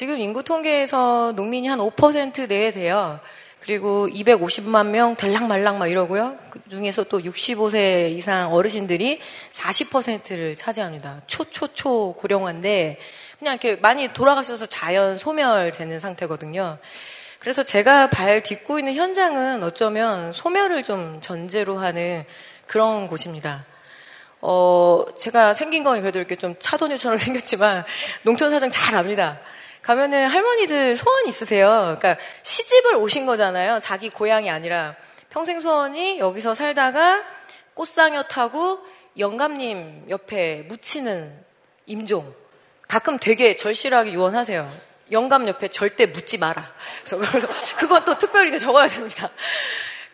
[0.00, 3.20] 지금 인구 통계에서 농민이 한 5% 내에 돼요.
[3.60, 6.38] 그리고 250만 명 될랑말랑 막 이러고요.
[6.48, 9.20] 그 중에서 또 65세 이상 어르신들이
[9.52, 11.20] 40%를 차지합니다.
[11.26, 12.98] 초초초 고령화인데
[13.38, 16.78] 그냥 이렇게 많이 돌아가셔서 자연 소멸되는 상태거든요.
[17.38, 22.24] 그래서 제가 발 딛고 있는 현장은 어쩌면 소멸을 좀 전제로 하는
[22.66, 23.66] 그런 곳입니다.
[24.40, 27.84] 어, 제가 생긴 건 그래도 이렇게 좀 차도녀처럼 생겼지만
[28.22, 29.38] 농촌 사정 잘 압니다.
[29.82, 31.96] 가면은 할머니들 소원 있으세요.
[31.98, 33.80] 그러니까 시집을 오신 거잖아요.
[33.80, 34.94] 자기 고향이 아니라
[35.30, 37.22] 평생 소원이 여기서 살다가
[37.74, 38.78] 꽃상여 타고
[39.18, 41.44] 영감님 옆에 묻히는
[41.86, 42.34] 임종.
[42.88, 44.70] 가끔 되게 절실하게 유언하세요.
[45.12, 46.72] 영감 옆에 절대 묻지 마라.
[47.04, 49.30] 그래서, 그건 또 특별히 적어야 됩니다.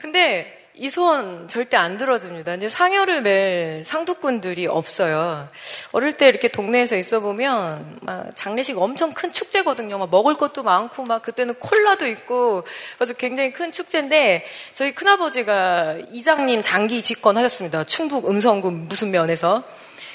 [0.00, 2.56] 근데 이 소원 절대 안 들어줍니다.
[2.56, 5.48] 이제 상여를 맬 상두꾼들이 없어요.
[5.92, 9.96] 어릴 때 이렇게 동네에서 있어 보면 막 장례식 엄청 큰 축제거든요.
[9.96, 12.64] 막 먹을 것도 많고 막 그때는 콜라도 있고
[12.98, 17.84] 그래서 굉장히 큰 축제인데 저희 큰아버지가 이장님 장기 집권하셨습니다.
[17.84, 19.62] 충북 음성군 무슨 면에서.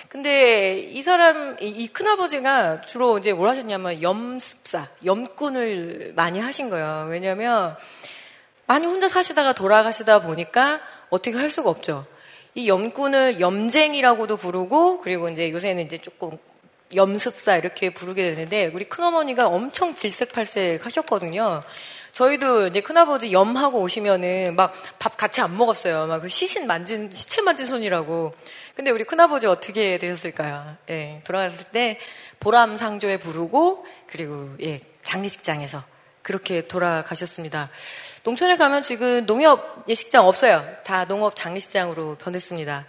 [0.09, 7.07] 근데 이 사람 이, 이 큰아버지가 주로 이제 뭘 하셨냐면 염습사, 염꾼을 많이 하신 거예요.
[7.09, 7.76] 왜냐하면
[8.72, 12.05] 많이 혼자 사시다가 돌아가시다 보니까 어떻게 할 수가 없죠.
[12.55, 16.38] 이 염꾼을 염쟁이라고도 부르고 그리고 이제 요새는 이제 조금
[16.95, 21.63] 염습사 이렇게 부르게 되는데 우리 큰어머니가 엄청 질색팔색 하셨거든요.
[22.13, 26.07] 저희도 이제 큰아버지 염하고 오시면은 막 밥 같이 안 먹었어요.
[26.07, 28.34] 막 그 시신 만진 시체 만진 손이라고.
[28.74, 30.78] 근데 우리 큰아버지 어떻게 되셨을까요?
[30.89, 31.99] 예, 돌아갔을 때
[32.39, 35.84] 보람 상조에 부르고 그리고 예, 장례식장에서
[36.22, 37.69] 그렇게 돌아가셨습니다.
[38.24, 40.63] 농촌에 가면 지금 농협 예식장 없어요.
[40.84, 42.86] 다 농업 장례식장으로 변했습니다.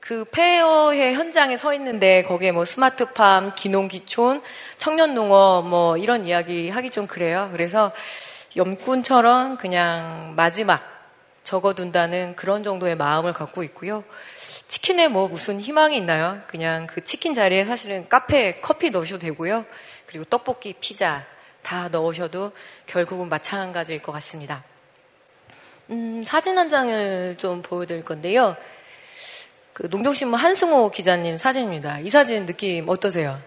[0.00, 4.40] 그 폐허의 현장에 서 있는데 거기에 뭐 스마트팜, 기농기촌,
[4.78, 7.50] 청년농업 뭐 이런 이야기 하기 좀 그래요.
[7.52, 7.92] 그래서
[8.56, 10.82] 염꾼처럼 그냥 마지막
[11.44, 14.02] 적어둔다는 그런 정도의 마음을 갖고 있고요.
[14.68, 16.40] 치킨에 뭐 무슨 희망이 있나요?
[16.46, 19.66] 그냥 그 치킨 자리에 사실은 카페 커피 넣으셔도 되고요.
[20.06, 21.26] 그리고 떡볶이, 피자
[21.62, 22.52] 다 넣으셔도
[22.86, 24.64] 결국은 마찬가지일 것 같습니다.
[25.90, 28.56] 음, 사진 한 장을 좀 보여드릴 건데요.
[29.72, 32.00] 그 농정신문 한승호 기자님 사진입니다.
[32.00, 33.40] 이 사진 느낌 어떠세요?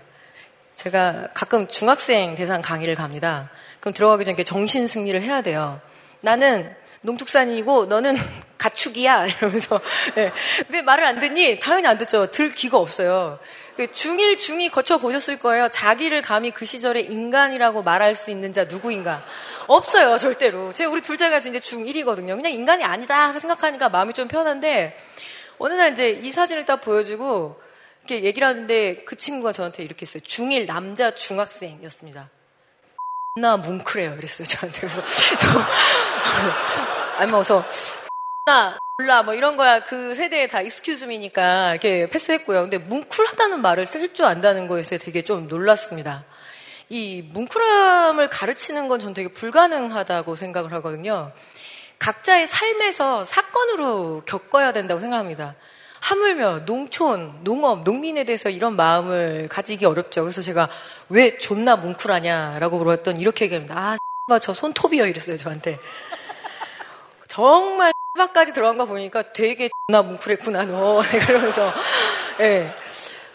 [0.76, 3.49] 제가 가끔 중학생 대상 강의를 갑니다.
[3.80, 5.80] 그럼 들어가기 전에 정신 승리를 해야 돼요.
[6.22, 8.18] 나는 농축산이고 너는
[8.57, 9.80] 가축이야 이러면서
[10.16, 10.32] 네.
[10.70, 11.59] 왜 말을 안 듣니?
[11.59, 12.26] 당연히 안 듣죠.
[12.32, 13.39] 들 기가 없어요.
[13.76, 15.67] 그 중1, 중2 거쳐 보셨을 거예요.
[15.69, 19.26] 자기를 감히 그 시절에 인간이라고 말할 수 있는 자 누구인가?
[19.67, 20.73] 없어요, 절대로.
[20.73, 22.36] 제 우리 둘째가 이제 중1이거든요.
[22.36, 24.97] 그냥 인간이 아니다 생각하니까 마음이 좀 편한데
[25.57, 27.61] 어느 날 이제 이 사진을 딱 보여주고
[28.01, 30.23] 이렇게 얘기를 하는데 그 친구가 저한테 이렇게 했어요.
[30.23, 32.30] 중1 남자 중학생이었습니다.
[33.41, 34.15] 나 뭉클해요.
[34.17, 34.80] 이랬어요, 저한테.
[34.80, 35.03] 그래서
[35.38, 35.47] 저
[37.19, 37.63] 아니 뭐 그래서
[38.46, 42.62] 나 몰라 뭐 이런 거야 그 세대에 다 익스큐즈미니까 이렇게 패스했고요.
[42.62, 46.24] 근데 뭉클하다는 말을 쓸 줄 안다는 거에서 되게 좀 놀랐습니다.
[46.89, 51.32] 이 뭉클함을 가르치는 건 전 되게 불가능하다고 생각을 하거든요.
[51.98, 55.56] 각자의 삶에서 사건으로 겪어야 된다고 생각합니다.
[56.02, 60.22] 하물며 농촌, 농업, 농민에 대해서 이런 마음을 가지기 어렵죠.
[60.22, 60.70] 그래서 제가
[61.10, 63.98] 왜 존나 뭉클하냐라고 물었더니 이렇게 얘기합니다.
[64.28, 65.80] 아, 저 손톱이요 이랬어요 저한테.
[67.28, 71.72] 정말 밖 까지 들어간 거 보니까 되게 나 뭉클했구나 너 그러면서
[72.39, 72.74] 예.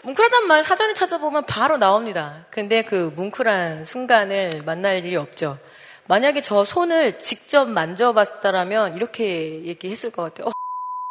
[0.03, 2.45] 뭉클하단 말 사전에 찾아보면 바로 나옵니다.
[2.49, 5.59] 근데 그 뭉클한 순간을 만날 일이 없죠.
[6.07, 10.47] 만약에 저 손을 직접 만져봤다라면 이렇게 얘기했을 것 같아요.
[10.47, 10.51] 어,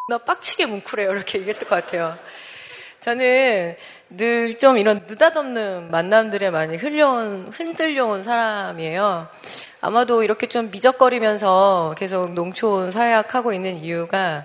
[0.08, 1.12] 나 빡치게 뭉클해요.
[1.12, 2.18] 이렇게 얘기했을 것 같아요.
[3.00, 3.76] 저는
[4.10, 9.28] 늘 좀 이런 느닷없는 만남들에 많이 흘려온, 흔들려온 사람이에요.
[9.80, 14.44] 아마도 이렇게 좀 미적거리면서 계속 농촌 사회학하고 있는 이유가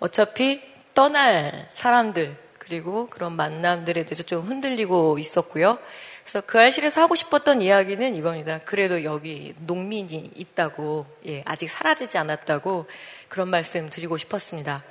[0.00, 0.62] 어차피
[0.94, 5.78] 떠날 사람들, 그리고 그런 만남들에 대해서 좀 흔들리고 있었고요.
[6.22, 8.60] 그래서 그 알실에서 하고 싶었던 이야기는 이겁니다.
[8.64, 12.86] 그래도 여기 농민이 있다고, 예, 아직 사라지지 않았다고
[13.28, 14.82] 그런 말씀 드리고 싶었습니다.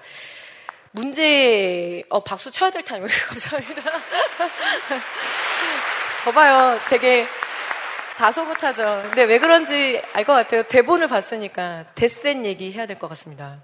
[0.92, 3.08] 문제, 어, 박수 쳐야 될 타이밍.
[3.28, 3.82] 감사합니다.
[6.26, 6.80] 봐봐요.
[6.90, 7.26] 되게
[8.18, 9.02] 다소곳하죠.
[9.06, 10.64] 근데 왜 그런지 알 것 같아요.
[10.64, 13.58] 대본을 봤으니까 데센 얘기 해야 될 것 같습니다.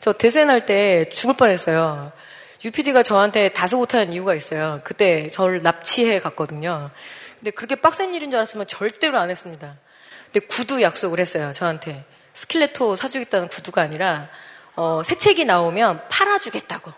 [0.00, 2.10] 저 데센 할 때 죽을 뻔 했어요.
[2.64, 4.80] UPD가 저한테 다소곳하는 이유가 있어요.
[4.84, 6.90] 그때 저를 납치해 갔거든요.
[7.38, 9.76] 근데 그렇게 빡센 일인 줄 알았으면 절대로 안 했습니다.
[10.32, 11.52] 근데 구두 약속을 했어요.
[11.52, 12.04] 저한테.
[12.34, 14.28] stiletto 사주겠다는 구두가 아니라
[14.80, 16.90] 어, 새 책이 나오면 팔아주겠다고.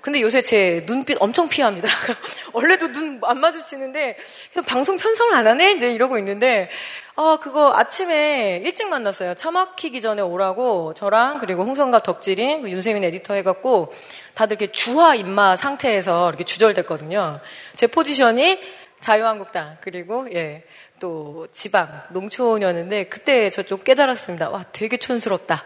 [0.00, 1.86] 근데 요새 제 눈빛 엄청 피합니다.
[2.54, 4.16] 원래도 눈 안 마주치는데
[4.52, 6.70] 그냥 방송 편성을 안 하네 이제 이러고 있는데
[7.14, 9.34] 어 그거 아침에 일찍 만났어요.
[9.34, 13.92] 차 막히기 전에 오라고 저랑 그리고 홍성갑 덕질인 그 윤세민 에디터 해갖고
[14.34, 17.40] 다들 이렇게 주화입마 상태에서 이렇게 주절댔거든요.
[17.76, 18.58] 제 포지션이
[19.00, 20.64] 자유한국당 그리고 예
[21.02, 24.50] 또 지방 농촌이었는데 그때 저 좀 깨달았습니다.
[24.50, 25.64] 와 되게 촌스럽다.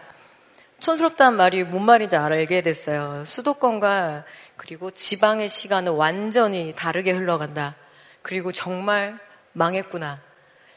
[0.79, 3.23] 촌스럽다는 말이 뭔 말인지 알게 됐어요.
[3.25, 4.23] 수도권과
[4.57, 7.75] 그리고 지방의 시간은 완전히 다르게 흘러간다.
[8.21, 9.17] 그리고 정말
[9.53, 10.19] 망했구나.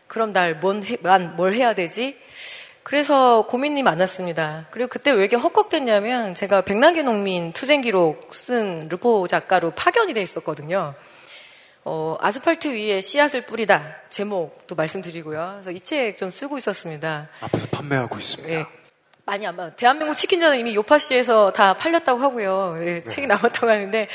[0.06, 2.18] 그럼 날뭘 해야 되지?
[2.82, 4.66] 그래서 고민이 많았습니다.
[4.70, 10.22] 그리고 그때 왜 이렇게 헛걱댔냐면 제가 백남기 농민 투쟁 기록 쓴 르포 작가로 파견이 돼
[10.22, 10.94] 있었거든요.
[11.84, 15.60] 어, 아스팔트 위에 씨앗을 뿌리다 제목도 말씀드리고요.
[15.62, 17.28] 그래서 이 책 좀 쓰고 있었습니다.
[17.40, 18.52] 앞에서 판매하고 있습니다.
[18.60, 18.66] 예.
[19.30, 19.70] 많이 안 봐.
[19.70, 22.78] 대한민국 치킨전은 이미 요파시에서 다 팔렸다고 하고요.
[22.84, 24.08] 예, 책이 남았다고 하는데.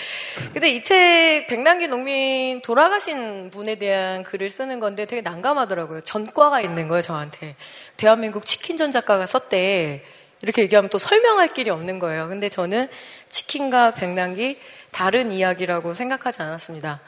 [0.52, 6.02] 근데 이 책, 백남기 농민 돌아가신 분에 대한 글을 쓰는 건데 되게 난감하더라고요.
[6.02, 7.56] 전과가 있는 거예요, 저한테.
[7.96, 10.04] 대한민국 치킨전 작가가 썼대.
[10.42, 12.28] 이렇게 얘기하면 또 설명할 길이 없는 거예요.
[12.28, 12.90] 근데 저는
[13.30, 14.60] 치킨과 백남기
[14.92, 17.00] 다른 이야기라고 생각하지 않았습니다.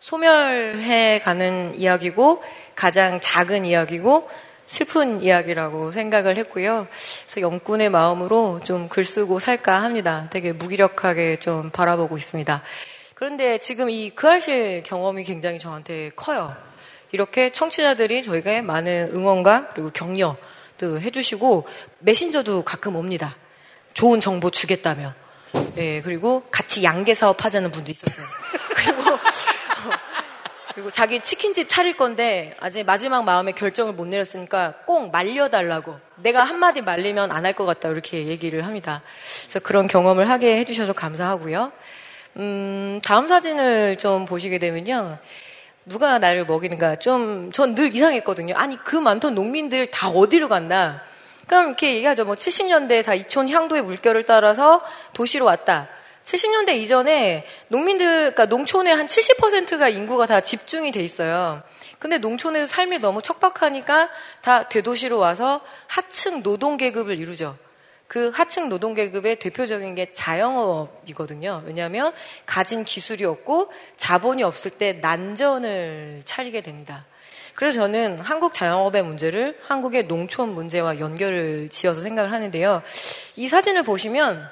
[0.00, 2.44] 소멸해 가는 이야기고
[2.74, 4.28] 가장 작은 이야기고
[4.66, 6.86] 슬픈 이야기라고 생각을 했고요.
[7.26, 10.28] 그래서 영꾼의 마음으로 좀 글 쓰고 살까 합니다.
[10.30, 12.62] 되게 무기력하게 좀 바라보고 있습니다.
[13.14, 16.54] 그런데 지금 이 그알실 경험이 굉장히 저한테 커요.
[17.12, 21.66] 이렇게 청취자들이 저희가 많은 응원과 그리고 격려도 해주시고
[22.00, 23.36] 메신저도 가끔 옵니다.
[23.94, 25.14] 좋은 정보 주겠다며.
[25.76, 28.26] 예, 그리고 같이 양계 사업 하자는 분도 있었어요.
[28.74, 29.02] 그리고
[30.74, 35.96] 그리고 자기 치킨집 차릴 건데 아직 마지막 마음에 결정을 못 내렸으니까 꼭 말려달라고.
[36.16, 37.90] 내가 한마디 말리면 안 할 것 같다.
[37.90, 39.02] 이렇게 얘기를 합니다.
[39.42, 41.70] 그래서 그런 경험을 하게 해주셔서 감사하고요.
[42.38, 45.18] 음, 다음 사진을 좀 보시게 되면요.
[45.86, 48.54] 누가 나를 먹이는가 좀, 전 늘 이상했거든요.
[48.56, 51.02] 아니, 그 많던 농민들 다 어디로 갔나?
[51.46, 52.24] 그럼 이렇게 얘기하죠.
[52.24, 55.86] 뭐 70년대 다 이촌 향도의 물결을 따라서 도시로 왔다.
[56.24, 61.62] 70년대 이전에 농민들, 그러니까 농촌의 한 70%가 인구가 다 집중이 돼 있어요.
[61.98, 64.10] 근데 농촌에서 삶이 너무 척박하니까
[64.42, 67.56] 다 대도시로 와서 하층 노동 계급을 이루죠.
[68.06, 71.62] 그 하층 노동 계급의 대표적인 게 자영업이거든요.
[71.66, 72.12] 왜냐하면
[72.46, 77.06] 가진 기술이 없고 자본이 없을 때 난전을 차리게 됩니다.
[77.54, 82.82] 그래서 저는 한국 자영업의 문제를 한국의 농촌 문제와 연결을 지어서 생각을 하는데요.
[83.36, 84.48] 이 사진을 보시면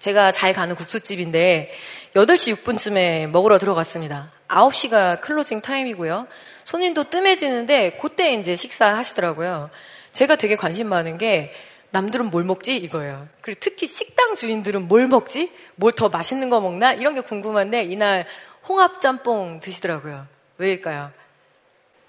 [0.00, 1.72] 제가 잘 가는 국수집인데
[2.14, 4.32] 8시 6분쯤에 먹으러 들어갔습니다.
[4.48, 6.26] 9시가 closing time이고요.
[6.64, 9.70] 손님도 뜸해지는데 그때 이제 식사하시더라고요.
[10.12, 11.52] 제가 되게 관심 많은 게
[11.90, 13.28] 남들은 뭘 먹지 이거예요.
[13.40, 15.52] 그리고 특히 식당 주인들은 뭘 먹지?
[15.76, 16.92] 뭘 더 맛있는 거 먹나?
[16.92, 18.26] 이런 게 궁금한데 이날
[18.68, 20.26] 홍합 짬뽕 드시더라고요.
[20.58, 21.10] 왜일까요?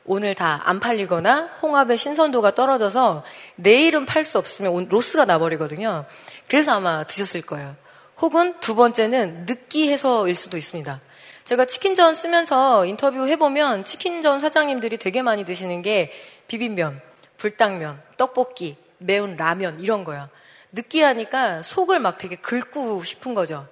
[0.06, 3.24] 오늘 다 안 팔리거나 홍합의 신선도가 떨어져서
[3.56, 6.06] 내일은 팔 수 없으면 로스가 나버리거든요.
[6.48, 7.76] 그래서 아마 드셨을 거예요.
[8.22, 11.02] 혹은 두 번째는 느끼해서일 수도 있습니다.
[11.44, 16.12] 제가 치킨전 쓰면서 인터뷰 해보면 치킨전 사장님들이 되게 많이 드시는 게
[16.48, 17.02] 비빔면,
[17.38, 20.30] 불당면, 떡볶이, 매운 라면 이런 거야.
[20.72, 23.68] 느끼하니까 속을 막 되게 긁고 싶은 거죠.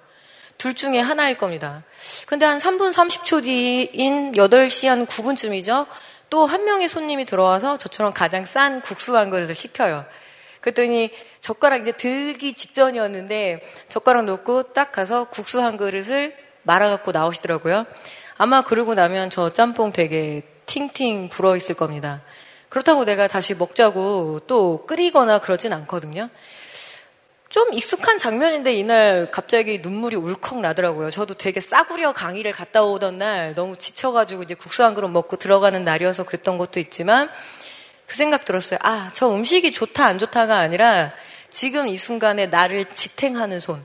[0.58, 1.84] 둘 중에 하나일 겁니다.
[2.26, 5.86] 근데 한 3분 30초 뒤인 8시 한 9분쯤이죠.
[6.28, 10.04] 또 한 명의 손님이 들어와서 저처럼 가장 싼 국수 한 그릇을 시켜요.
[10.60, 11.10] 그랬더니
[11.40, 17.86] 젓가락 이제 들기 직전이었는데 젓가락 놓고 딱 가서 국수 한 그릇을 말아갖고 나오시더라고요.
[18.36, 22.22] 아마 그러고 나면 저 짬뽕 되게 팅팅 불어 있을 겁니다.
[22.68, 26.30] 그렇다고 내가 다시 먹자고 또 끓이거나 그러진 않거든요.
[27.48, 31.10] 좀 익숙한 장면인데 이날 갑자기 눈물이 울컥 나더라고요.
[31.10, 35.82] 저도 되게 싸구려 강의를 갔다 오던 날 너무 지쳐가지고 이제 국수 한 그릇 먹고 들어가는
[35.82, 37.28] 날이어서 그랬던 것도 있지만
[38.06, 38.78] 그 생각 들었어요.
[38.82, 41.12] 아, 저 음식이 좋다 안 좋다가 아니라
[41.50, 43.84] 지금 이 순간에 나를 지탱하는 손,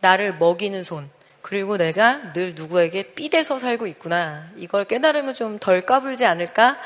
[0.00, 1.10] 나를 먹이는 손,
[1.42, 4.48] 그리고 내가 늘 누구에게 삐대서 살고 있구나.
[4.56, 6.76] 이걸 깨달으면 좀 덜 까불지 않을까?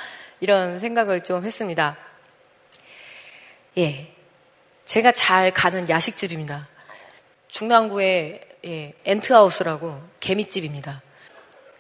[0.41, 1.97] 이런 생각을 좀 했습니다.
[3.79, 4.13] 예.
[4.85, 6.69] 제가 잘 가는 야식집입니다.
[7.49, 11.03] 중랑구에 예, Ant House라고 개미집입니다.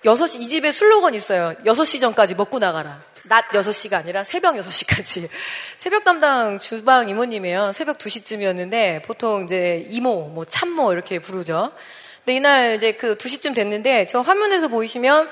[0.04, 1.54] 6시, 이 집에 슬로건 있어요.
[1.64, 3.02] 6시 전까지 먹고 나가라.
[3.30, 5.28] 낮 6시가 아니라 새벽 6시까지.
[5.78, 7.72] 새벽 담당 주방 이모님이에요.
[7.72, 11.70] 새벽 2시쯤이었는데 보통 이제 이모, 뭐 찬모 이렇게 부르죠.
[12.18, 15.30] 근데 이날 이제 그 2시쯤 됐는데 저 화면에서 보이시면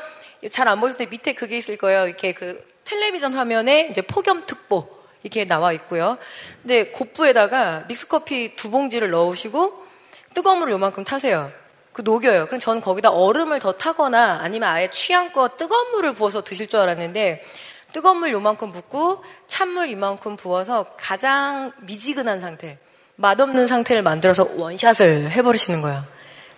[0.49, 2.07] 잘 안 보일 때 밑에 그게 있을 거예요.
[2.07, 4.89] 이렇게 그 텔레비전 화면에 이제 폭염특보
[5.25, 6.19] 이렇게 나와 있고요.
[6.63, 9.87] 근데 곱부에다가 믹스커피 두 봉지를 넣으시고
[10.35, 11.51] 뜨거운 물을 요만큼 타세요.
[11.93, 12.47] 그 녹여요.
[12.47, 17.45] 그럼 저는 거기다 얼음을 더 타거나 아니면 아예 취향껏 뜨거운 물을 부어서 드실 줄 알았는데
[17.93, 22.79] 뜨거운 물 요만큼 붓고 찬물 이만큼 부어서 가장 미지근한 상태,
[23.17, 26.05] 맛없는 상태를 만들어서 원샷을 해버리시는 거예요.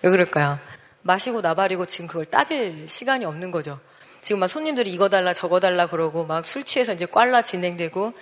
[0.03, 0.59] 왜 그럴까요?
[1.03, 3.79] 마시고 나발이고 지금 그걸 따질 시간이 없는 거죠.
[4.21, 8.13] 지금 막 손님들이 이거 달라 저거 달라 그러고 막 술 취해서 이제 꽐라 진행되고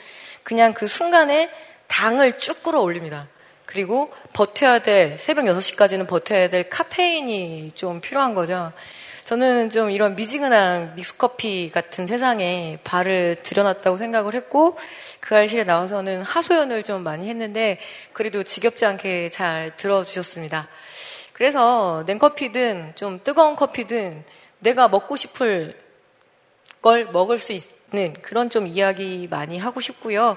[0.45, 1.51] 그냥 그 순간에
[1.89, 3.27] 당을 쭉 끌어올립니다.
[3.67, 8.73] 그리고 버텨야 될, 새벽 6시까지는 버텨야 될 카페인이 좀 필요한 거죠.
[9.29, 14.79] 저는 좀 이런 미지근한 믹스커피 같은 세상에 발을 들여놨다고 생각을 했고,
[15.21, 17.79] 그 알실에 나와서는 하소연을 좀 많이 했는데,
[18.15, 20.67] 그래도 지겹지 않게 잘 들어주셨습니다.
[21.35, 24.25] 그래서 냉커피든 좀 뜨거운 커피든
[24.61, 25.79] 내가 먹고 싶을
[26.81, 30.37] 걸 먹을 수 있 는 그런 좀 이야기 많이 하고 싶고요.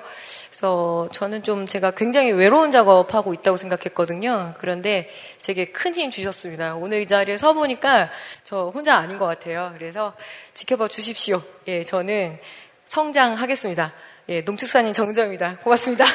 [0.49, 4.53] 그래서 저는 좀 제가 굉장히 외로운 작업하고 있다고 생각했거든요.
[4.57, 5.09] 그런데
[5.41, 6.75] 제게 큰 힘 주셨습니다.
[6.75, 8.09] 오늘 이 자리에 서 보니까
[8.45, 9.73] 저 혼자 아닌 것 같아요.
[9.77, 10.13] 그래서
[10.53, 11.41] 지켜봐 주십시오.
[11.67, 12.39] 예, 저는
[12.85, 13.93] 성장하겠습니다.
[14.29, 15.57] 예, 농축산인 정정입니다.
[15.57, 16.05] 고맙습니다.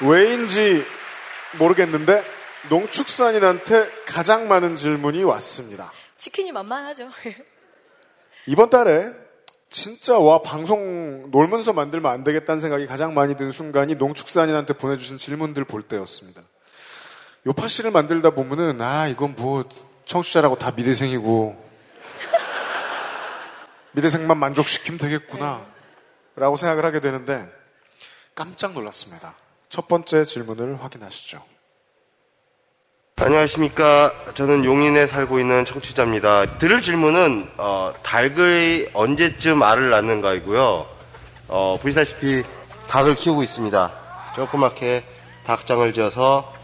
[0.00, 0.97] 왜인지
[1.58, 2.24] 모르겠는데
[2.68, 5.92] 농축산인한테 가장 많은 질문이 왔습니다.
[6.16, 7.08] 치킨이 만만하죠.
[8.46, 9.12] 이번 달에
[9.70, 15.64] 진짜 와 방송 놀면서 만들면 안 되겠다는 생각이 가장 많이 든 순간이 농축산인한테 보내주신 질문들
[15.64, 16.42] 볼 때였습니다.
[17.46, 19.64] 요파 씨를 만들다 보면은 아 이건 뭐
[20.04, 21.68] 청취자라고 다 미대생이고
[23.92, 25.64] 미대생만 만족시키면 되겠구나
[26.34, 27.48] 라고 생각을 하게 되는데
[28.34, 29.34] 깜짝 놀랐습니다.
[29.68, 31.42] 첫 번째 질문을 확인하시죠.
[33.16, 34.12] 안녕하십니까.
[34.34, 36.58] 저는 용인에 살고 있는 청취자입니다.
[36.58, 40.86] 들을 질문은 어, 닭을 언제쯤 알을 낳는가이고요.
[41.48, 42.44] 어, 보시다시피
[42.88, 43.92] 닭을 키우고 있습니다.
[44.36, 45.02] 조그맣게
[45.44, 46.54] 닭장을 지어서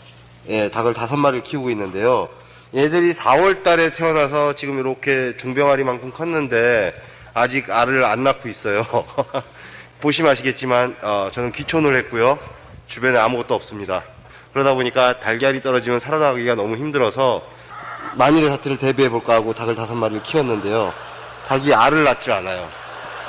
[0.49, 2.29] 예, 닭을 다섯 마리를 키우고 있는데요.
[2.75, 6.95] 얘들이 4월 달에 태어나서 지금 이렇게 중병아리만큼 컸는데
[7.35, 8.87] 아직 알을 안 낳고 있어요.
[10.01, 12.39] 보시면 아시겠지만 어, 저는 귀촌을 했고요.
[12.87, 14.05] 주변에 아무것도 없습니다.
[14.53, 17.43] 그러다 보니까 달걀이 떨어지면 살아나기가 너무 힘들어서
[18.17, 20.93] 만일의 사태를 대비해 볼까 하고 닭을 다섯 마리를 키웠는데요.
[21.49, 22.69] 닭이 알을 낳지 않아요.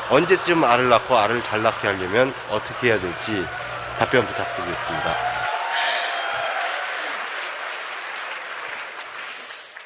[0.10, 3.44] 언제쯤 알을 낳고 알을 잘 낳게 하려면 어떻게 해야 될지
[3.98, 5.16] 답변 부탁드리겠습니다.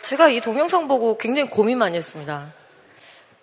[0.04, 2.48] 제가 이 동영상 보고 굉장히 고민 많이 했습니다.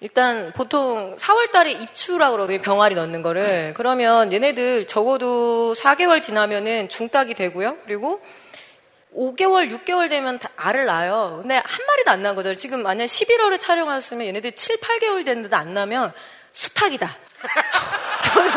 [0.01, 2.61] 일단 보통 4월 달에 입추라 그러거든요.
[2.61, 3.73] 병아리 넣는 거를.
[3.75, 7.79] 그러면 얘네들 적어도 4개월 지나면은 중딱이 되고요.
[7.85, 8.21] 그리고
[9.17, 11.39] 5개월, 6개월 되면 다 알을 낳아요.
[11.41, 12.55] 근데 한 마리도 안 낳은 거죠.
[12.55, 16.13] 지금 만약 11월에 촬영했으면 얘네들 7, 8개월 됐는데도 안 나면
[16.53, 17.17] 수탉이다.
[18.25, 18.51] 저는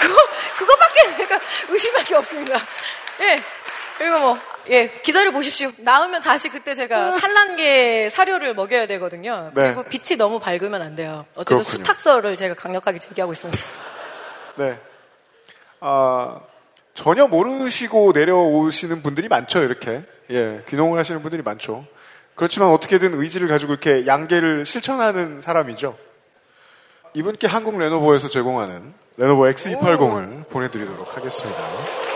[0.00, 0.16] 그거,
[0.58, 2.58] 그거밖에 내가 의심할 게 없습니다.
[3.20, 3.42] 예.
[3.98, 4.38] 그리고 뭐,
[4.68, 5.72] 예, 기다려 보십시오.
[5.78, 9.50] 나오면 다시 그때 제가 산란계 사료를 먹여야 되거든요.
[9.54, 9.62] 네.
[9.62, 11.26] 그리고 빛이 너무 밝으면 안 돼요.
[11.34, 11.84] 어쨌든 그렇군요.
[11.84, 13.60] 수탉설을 제가 강력하게 제기하고 있습니다.
[14.56, 14.78] 네.
[15.80, 16.40] 아,
[16.94, 20.02] 전혀 모르시고 내려오시는 분들이 많죠, 이렇게.
[20.30, 21.84] 예, 귀농을 하시는 분들이 많죠.
[22.36, 25.98] 그렇지만 어떻게든 의지를 가지고 이렇게 양계를 실천하는 사람이죠.
[27.14, 32.07] 이분께 한국 레노버에서 제공하는 레노버 X280을 보내드리도록 하겠습니다.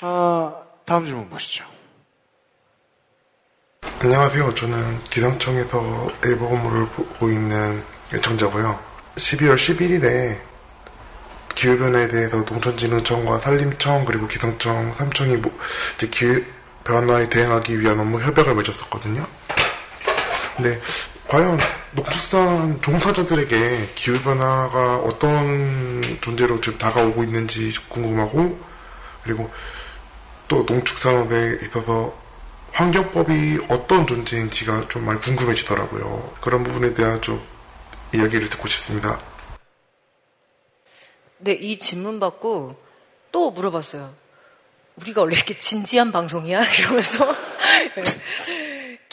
[0.00, 1.64] 아, 다음 질문 보시죠.
[4.00, 4.54] 안녕하세요.
[4.54, 7.82] 저는 기상청에서 네이버 업무를 보고 있는
[8.14, 8.78] 애청자고요.
[9.16, 10.38] 12월 11일에
[11.56, 15.52] 기후변화에 대해서 농촌진흥청과 산림청 그리고 기상청 3청이 뭐
[15.96, 19.26] 이제 기후변화에 대응하기 위한 업무 협약을 맺었었거든요.
[20.56, 20.80] 근데
[21.26, 21.58] 과연
[21.92, 28.60] 농축산 종사자들에게 기후변화가 어떤 존재로 지금 다가오고 있는지 궁금하고
[29.24, 29.50] 그리고
[30.48, 32.12] 또 농축산업에 있어서
[32.72, 36.36] 환경법이 어떤 존재인지가 좀 많이 궁금해지더라고요.
[36.40, 37.42] 그런 부분에 대한 좀
[38.14, 39.20] 이야기를 듣고 싶습니다.
[41.38, 42.76] 네, 이 질문 받고
[43.30, 44.14] 또 물어봤어요.
[44.96, 46.60] 우리가 원래 이렇게 진지한 방송이야?
[46.80, 47.34] 이러면서.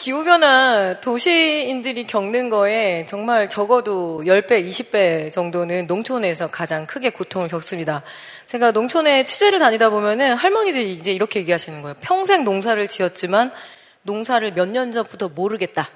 [0.06, 8.04] 기후변화 도시인들이 겪는 거에 정말 적어도 10배, 20배 정도는 농촌에서 가장 크게 고통을 겪습니다.
[8.46, 11.96] 제가 농촌에 취재를 다니다 보면은 할머니들이 이제 이렇게 얘기하시는 거예요.
[11.98, 13.50] 평생 농사를 지었지만
[14.02, 15.90] 농사를 몇 년 전부터 모르겠다.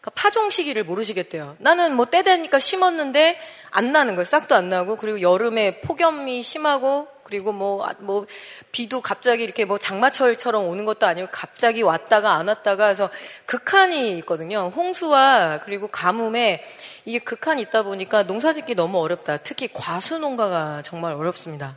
[0.00, 1.54] 그러니까 파종 시기를 모르시겠대요.
[1.60, 3.38] 나는 뭐 때 되니까 심었는데
[3.70, 4.24] 안 나는 거예요.
[4.24, 8.26] 싹도 안 나고 그리고 여름에 폭염이 심하고 그리고 뭐, 아, 뭐,
[8.70, 13.10] 비도 갑자기 이렇게 뭐 장마철처럼 오는 것도 아니고 갑자기 왔다가 안 왔다가 해서
[13.46, 14.70] 극한이 있거든요.
[14.74, 16.64] 홍수와 그리고 가뭄에
[17.04, 19.38] 이게 극한이 있다 보니까 농사 짓기 너무 어렵다.
[19.38, 21.76] 특히 과수 농가가 정말 어렵습니다.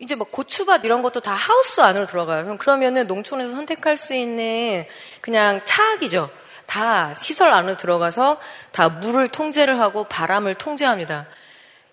[0.00, 2.44] 이제 뭐 고추밭 이런 것도 다 하우스 안으로 들어가요.
[2.44, 4.86] 그럼 그러면은 농촌에서 선택할 수 있는
[5.20, 6.30] 그냥 차악이죠.
[6.66, 8.38] 다 시설 안으로 들어가서
[8.70, 11.26] 다 물을 통제를 하고 바람을 통제합니다.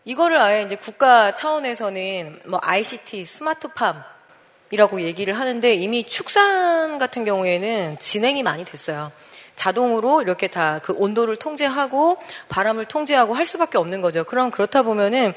[0.08, 8.44] 이거를 아예 이제 국가 차원에서는 뭐 ICT, 스마트팜이라고 얘기를 하는데 이미 축산 같은 경우에는 진행이
[8.44, 9.12] 많이 됐어요.
[9.56, 12.18] 자동으로 이렇게 다 그 온도를 통제하고
[12.50, 14.24] 바람을 통제하고 할 수밖에 없는 거죠.
[14.26, 15.34] 그럼 그렇다 보면은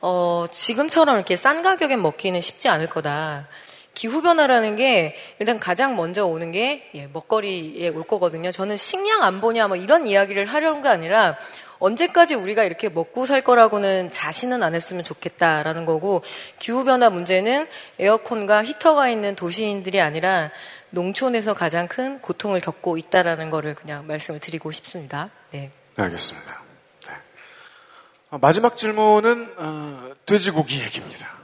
[0.00, 3.46] 어, 지금처럼 이렇게 싼 가격에 먹기는 쉽지 않을 거다.
[3.94, 8.50] 기후 변화라는 게 일단 가장 먼저 오는 게 예, 먹거리에 올 거거든요.
[8.50, 11.36] 저는 식량 안 보냐 뭐 이런 이야기를 하려는 게 아니라
[11.80, 16.22] 언제까지 우리가 이렇게 먹고 살 거라고는 자신은 안 했으면 좋겠다라는 거고
[16.58, 17.68] 기후변화 문제는
[17.98, 20.50] 에어컨과 히터가 있는 도시인들이 아니라
[20.90, 25.30] 농촌에서 가장 큰 고통을 겪고 있다라는 거를 그냥 말씀을 드리고 싶습니다.
[25.50, 25.70] 네.
[25.96, 26.62] 네, 알겠습니다.
[27.08, 27.14] 네.
[28.30, 31.38] 어, 마지막 질문은 어, 돼지고기 얘기입니다.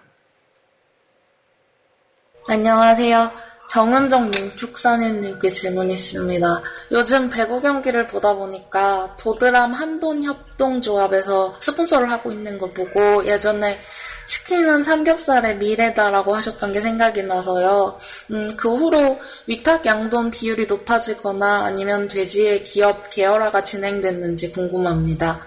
[2.49, 3.54] 안녕하세요.
[3.69, 6.63] 정은정 농축산인님께 질문있습니다.
[6.93, 13.81] 요즘 배구 경기를 보다 보니까 도드람 한돈 협동조합에서 스폰서를 하고 있는 걸 보고 예전에
[14.27, 17.99] 치킨은 삼겹살의 미래다라고 하셨던 게 생각이 나서요.
[18.31, 25.41] 음, 그 후로 위탁 양돈 비율이 높아지거나 아니면 돼지의 기업 계열화가 진행됐는지 궁금합니다.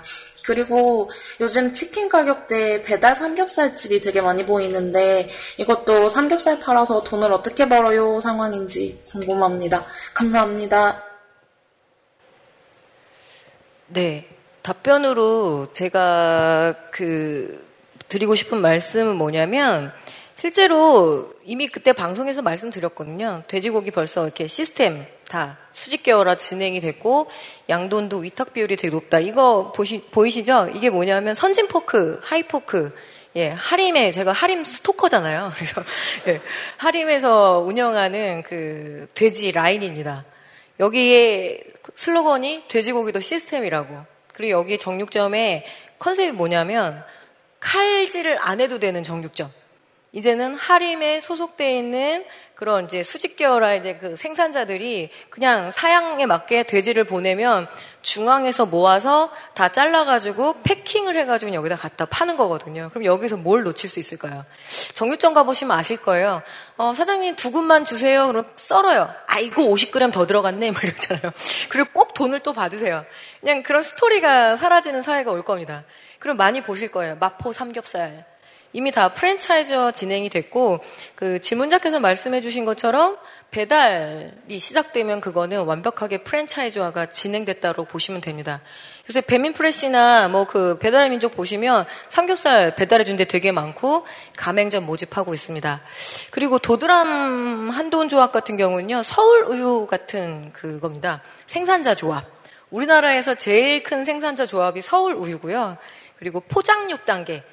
[0.48, 5.28] 그리고 요즘 치킨 가격대 배달 삼겹살집이 되게 많이 보이는데
[5.58, 9.86] 이것도 삼겹살 팔아서 돈을 어떻게 벌어요 상황인지 궁금합니다.
[10.14, 11.04] 감사합니다.
[13.88, 14.26] 네.
[14.62, 17.66] 답변으로 제가 그
[18.08, 19.92] 드리고 싶은 말씀은 뭐냐면
[20.34, 23.44] 실제로 이미 그때 방송에서 말씀드렸거든요.
[23.50, 27.30] 돼지고기 벌써 이렇게 시스템 다 수직 계열화 진행이 됐고
[27.70, 29.20] 양돈도 위탁 비율이 되게 높다.
[29.20, 30.70] 이거 보시, 보이시죠?
[30.74, 32.94] 이게 뭐냐면 선진 포크, 하이 포크.
[33.36, 35.52] 예, 하림에 제가 하림 스토커잖아요.
[35.56, 35.84] 그래서
[36.28, 36.42] 예,
[36.78, 40.26] 하림에서 운영하는 그 돼지 라인입니다.
[40.80, 41.62] 여기에
[41.96, 44.06] 슬로건이 돼지고기도 시스템이라고.
[44.34, 45.66] 그리고 여기 정육점의
[46.00, 47.04] 컨셉이 뭐냐면
[47.60, 49.52] 칼질을 안 해도 되는 정육점.
[50.12, 52.26] 이제는 하림에 소속돼 있는
[52.58, 57.68] 그런 이제 수직 계열화 이제 그 생산자들이 그냥 사양에 맞게 돼지를 보내면
[58.02, 62.90] 중앙에서 모아서 다 잘라가지고 패킹을 해가지고 여기다 갖다 파는 거거든요.
[62.90, 64.44] 그럼 여기서 뭘 놓칠 수 있을까요?
[64.96, 66.42] 정육점 가보시면 아실 거예요.
[66.78, 68.26] 어, 사장님 두 군만 주세요.
[68.26, 69.14] 그럼 썰어요.
[69.28, 70.72] 아이고 50g 더 들어갔네.
[70.72, 71.32] 막 이러잖아요.
[71.70, 73.06] 그리고 꼭 돈을 또 받으세요.
[73.40, 75.84] 그냥 그런 스토리가 사라지는 사회가 올 겁니다.
[76.18, 77.18] 그럼 많이 보실 거예요.
[77.18, 78.26] 마포 삼겹살.
[78.74, 80.80] 이미 다 프랜차이즈화 진행이 됐고
[81.16, 83.18] 그 질문자께서 말씀해 주신 것처럼
[83.50, 88.62] 배달이 시작되면 그거는 완벽하게 프랜차이즈화가 진행됐다고 보시면 됩니다.
[89.10, 94.06] 요새 배민프레시나 뭐 그 배달의 민족 보시면 삼겹살 배달해 준 데 되게 많고
[94.36, 95.82] 가맹점 모집하고 있습니다.
[96.32, 101.22] 그리고 도드람 한돈 조합 같은 경우는요 서울 우유 같은 그겁니다.
[101.48, 102.26] 생산자 조합.
[102.70, 105.78] 우리나라에서 제일 큰 생산자 조합이 서울 우유고요.
[106.20, 107.44] 그리고 포장 6단계.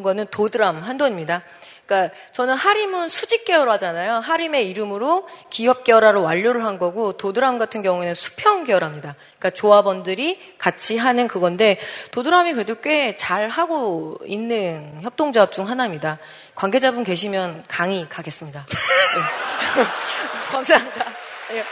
[0.00, 1.42] 그거는 도드람 한돈입니다.
[1.86, 4.14] 그러니까 저는 하림은 수직 계열 화잖아요.
[4.18, 9.14] 하림의 이름으로 기업 계열화를 완료를 한 거고 도드람 같은 경우에는 수평 계열화입니다.
[9.38, 11.78] 그러니까 조합원들이 같이 하는 그건데
[12.10, 16.18] 도드람이 그래도 꽤 잘 하고 있는 협동조합 중 하나입니다.
[16.56, 18.66] 관계자분 계시면 강의 가겠습니다.
[18.66, 19.84] 네.
[20.50, 21.04] 감사합니다.
[21.50, 21.64] 네.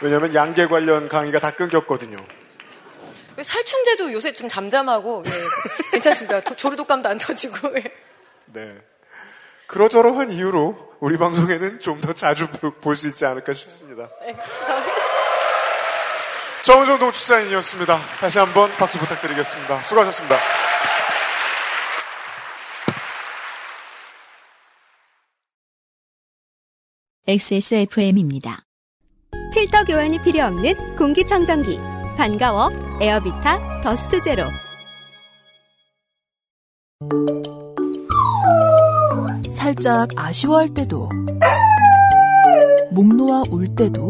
[0.00, 2.24] 왜냐하면 양계 관련 강의가 다 끊겼거든요.
[3.42, 5.30] 살충제도 요새 좀 잠잠하고 예,
[5.92, 6.40] 괜찮습니다.
[6.40, 7.76] 도, 조류독감도 안 터지고.
[7.78, 7.84] 예.
[8.46, 8.76] 네.
[9.66, 14.08] 그러저러한 이유로 우리 방송에는 좀 더 자주 볼 수 있지 않을까 싶습니다.
[14.20, 14.36] 네,
[16.62, 17.98] 정은정 농축산인이었습니다.
[18.20, 19.82] 다시 한번 박수 부탁드리겠습니다.
[19.82, 20.36] 수고하셨습니다.
[27.26, 28.64] XSFM입니다.
[29.54, 31.93] 필터 교환이 필요 없는 공기청정기.
[32.16, 32.70] 반가워.
[33.00, 34.44] 에어비타 더스트 제로.
[39.52, 41.08] 살짝 아쉬워할 때도
[42.92, 44.08] 목 놓아 울 때도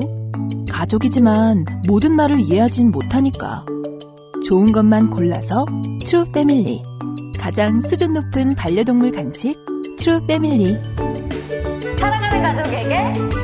[0.68, 3.64] 가족이지만 모든 말을 이해하진 못하니까
[4.48, 5.64] 좋은 것만 골라서
[6.06, 6.82] 트루 패밀리
[7.38, 9.56] 가장 수준 높은 반려동물 간식
[9.98, 10.76] 트루 패밀리
[11.98, 13.43] 사랑하는 가족에게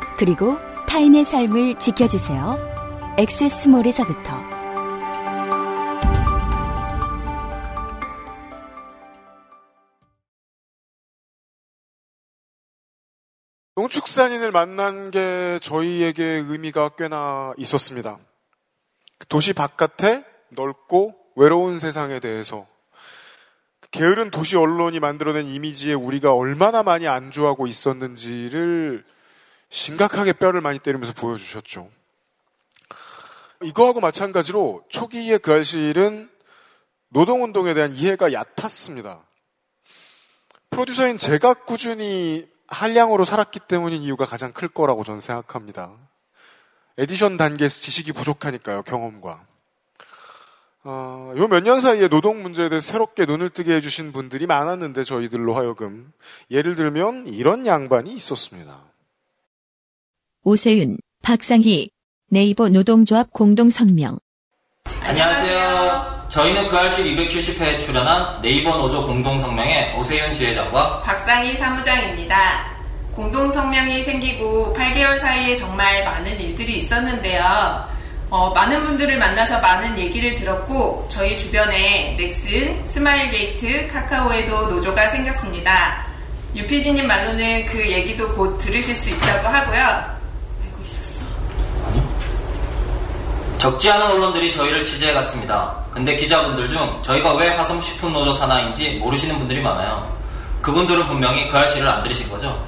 [0.21, 0.55] 그리고
[0.87, 3.15] 타인의 삶을 지켜주세요.
[3.17, 4.37] 엑세스몰에서부터
[13.75, 18.19] 농축산인을 만난 게 저희에게 의미가 꽤나 있었습니다.
[19.27, 22.67] 도시 바깥의 넓고 외로운 세상에 대해서
[23.89, 29.03] 게으른 도시 언론이 만들어낸 이미지에 우리가 얼마나 많이 안주하고 있었는지를
[29.71, 31.89] 심각하게 뼈를 많이 때리면서 보여주셨죠.
[33.63, 36.29] 이거하고 마찬가지로 초기의 그 알실은
[37.09, 39.23] 노동운동에 대한 이해가 얕았습니다.
[40.69, 45.91] 프로듀서인 제가 꾸준히 한량으로 살았기 때문인 이유가 가장 클 거라고 저는 생각합니다.
[46.97, 49.45] 에디션 단계에서 지식이 부족하니까요, 경험과.
[50.83, 55.53] 어, 요 몇 년 사이에 노동 문제에 대해서 새롭게 눈을 뜨게 해주신 분들이 많았는데 저희들로
[55.53, 56.11] 하여금
[56.49, 58.90] 예를 들면 이런 양반이 있었습니다.
[60.43, 61.91] 오세윤, 박상희,
[62.31, 64.17] 네이버 노동조합 공동성명.
[65.03, 66.27] 안녕하세요.
[66.29, 72.71] 저희는 그 알싫 270회에 출연한 네이버 노조 공동성명의 오세윤 지회장과 박상희 사무장입니다.
[73.15, 77.85] 공동성명이 생기고 8개월 사이에 정말 많은 일들이 있었는데요.
[78.31, 86.07] 어, 많은 분들을 만나서 많은 얘기를 들었고 저희 주변에 넥슨, 스마일게이트, 카카오에도 노조가 생겼습니다.
[86.55, 89.81] 유피디님 말로는 그 얘기도 곧 들으실 수 있다고 하고요.
[89.81, 91.25] 알고 있었어?
[93.61, 95.71] 적지 않은 언론들이 저희를 취재해 갔습니다.
[95.91, 100.11] 근데 기자분들 중 저희가 왜 화섬식품노조 산하인지 모르시는 분들이 많아요.
[100.63, 102.59] 그분들은 분명히 그 알씨를 안 들으신 거죠?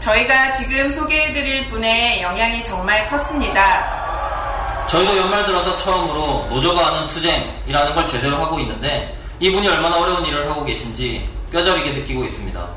[0.00, 4.86] 저희가 지금 소개해드릴 분의 영향이 정말 컸습니다.
[4.88, 10.50] 저희도 연말 들어서 처음으로 노조가 하는 투쟁이라는 걸 제대로 하고 있는데 이분이 얼마나 어려운 일을
[10.50, 12.68] 하고 계신지 뼈저리게 느끼고 있습니다.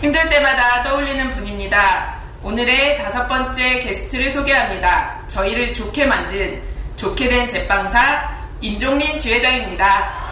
[0.00, 2.22] 힘들 때마다 떠올리는 분입니다.
[2.42, 5.20] 오늘의 다섯 번째 게스트를 소개합니다.
[5.28, 6.71] 저희를 좋게 만든
[7.02, 8.30] 좋게 된 제빵사
[8.60, 10.22] 임종린 지회장입니다.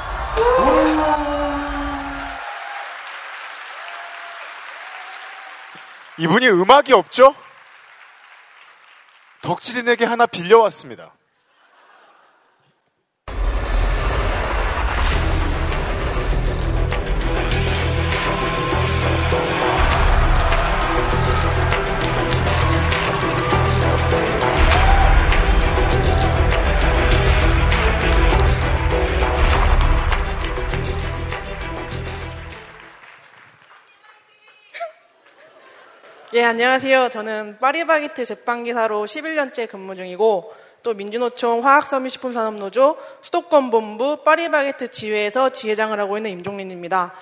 [6.16, 7.34] 이분이 음악이 없죠?
[9.42, 11.12] 덕질인에게 하나 빌려왔습니다.
[36.32, 37.08] 예, 안녕하세요.
[37.08, 40.54] 저는 파리바게트 제빵기사로 11년째 근무 중이고
[40.84, 47.12] 또 민주노총 화학섬유식품산업노조 수도권본부 파리바게트 지회에서 지회장을 하고 있는 임종린입니다.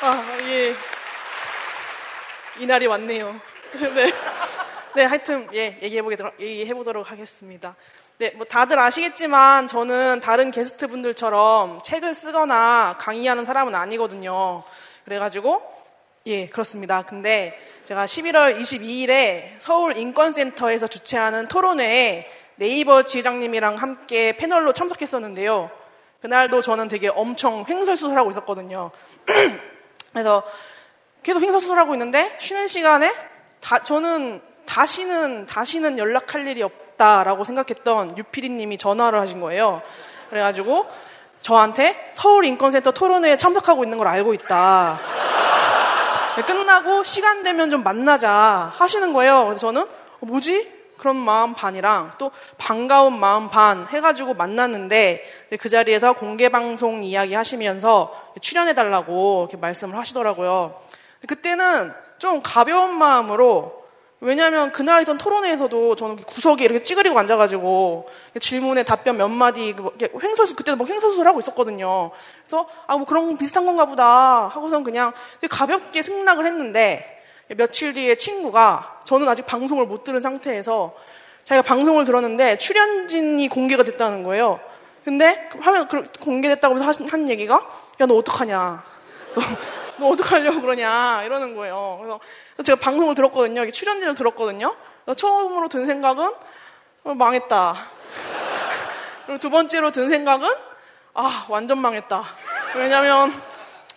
[0.00, 0.74] 아, 예.
[2.58, 3.38] 이 날이 왔네요.
[3.94, 4.12] 네.
[4.96, 7.76] 네, 하여튼, 예, 얘기해보도록, 얘기해보도록 하겠습니다.
[8.18, 14.62] 네, 뭐 다들 아시겠지만 저는 다른 게스트 분들처럼 책을 쓰거나 강의하는 사람은 아니거든요.
[15.04, 15.60] 그래가지고,
[16.26, 17.02] 예, 그렇습니다.
[17.02, 25.72] 근데 제가 11월 22일에 서울 인권센터에서 주최하는 토론회에 네이버 지회장님이랑 함께 패널로 참석했었는데요.
[26.22, 28.92] 그날도 저는 되게 엄청 횡설수설하고 있었거든요.
[30.12, 30.44] 그래서
[31.24, 33.12] 계속 횡설수설하고 있는데 쉬는 시간에
[33.60, 39.82] 다, 저는 다시는 다시는 연락할 일이 없 다라고 생각했던 유피디님이 전화를 하신 거예요.
[40.30, 40.86] 그래가지고
[41.40, 44.98] 저한테 서울 인권센터 토론회에 참석하고 있는 걸 알고 있다.
[46.36, 49.44] 네, 끝나고 시간 되면 좀 만나자 하시는 거예요.
[49.44, 50.72] 그래서 저는 어, 뭐지?
[50.96, 58.32] 그런 마음 반이랑 또 반가운 마음 반 해가지고 만났는데 그 자리에서 공개 방송 이야기 하시면서
[58.40, 60.80] 출연해달라고 이렇게 말씀을 하시더라고요.
[61.26, 63.83] 그때는 좀 가벼운 마음으로
[64.24, 68.08] 왜냐하면 그날 있던 토론회에서도 저는 구석에 이렇게 찌그리고 앉아가지고
[68.40, 69.74] 질문에 답변 몇 마디
[70.22, 72.10] 횡설수 그때도 뭐 횡설수를 하고 있었거든요.
[72.46, 75.12] 그래서 아 뭐 그런 비슷한 건가 보다 하고선 그냥
[75.50, 77.22] 가볍게 승낙을 했는데
[77.56, 80.94] 며칠 뒤에 친구가 저는 아직 방송을 못 들은 상태에서
[81.44, 84.58] 자기가 방송을 들었는데 출연진이 공개가 됐다는 거예요.
[85.04, 85.86] 근데 화면
[86.20, 87.56] 공개됐다고 해서 한 얘기가
[88.00, 88.82] 야 너 어떡하냐.
[89.98, 91.98] 너 어떡하려고 그러냐 이러는 거예요.
[92.00, 92.20] 그래서
[92.64, 93.70] 제가 방송을 들었거든요.
[93.70, 94.74] 출연진을 들었거든요.
[95.16, 96.32] 처음으로 든 생각은
[97.04, 97.76] 어, 망했다.
[99.26, 100.48] 그리고 두 번째로 든 생각은
[101.14, 102.24] 아 완전 망했다.
[102.76, 103.32] 왜냐면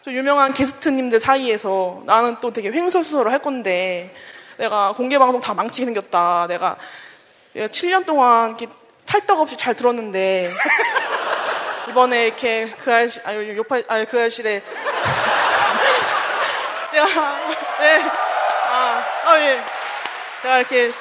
[0.02, 4.14] 저 유명한 게스트님들 사이에서 나는 또 되게 횡설수설을 할 건데
[4.58, 6.48] 내가 공개 방송 다 망치게 생겼다.
[6.48, 6.78] 내가
[7.56, 8.68] 7년 동안 이렇게
[9.06, 10.48] 탈떡 없이 잘 들었는데
[11.90, 14.62] 이번에 이렇게 그 아저씨 아니 요파 아니 그 아저씨래
[16.98, 17.06] 제가
[17.80, 18.02] 네.
[18.72, 19.62] 아, 아 예.
[20.42, 20.92] 제가 이렇게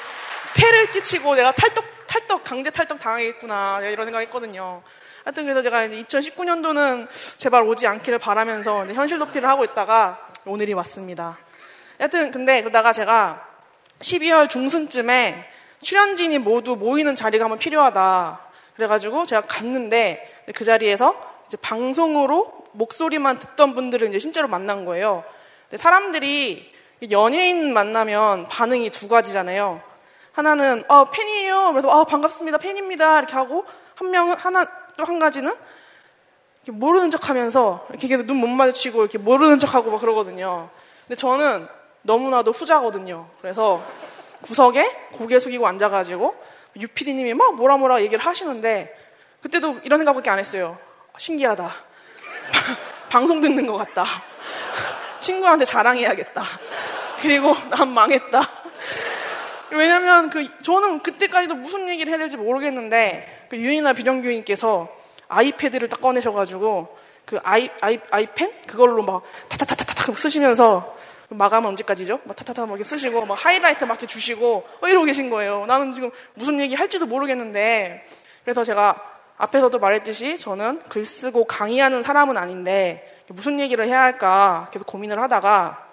[0.54, 4.82] 폐를 끼치고 내가 탈떡 탈떡 강제 탈떡 당하겠구나 이런 생각 했거든요.
[5.24, 7.08] 하여튼 그래서 제가 2019년도는
[7.38, 11.38] 제발 오지 않기를 바라면서 현실 도피를 하고 있다가 오늘이 왔습니다.
[11.98, 13.48] 하여튼 근데 그러다가 제가
[14.00, 15.50] 12월 중순쯤에
[15.80, 18.40] 출연진이 모두 모이는 자리가 한번 필요하다.
[18.74, 25.24] 그래가지고 제가 갔는데 그 자리에서 이제 방송으로 목소리만 듣던 분들을 이제 실제로 만난 거예요.
[25.74, 26.72] 사람들이
[27.10, 29.82] 연예인 만나면 반응이 두 가지잖아요.
[30.32, 31.72] 하나는 아 팬이에요.
[31.72, 33.64] 그래서 아 반갑습니다 팬입니다 이렇게 하고
[33.94, 34.64] 한 명은 하나
[34.96, 35.54] 또 한 가지는
[36.68, 40.70] 모르는 척하면서 이렇게 눈 못 마주치고 이렇게 모르는 척하고 막 그러거든요.
[41.06, 41.68] 근데 저는
[42.02, 43.28] 너무나도 후자거든요.
[43.40, 43.84] 그래서
[44.42, 46.34] 구석에 고개 숙이고 앉아가지고
[46.76, 48.94] 유피디님이 막 뭐라 뭐라 얘기를 하시는데
[49.42, 50.78] 그때도 이런 생각밖에 안 했어요.
[51.18, 51.70] 신기하다.
[53.10, 54.04] 방송 듣는 것 같다.
[55.26, 56.42] 친구한테 자랑해야겠다.
[57.20, 58.40] 그리고 난 망했다.
[59.72, 64.88] 왜냐면 그 저는 그때까지도 무슨 얘기를 해야 될지 모르겠는데 그 윤이나 비정규인께서
[65.28, 70.96] 아이패드를 딱 꺼내셔가지고 그 아이 아이 아이펜 그걸로 막 타타타타타 쓰시면서
[71.30, 72.20] 마감 언제까지죠?
[72.22, 75.66] 막 타타타 막 이렇게 쓰시고 막 하이라이트 막 이렇게 주시고 어, 이러고 계신 거예요.
[75.66, 78.04] 나는 지금 무슨 얘기 할지도 모르겠는데
[78.44, 79.02] 그래서 제가
[79.38, 85.84] 앞에서도 말했듯이 저는 글 쓰고 강의하는 사람은 아닌데 무슨 얘기를 해야 할까 계속 고민을 하다가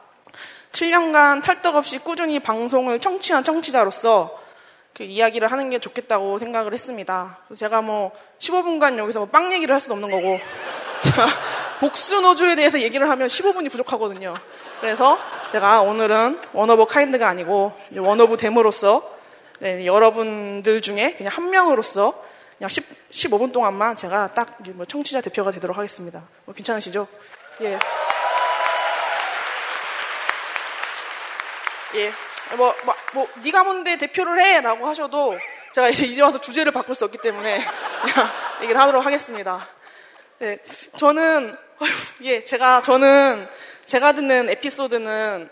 [0.72, 4.40] 7년간 탈덕 없이 꾸준히 방송을 청취한 청취자로서
[4.94, 7.40] 그 이야기를 하는 게 좋겠다고 생각을 했습니다.
[7.56, 10.40] 제가 뭐 15분간 여기서 뭐 빵 얘기를 할 수도 없는 거고
[11.80, 14.36] 복수 노조에 대해서 얘기를 하면 15분이 부족하거든요.
[14.80, 15.18] 그래서
[15.52, 19.10] 제가 오늘은 one of kind가 아니고 one of them으로서
[19.60, 22.22] 네, 여러분들 중에 그냥 한 명으로서
[22.58, 26.24] 그냥 10, 15분 동안만 제가 딱 뭐 청취자 대표가 되도록 하겠습니다.
[26.46, 27.08] 뭐 괜찮으시죠?
[27.62, 27.80] 예.
[31.96, 32.12] 예.
[32.56, 34.62] 뭐, 뭐, 뭐, 네가 뭔데 대표를 해!
[34.62, 35.38] 라고 하셔도
[35.74, 37.60] 제가 이제 이제 와서 주제를 바꿀 수 없기 때문에
[38.62, 39.68] 얘기를 하도록 하겠습니다.
[40.40, 40.60] 네.
[40.96, 43.48] 저는, 어휴, 예, 제가, 저는
[43.86, 45.50] 제가 듣는 에피소드는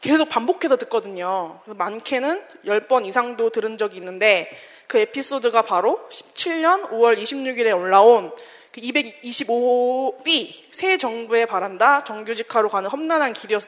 [0.00, 1.60] 계속 반복해서 듣거든요.
[1.66, 4.50] 많게는 10번 이상도 들은 적이 있는데
[4.86, 8.32] 그 에피소드가 바로 17년 5월 26일에 올라온
[8.72, 13.62] 그 225B 새 정부에 바란다 정규직화로 가는 험난한 길이었,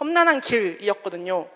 [0.00, 1.48] 험난한 길이었거든요.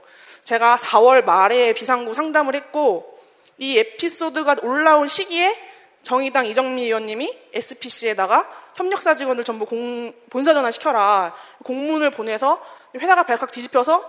[0.45, 3.19] 제가 4월 말에 비상구 상담을 했고
[3.59, 5.59] 이 에피소드가 올라온 시기에
[6.03, 11.35] 정의당 이정미 의원님이 SPC에다가 협력사 직원들 전부 공, 본사 전환 시켜라.
[11.65, 12.63] 공문을 보내서
[12.95, 14.09] 회사가 발칵 뒤집혀서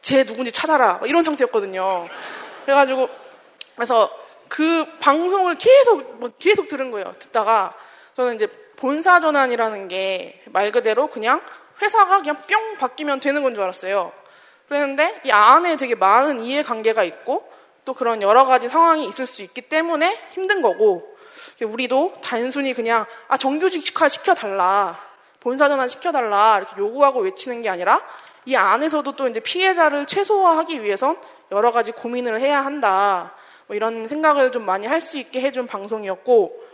[0.00, 1.00] 쟤 누군지 찾아라.
[1.06, 2.08] 이런 상태였거든요.
[2.64, 3.08] 그래가지고
[3.74, 4.10] 그래서
[4.48, 7.12] 그 방송을 계속 뭐 계속 들은 거예요.
[7.18, 7.74] 듣다가
[8.14, 8.46] 저는 이제
[8.76, 11.40] 본사 전환이라는 게 말 그대로 그냥
[11.82, 14.12] 회사가 그냥 뿅 바뀌면 되는 건 줄 알았어요.
[14.68, 17.50] 그랬는데 이 안에 되게 많은 이해관계가 있고
[17.84, 21.16] 또 그런 여러 가지 상황이 있을 수 있기 때문에 힘든 거고
[21.62, 24.98] 우리도 단순히 그냥 아 정규직화 시켜달라
[25.40, 28.00] 본사 전환 시켜달라 이렇게 요구하고 외치는 게 아니라
[28.46, 31.18] 이 안에서도 또 이제 피해자를 최소화하기 위해선
[31.52, 33.34] 여러 가지 고민을 해야 한다
[33.66, 36.64] 뭐 이런 생각을 좀 많이 할 수 있게 해준 방송이었고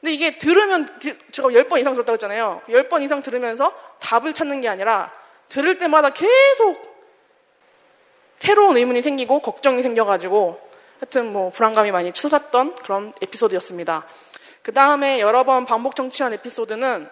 [0.00, 0.88] 근데 이게 들으면
[1.32, 5.12] 제가 10번 이상 들었다고 했잖아요 10번 이상 들으면서 답을 찾는 게 아니라
[5.48, 6.96] 들을 때마다 계속
[8.38, 10.60] 새로운 의문이 생기고 걱정이 생겨가지고
[11.00, 14.06] 하여튼 뭐 불안감이 많이 치솟았던 그런 에피소드였습니다.
[14.62, 17.08] 그 다음에 여러 번 반복 정치한 에피소드는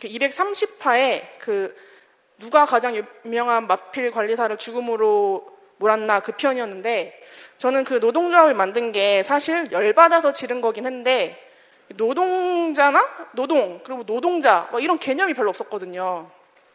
[0.00, 1.76] 그 230화에 그
[2.38, 2.94] 누가 가장
[3.24, 7.20] 유명한 마필 관리사를 죽음으로 몰았나 그 편이었는데
[7.58, 11.44] 저는 그 노동조합을 만든 게 사실 열받아서 지른 거긴 한데
[11.88, 13.02] 노동자나
[13.32, 16.30] 노동 그리고 노동자 뭐 이런 개념이 별로 없었거든요.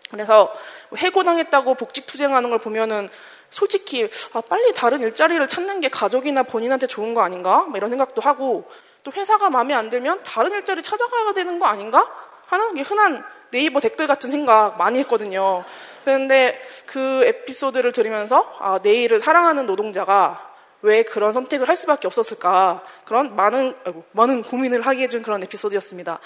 [0.10, 0.54] 그래서
[0.96, 3.10] 해고당했다고 복직 투쟁하는 걸 보면은
[3.50, 7.66] 솔직히 아, 빨리 다른 일자리를 찾는 게 가족이나 본인한테 좋은 거 아닌가?
[7.68, 8.70] 뭐 이런 생각도 하고
[9.04, 12.10] 또 회사가 마음에 안 들면 다른 일자리 찾아가야 되는 거 아닌가?
[12.48, 15.64] 하는 게 흔한 네이버 댓글 같은 생각 많이 했거든요.
[16.04, 20.54] 그런데 그 에피소드를 들으면서 아, 내 일을 사랑하는 노동자가
[20.84, 26.20] 왜 그런 선택을 할 수밖에 없었을까 그런 많은 아이고, 많은 고민을 하게 해준 그런 에피소드였습니다.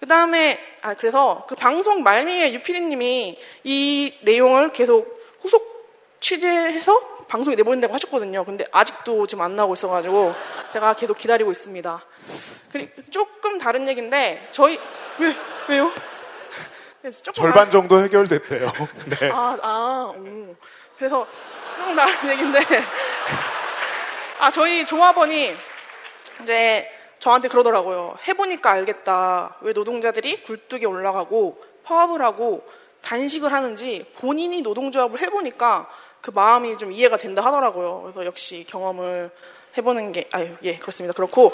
[0.00, 7.94] 그 다음에 아 그래서 그 방송 말미에 유피디님이 이 내용을 계속 후속 취재해서 방송에 내보낸다고
[7.94, 8.44] 하셨거든요.
[8.44, 10.34] 근데 아직도 지금 안 나오고 있어가지고
[10.70, 12.04] 제가 계속 기다리고 있습니다.
[12.70, 14.78] 그리고 조금 다른 얘기인데 저희
[15.18, 15.34] 왜
[15.70, 15.90] 왜요?
[17.32, 18.72] 절반 정도 해결됐대요.
[19.20, 19.30] 네.
[19.30, 20.54] 아, 아, 오.
[20.96, 21.26] 그래서
[21.76, 22.60] 조금 다른 얘기인데
[24.38, 25.54] 아 저희 조합원이
[26.42, 26.88] 이제
[27.18, 28.16] 저한테 그러더라고요.
[28.28, 29.56] 해보니까 알겠다.
[29.60, 32.66] 왜 노동자들이 굴뚝에 올라가고 파업을 하고
[33.02, 35.88] 단식을 하는지 본인이 노동조합을 해보니까
[36.20, 38.02] 그 마음이 좀 이해가 된다 하더라고요.
[38.02, 39.30] 그래서 역시 경험을
[39.76, 41.14] 해보는 게, 아유, 예, 그렇습니다.
[41.14, 41.52] 그렇고,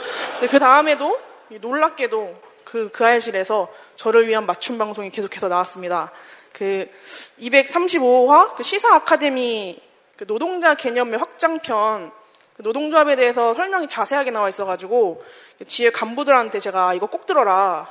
[0.51, 1.19] 그 다음에도
[1.49, 2.35] 놀랍게도
[2.71, 6.13] 그, 그 알실에서 저를 위한 맞춤 방송이 계속해서 나왔습니다.
[6.53, 6.87] 그
[7.41, 9.81] 235화 그 시사 아카데미
[10.19, 12.13] 그 노동자 개념의 확장편
[12.57, 15.25] 그 노동조합에 대해서 설명이 자세하게 나와 있어가지고
[15.67, 17.91] 지혜 간부들한테 제가 이거 꼭 들어라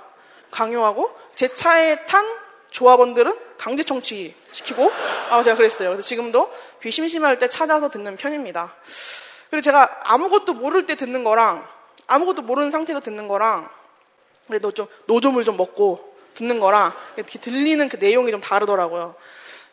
[0.51, 2.25] 강요하고 제 차에 탄
[2.69, 4.91] 조합원들은 강제 청취 시키고
[5.31, 5.89] 아 제가 그랬어요.
[5.89, 8.75] 그래서 지금도 귀 심심할 때 찾아서 듣는 편입니다.
[9.49, 11.67] 그리고 제가 아무것도 모를 때 듣는 거랑
[12.05, 13.69] 아무것도 모르는 상태에서 듣는 거랑
[14.47, 16.93] 그래도 좀 노점을 좀 먹고 듣는 거랑
[17.41, 19.15] 들리는 그 내용이 좀 다르더라고요.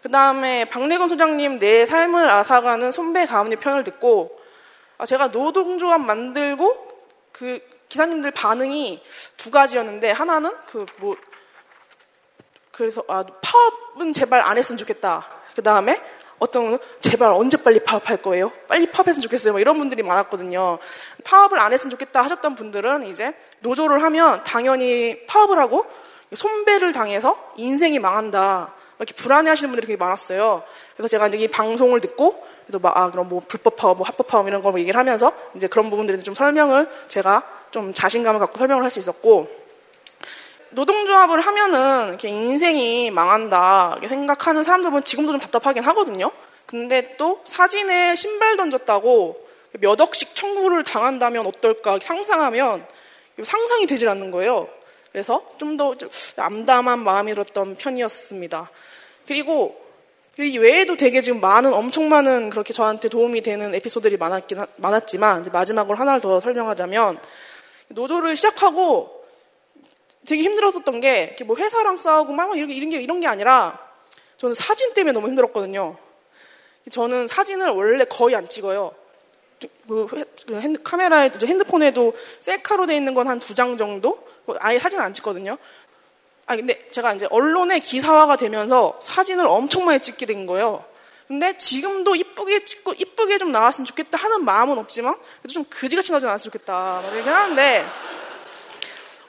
[0.02, 4.40] 그 다음에 박래건 소장님 내 삶을 앗아가는 손배 가문의 편을 듣고
[4.98, 6.92] 아, 제가 노동조합 만들고
[7.32, 9.02] 그 기사님들 반응이
[9.36, 11.16] 두 가지였는데 하나는 그 뭐
[12.74, 15.26] 그래서 아 파업은 제발 안 했으면 좋겠다.
[15.54, 16.00] 그 다음에
[16.38, 18.50] 어떤 분은 제발 언제 빨리 파업할 거예요?
[18.68, 19.52] 빨리 파업했으면 좋겠어요.
[19.52, 20.78] 뭐 이런 분들이 많았거든요.
[21.24, 25.86] 파업을 안 했으면 좋겠다 하셨던 분들은 이제 노조를 하면 당연히 파업을 하고
[26.34, 28.74] 손배를 당해서 인생이 망한다.
[28.98, 30.62] 이렇게 불안해하시는 분들이 되게 많았어요.
[30.96, 34.26] 그래서 제가 이제 이 방송을 듣고 그래도 막, 아, 그럼 뭐 불법 파업, 뭐 합법
[34.26, 38.82] 파업 이런 거 얘기를 하면서 이제 그런 부분들에 좀 설명을 제가 좀 자신감을 갖고 설명을
[38.84, 39.63] 할 수 있었고
[40.74, 46.30] 노동조합을 하면은 이렇게 인생이 망한다 생각하는 사람들 보면 지금도 좀 답답하긴 하거든요.
[46.66, 49.44] 근데 또 사진에 신발 던졌다고
[49.80, 52.86] 몇 억씩 청구를 당한다면 어떨까 상상하면
[53.42, 54.68] 상상이 되질 않는 거예요.
[55.12, 55.94] 그래서 좀 더
[56.36, 58.70] 암담한 마음이 들었던 편이었습니다.
[59.26, 59.80] 그리고
[60.38, 65.48] 이 외에도 되게 지금 많은 엄청 많은 그렇게 저한테 도움이 되는 에피소드들이 많았긴 하- 많았지만
[65.52, 67.20] 마지막으로 하나를 더 설명하자면
[67.88, 69.13] 노조를 시작하고
[70.26, 73.78] 되게 힘들었었던 게 뭐 회사랑 싸우고 막 이런 게 이런 게 이런 게 아니라
[74.38, 75.96] 저는 사진 때문에 너무 힘들었거든요.
[76.90, 78.92] 저는 사진을 원래 거의 안 찍어요.
[79.88, 84.26] 그 회- 그 핸드, 카메라에 저 핸드폰에도 셀카로 돼 있는 건 한 두 장 정도
[84.44, 85.56] 뭐 아예 사진 안 찍거든요.
[86.46, 90.84] 아 근데 제가 이제 언론에 기사화가 되면서 사진을 엄청 많이 찍게 된 거예요.
[91.26, 96.26] 근데 지금도 이쁘게 찍고 이쁘게 좀 나왔으면 좋겠다 하는 마음은 없지만 그래도 좀 그지같이 나오지
[96.26, 97.86] 않았으면 좋겠다 막 이렇게 하는데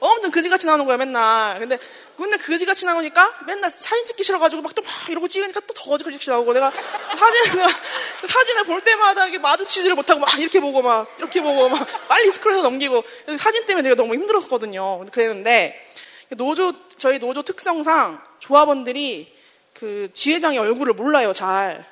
[0.06, 1.58] 엄청 그지같이 나오는 거야 맨날.
[1.58, 1.78] 근데
[2.16, 6.70] 근데 그지같이 나오니까 맨날 사진 찍기 싫어가지고 막 또막 이러고 찍으니까 또더 그지같이 나오고 내가
[6.70, 7.66] 사진을
[8.26, 12.62] 사진을 볼 때마다 이게 마주치지를 못하고 막 이렇게 보고 막 이렇게 보고 막 빨리 스크롤해서
[12.62, 13.04] 넘기고
[13.38, 15.04] 사진 때문에 내가 너무 힘들었거든요.
[15.12, 15.86] 그랬는데
[16.30, 19.34] 노조 저희 노조 특성상 조합원들이
[19.74, 21.86] 그 지회장의 얼굴을 몰라요 잘.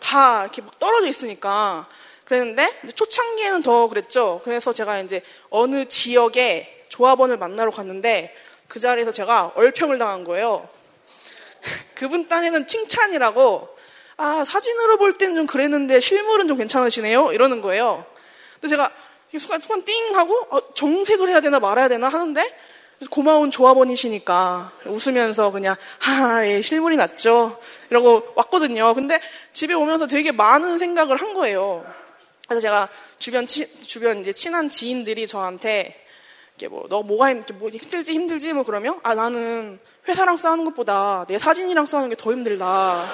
[0.00, 1.86] 다 이렇게 막 떨어져 있으니까.
[2.24, 4.40] 그랬는데 초창기에는 더 그랬죠.
[4.44, 8.34] 그래서 제가 이제 어느 지역에 조합원을 만나러 갔는데
[8.68, 10.68] 그 자리에서 제가 얼평을 당한 거예요.
[11.96, 13.68] 그분 딴에는 칭찬이라고
[14.18, 18.04] 아 사진으로 볼 땐 좀 그랬는데 실물은 좀 괜찮으시네요 이러는 거예요.
[18.54, 18.92] 근데 제가
[19.38, 22.44] 순간 순간 띵 하고 어, 정색을 해야 되나 말아야 되나 하는데
[23.08, 27.58] 고마운 조합원이시니까 웃으면서 그냥 하, 예, 실물이 낫죠.
[27.88, 28.92] 이러고 왔거든요.
[28.92, 29.18] 근데
[29.54, 31.82] 집에 오면서 되게 많은 생각을 한 거예요.
[32.46, 35.99] 그래서 제가 주변 치, 주변 이제 친한 지인들이 저한테
[36.60, 41.24] 이게 뭐 너 뭐가 힘, 뭐 힘들지 힘들지 뭐 그러면 아 나는 회사랑 싸우는 것보다
[41.26, 43.10] 내 사진이랑 싸우는 게 더 힘들다.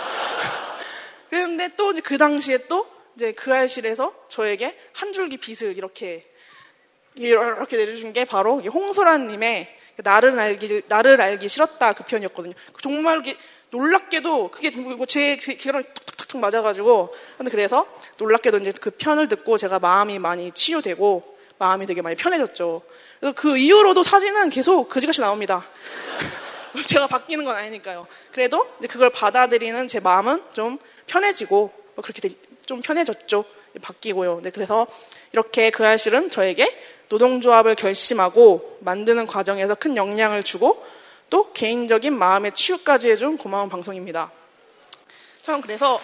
[1.31, 6.27] 그랬는데 또 그 당시에 또 이제 그 알실에서 저에게 한 줄기 빛을 이렇게
[7.14, 12.52] 이렇게 내려준 게 바로 이 홍소라님의 나를 알기 나를 알기 싫었다 그 편이었거든요.
[12.82, 13.36] 정말 이렇게
[13.70, 17.86] 놀랍게도 그게 뭐 제, 제 귀랑 탁탁탁 맞아가지고 근데 그래서
[18.18, 22.82] 놀랍게도 이제 그 편을 듣고 제가 마음이 많이 치유되고 마음이 되게 많이 편해졌죠.
[23.32, 25.65] 그 이후로도 사진은 계속 그지같이 나옵니다.
[26.86, 28.07] 제가 바뀌는 건 아니니까요.
[28.32, 32.35] 그래도 그걸 받아들이는 제 마음은 좀 편해지고 뭐 그렇게 되-
[32.66, 33.44] 좀 편해졌죠.
[33.81, 34.40] 바뀌고요.
[34.43, 34.86] 네, 그래서
[35.32, 36.66] 이렇게 그 알실은 저에게
[37.09, 40.85] 노동조합을 결심하고 만드는 과정에서 큰 영향을 주고
[41.31, 44.31] 또 개인적인 마음의 치유까지 해준 고마운 방송입니다.
[45.43, 46.01] 저는 그래서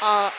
[0.00, 0.30] 아,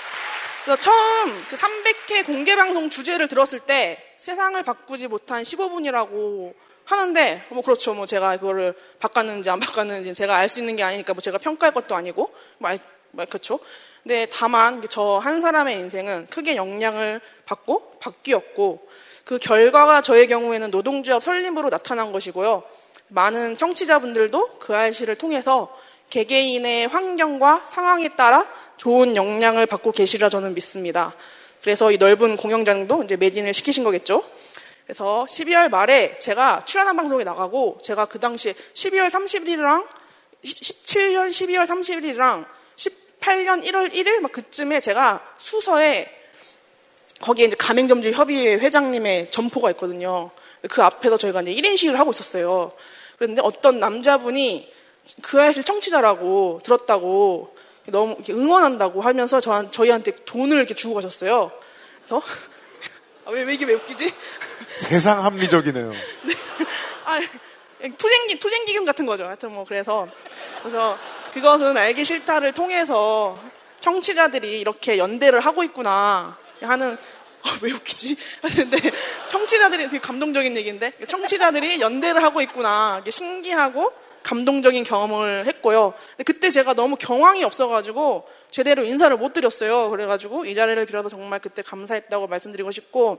[0.63, 7.63] 그래서 처음 그 300회 공개 방송 주제를 들었을 때 세상을 바꾸지 못한 15분이라고 하는데 뭐
[7.63, 7.93] 그렇죠.
[7.93, 11.73] 뭐 제가 그거를 바꿨는지 안 바꿨는지 제가 알 수 있는 게 아니니까 뭐 제가 평가할
[11.73, 12.79] 것도 아니고 말,
[13.11, 13.59] 말 그렇죠.
[14.03, 18.87] 근데 다만 저 한 사람의 인생은 크게 영향을 받고 바뀌었고
[19.23, 22.63] 그 결과가 저의 경우에는 노동조합 설립으로 나타난 것이고요.
[23.07, 25.73] 많은 청취자분들도 그 알씨를 통해서
[26.09, 31.13] 개개인의 환경과 상황에 따라 좋은 영향을 받고 계시리라 저는 믿습니다.
[31.61, 34.23] 그래서 이 넓은 공영장도 이제 매진을 시키신 거겠죠.
[34.85, 39.87] 그래서 12월 말에 제가 출연한 방송에 나가고 제가 그 당시에 12월 30일이랑
[40.43, 42.45] 17년 12월 30일이랑
[42.75, 46.09] 18년 1월 1일 막 그쯤에 제가 수서에
[47.21, 50.31] 거기에 이제 가맹점주 협의회 회장님의 점포가 있거든요.
[50.69, 52.71] 그 앞에서 저희가 이제 1인 시위를 하고 있었어요.
[53.17, 54.71] 그런데 어떤 남자분이
[55.21, 57.55] 그 아이실 청취자라고 들었다고
[57.91, 61.51] 너무 응원한다고 하면서 저, 저희한테 돈을 이렇게 주고 가셨어요.
[61.99, 62.21] 그래서
[63.25, 64.13] 아, 왜, 왜 이게 왜 웃기지?
[64.77, 65.91] 세상 합리적이네요.
[67.05, 67.19] 아,
[67.97, 69.25] 투쟁기 투쟁기금 같은 거죠.
[69.25, 70.07] 하여튼 뭐 그래서
[70.61, 70.97] 그래서
[71.33, 73.39] 그것은 알기 싫다를 통해서
[73.81, 76.97] 청취자들이 이렇게 연대를 하고 있구나 하는
[77.43, 78.17] 아, 왜 웃기지?
[78.55, 78.77] 근데
[79.29, 83.93] 청취자들이 되게 감동적인 얘기인데 청취자들이 연대를 하고 있구나 이게 신기하고
[84.23, 85.93] 감동적인 경험을 했고요.
[86.17, 89.89] 근데 그때 제가 너무 경황이 없어가지고 제대로 인사를 못 드렸어요.
[89.89, 93.17] 그래가지고 이 자리를 빌어서 정말 그때 감사했다고 말씀드리고 싶고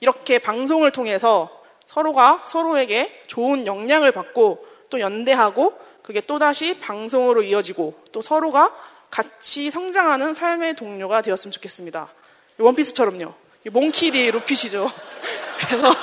[0.00, 8.20] 이렇게 방송을 통해서 서로가 서로에게 좋은 영향을 받고 또 연대하고 그게 또다시 방송으로 이어지고 또
[8.22, 8.74] 서로가
[9.10, 12.08] 같이 성장하는 삶의 동료가 되었으면 좋겠습니다.
[12.58, 13.34] 원피스처럼요.
[13.70, 14.90] 몽키리 루핏이죠.
[15.60, 15.94] 그래서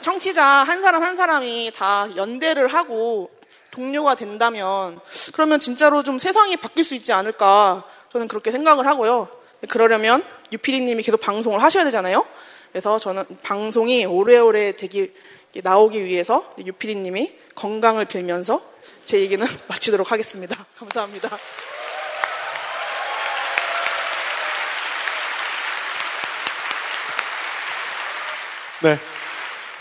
[0.00, 3.30] 청취자 한 사람 한 사람이 다 연대를 하고
[3.70, 5.00] 동료가 된다면
[5.32, 9.28] 그러면 진짜로 좀 세상이 바뀔 수 있지 않을까 저는 그렇게 생각을 하고요.
[9.68, 12.26] 그러려면 유피디님이 계속 방송을 하셔야 되잖아요.
[12.70, 15.12] 그래서 저는 방송이 오래오래 되기
[15.62, 18.62] 나오기 위해서 유피디님이 건강을 빌면서
[19.04, 20.66] 제 얘기는 마치도록 하겠습니다.
[20.78, 21.38] 감사합니다.
[28.82, 29.11] 네.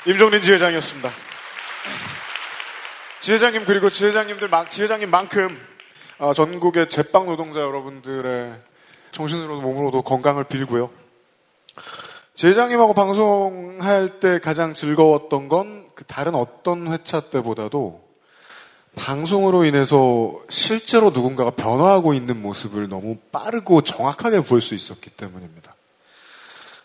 [0.06, 1.12] 임종린 지회장이었습니다.
[3.20, 5.60] 지회장님 그리고 지회장님들 지회장님만큼
[6.20, 8.60] 어, 전국의 제빵 노동자 여러분들의
[9.12, 10.90] 정신으로도 몸으로도 건강을 빌고요.
[12.34, 18.02] 지회장님하고 방송할 때 가장 즐거웠던 건 그 다른 어떤 회차 때보다도
[18.96, 25.71] 방송으로 인해서 실제로 누군가가 변화하고 있는 모습을 너무 빠르고 정확하게 볼 수 있었기 때문입니다.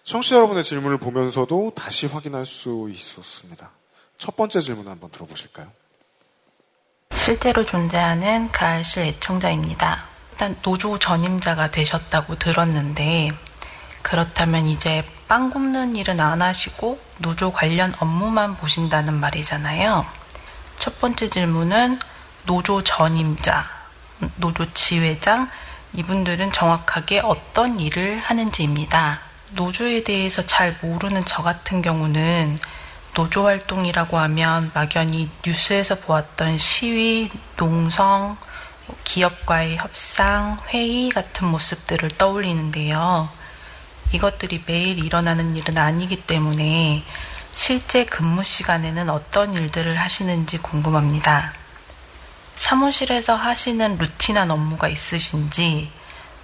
[0.06, 3.70] 청취자 여러분의 질문을 보면서도 다시 확인할 수 있었습니다.
[4.18, 5.66] 첫 번째 질문 한번 들어보실까요?
[7.12, 10.04] 실제로 존재하는 가을실 애청자입니다.
[10.30, 13.30] 일단 노조 전임자가 되셨다고 들었는데
[14.02, 20.06] 그렇다면 이제 빵 굽는 일은 안 하시고 노조 관련 업무만 보신다는 말이잖아요.
[20.78, 21.98] 첫 번째 질문은
[22.44, 23.66] 노조 전임자,
[24.36, 25.50] 노조 지회장,
[25.94, 29.26] 이분들은 정확하게 어떤 일을 하는지입니다.
[29.50, 32.58] 노조에 대해서 잘 모르는 저 같은 경우는
[33.14, 38.36] 노조 활동이라고 하면 막연히 뉴스에서 보았던 시위, 농성,
[39.04, 43.28] 기업과의 협상, 회의 같은 모습들을 떠올리는데요.
[44.12, 47.02] 이것들이 매일 일어나는 일은 아니기 때문에
[47.52, 51.52] 실제 근무 시간에는 어떤 일들을 하시는지 궁금합니다.
[52.56, 55.90] 사무실에서 하시는 루틴한 업무가 있으신지,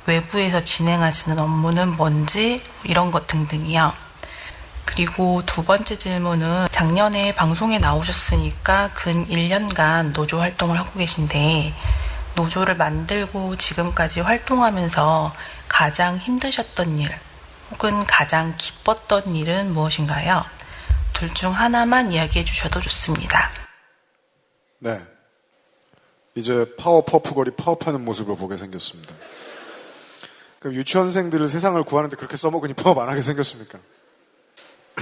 [0.07, 3.93] 외부에서 진행하시는 업무는 뭔지, 이런 것 등등이요.
[4.85, 11.73] 그리고 두 번째 질문은 작년에 방송에 나오셨으니까 근 1년간 노조 활동을 하고 계신데,
[12.35, 15.33] 노조를 만들고 지금까지 활동하면서
[15.69, 17.11] 가장 힘드셨던 일,
[17.71, 20.45] 혹은 가장 기뻤던 일은 무엇인가요?
[21.13, 23.51] 둘 중 하나만 이야기해 주셔도 좋습니다.
[24.81, 25.01] 네.
[26.35, 29.15] 이제 파워 퍼프걸이 파업하는 모습을 보게 생겼습니다.
[30.63, 33.81] 그럼 유치원생들을 세상을 구하는데 그렇게 써먹으니 파업 안 하게 생겼습니까?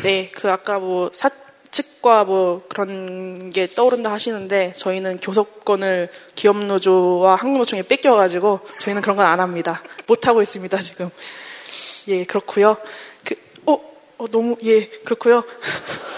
[0.03, 8.61] 네, 그 아까 뭐 사측과 뭐 그런 게 떠오른다 하시는데 저희는 교섭권을 기업노조와 한국노총에 뺏겨가지고
[8.79, 9.83] 저희는 그런 건 안 합니다.
[10.07, 11.11] 못 하고 있습니다 지금.
[12.09, 12.79] 예, 그렇고요.
[13.23, 13.35] 그,
[13.67, 13.75] 어,
[14.17, 15.45] 어 너무 예, 그렇고요.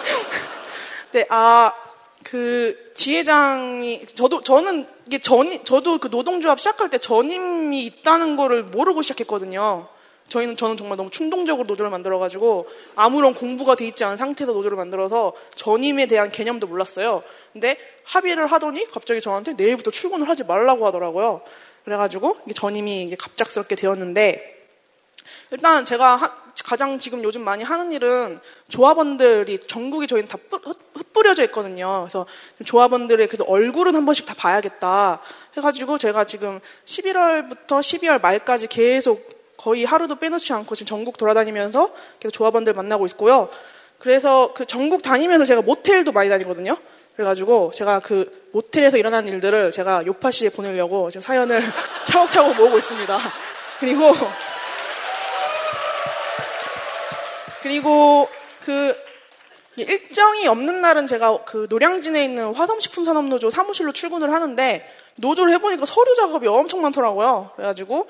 [1.11, 1.75] 네, 아,
[2.23, 9.03] 그 지회장이 저도 저는 이게 전 저도 그 노동조합 시작할 때 전임이 있다는 거를 모르고
[9.03, 9.89] 시작했거든요.
[10.29, 14.77] 저희는 저는 정말 너무 충동적으로 노조를 만들어 가지고 아무런 공부가 돼 있지 않은 상태에서 노조를
[14.77, 17.23] 만들어서 전임에 대한 개념도 몰랐어요.
[17.53, 21.43] 근데 합의를 하더니 갑자기 저한테 내일부터 출근을 하지 말라고 하더라고요.
[21.85, 24.62] 그래가지고 전임이 이게 갑작스럽게 되었는데
[25.53, 26.31] 일단 제가 하,
[26.65, 30.39] 가장 지금 요즘 많이 하는 일은 조합원들이 전국이 저희는 다
[30.95, 32.01] 흩뿌려져 있거든요.
[32.05, 32.27] 그래서
[32.65, 35.21] 조합원들의 그래도 얼굴은 한 번씩 다 봐야겠다
[35.59, 39.23] 해가지고 제가 지금 11월부터 12월 말까지 계속
[39.59, 43.51] 거의 하루도 빼놓지 않고 지금 전국 돌아다니면서 계속 조합원들 만나고 있고요.
[43.99, 46.79] 그래서 그 전국 다니면서 제가 모텔도 많이 다니거든요.
[47.15, 51.61] 그래가지고 제가 그 모텔에서 일어난 일들을 제가 요파시에 보내려고 지금 사연을
[52.07, 53.19] 차곡차곡 모으고 있습니다.
[53.81, 54.15] 그리고
[57.63, 58.29] 그리고
[58.65, 58.95] 그
[59.77, 64.87] 일정이 없는 날은 제가 그 노량진에 있는 화성식품산업노조 사무실로 출근을 하는데
[65.17, 67.53] 노조를 해보니까 서류 작업이 엄청 많더라고요.
[67.57, 68.07] 그래가지고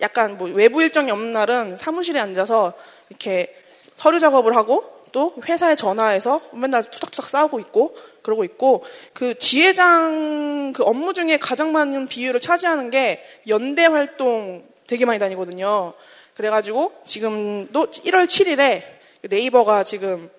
[0.00, 2.72] 약간 뭐 외부 일정이 없는 날은 사무실에 앉아서
[3.10, 3.54] 이렇게
[3.96, 10.82] 서류 작업을 하고 또 회사에 전화해서 맨날 투닥투닥 싸우고 있고 그러고 있고 그 지회장 그
[10.84, 15.92] 업무 중에 가장 많은 비율을 차지하는 게 연대 활동 되게 많이 다니거든요.
[16.34, 18.91] 그래가지고 지금도 1월 7일에
[19.28, 20.30] 네이버가 지금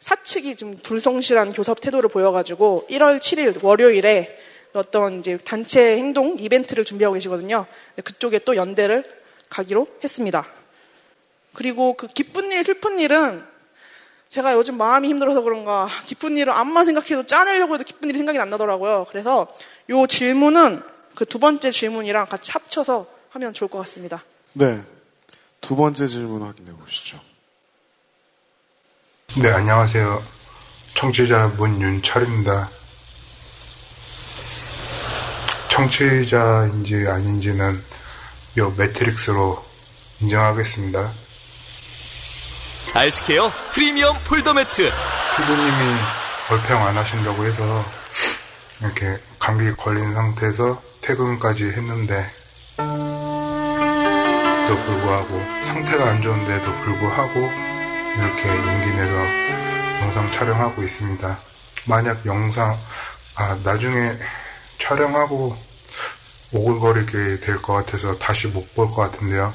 [0.00, 4.38] 사측이 좀 불성실한 교섭 태도를 보여가지고 1월 7일 월요일에
[4.74, 7.66] 어떤 이제 단체 행동 이벤트를 준비하고 계시거든요.
[8.04, 9.04] 그쪽에 또 연대를
[9.48, 10.46] 가기로 했습니다.
[11.54, 13.42] 그리고 그 기쁜 일, 슬픈 일은
[14.28, 18.50] 제가 요즘 마음이 힘들어서 그런가 기쁜 일을 암만 생각해도 짜내려고 해도 기쁜 일이 생각이 안
[18.50, 19.06] 나더라고요.
[19.08, 19.52] 그래서
[19.88, 20.82] 요 질문은
[21.18, 24.22] 그 두 번째 질문이랑 같이 합쳐서 하면 좋을 것 같습니다.
[24.52, 24.80] 네.
[25.60, 27.20] 두 번째 질문 확인해 보시죠.
[29.36, 30.22] 네, 안녕하세요.
[30.94, 32.70] 청취자 문윤철입니다.
[35.68, 37.84] 청취자인지 아닌지는
[38.56, 39.62] 요 매트릭스로
[40.20, 41.12] 인정하겠습니다.
[42.94, 44.90] 아이스케어 프리미엄 폴더 매트.
[45.36, 45.94] 피부님이
[46.50, 47.84] 얼평 안 하신다고 해서
[48.80, 52.32] 이렇게 감기 걸린 상태에서 퇴근까지 했는데
[54.68, 57.67] 또 불구하고 상태가 안 좋은데도 불구하고
[58.18, 59.14] 이렇게 용기 내서
[60.02, 61.38] 영상 촬영하고 있습니다.
[61.86, 62.76] 만약 영상
[63.36, 64.18] 아 나중에
[64.80, 65.56] 촬영하고
[66.52, 69.54] 오글거리게 될 것 같아서 다시 못 볼 것 같은데요.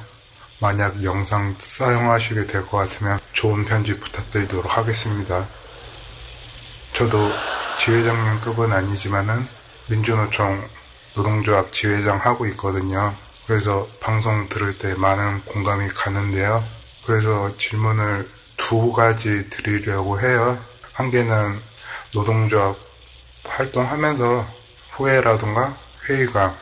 [0.60, 5.46] 만약 영상 사용하시게 될 것 같으면 좋은 편집 부탁드리도록 하겠습니다.
[6.94, 7.32] 저도
[7.80, 9.46] 지회장님급은 아니지만은
[9.88, 10.70] 민주노총
[11.16, 13.14] 노동조합 지회장 하고 있거든요.
[13.46, 16.64] 그래서 방송 들을 때 많은 공감이 가는데요.
[17.06, 18.30] 그래서 질문을
[18.64, 20.58] 두 가지 드리려고 해요.
[20.94, 21.60] 한 개는
[22.14, 22.78] 노동조합
[23.44, 24.48] 활동하면서
[24.92, 26.56] 후회라든가 회의감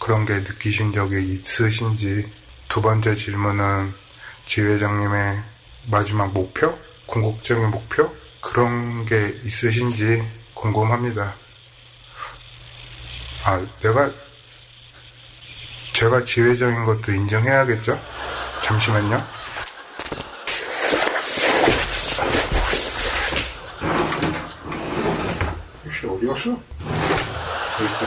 [0.00, 2.28] 그런 게 느끼신 적이 있으신지
[2.68, 3.94] 두 번째 질문은
[4.46, 5.40] 지회장님의
[5.86, 6.76] 마지막 목표?
[7.06, 8.12] 궁극적인 목표?
[8.40, 10.20] 그런 게 있으신지
[10.52, 11.32] 궁금합니다.
[13.44, 14.10] 아, 내가
[15.92, 17.98] 제가 지회장인 것도 인정해야겠죠?
[18.62, 19.43] 잠시만요.
[26.26, 26.50] 갔어?
[26.50, 28.06] 여기 있다.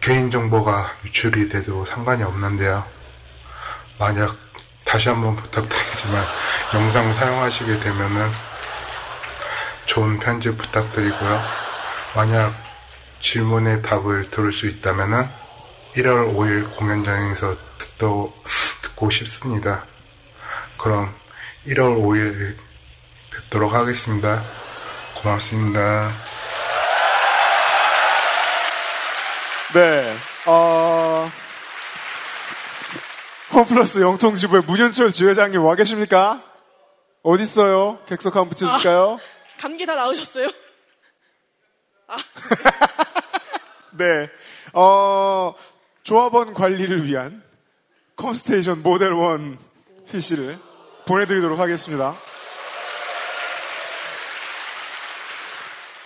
[0.00, 2.84] 개인정보가 유출이 돼도 상관이 없는데요.
[3.98, 4.36] 만약
[4.84, 6.24] 다시 한번 부탁드리지만
[6.74, 8.30] 영상 사용하시게 되면은
[9.86, 11.40] 좋은 편집 부탁드리고요.
[12.14, 12.52] 만약
[13.20, 15.28] 질문에 답을 들을 수 있다면은
[15.94, 18.34] 1월 5일 공연장에서 듣도,
[18.92, 19.84] 듣고 싶습니다.
[20.78, 21.14] 그럼
[21.66, 22.56] 1월 5일
[23.30, 24.44] 뵙도록 하겠습니다.
[25.16, 26.12] 고맙습니다.
[29.74, 30.16] 네.
[30.46, 31.30] 어...
[33.52, 36.42] 홈플러스 영통지부의 문현철 지회장님 와 계십니까?
[37.22, 37.98] 어디 있어요?
[38.06, 39.18] 객석 한번 붙여줄까요?
[39.20, 40.48] 아, 감기 다 나으셨어요?
[42.08, 42.16] 아.
[43.92, 44.30] 네.
[44.72, 45.54] 어,
[46.02, 47.42] 조합원 관리를 위한
[48.22, 49.58] 컴스테이션 모델 1
[50.10, 50.56] PC를
[51.06, 52.16] 보내드리도록 하겠습니다.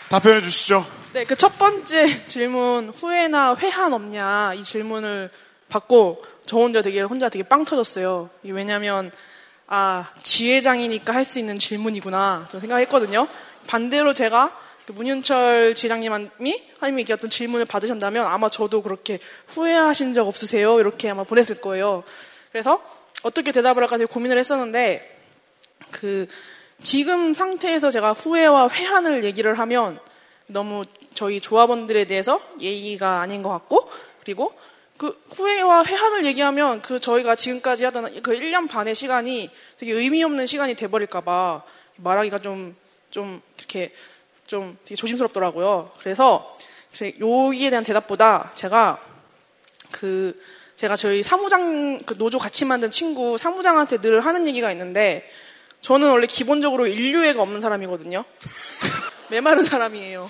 [0.08, 0.86] 답변해 주시죠.
[1.12, 5.30] 네, 그 첫 번째 질문 후회나 회한 없냐 이 질문을
[5.68, 8.30] 받고 저 혼자 되게 혼자 되게 빵 터졌어요.
[8.44, 9.10] 왜냐하면
[9.66, 13.28] 아 지회장이니까 할 수 있는 질문이구나 저 생각했거든요.
[13.66, 19.18] 반대로 제가 그 문윤철 지장님이 이렇게 어떤 질문을 받으신다면 아마 저도 그렇게
[19.48, 20.78] 후회하신 적 없으세요?
[20.80, 22.04] 이렇게 아마 보냈을 거예요.
[22.52, 22.82] 그래서
[23.22, 25.18] 어떻게 대답을 할까 되게 고민을 했었는데
[25.90, 26.26] 그
[26.82, 29.98] 지금 상태에서 제가 후회와 회한을 얘기를 하면
[30.46, 30.84] 너무
[31.14, 33.90] 저희 조합원들에 대해서 예의가 아닌 것 같고
[34.22, 34.52] 그리고
[34.96, 40.46] 그 후회와 회한을 얘기하면 그 저희가 지금까지 하던 그 1년 반의 시간이 되게 의미 없는
[40.46, 41.62] 시간이 돼버릴까봐
[41.96, 42.76] 말하기가 좀,
[43.10, 43.92] 좀 이렇게
[44.46, 45.92] 좀 되게 조심스럽더라고요.
[46.00, 46.56] 그래서
[47.20, 49.00] 여기에 대한 대답보다 제가
[49.90, 50.40] 그
[50.76, 55.28] 제가 저희 사무장 그 노조 같이 만든 친구 사무장한테 늘 하는 얘기가 있는데
[55.80, 58.24] 저는 원래 기본적으로 인류애가 없는 사람이거든요.
[59.30, 60.28] 메마른 사람이에요.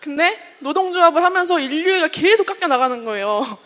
[0.00, 3.58] 근데 노동조합을 하면서 인류애가 계속 깎여 나가는 거예요.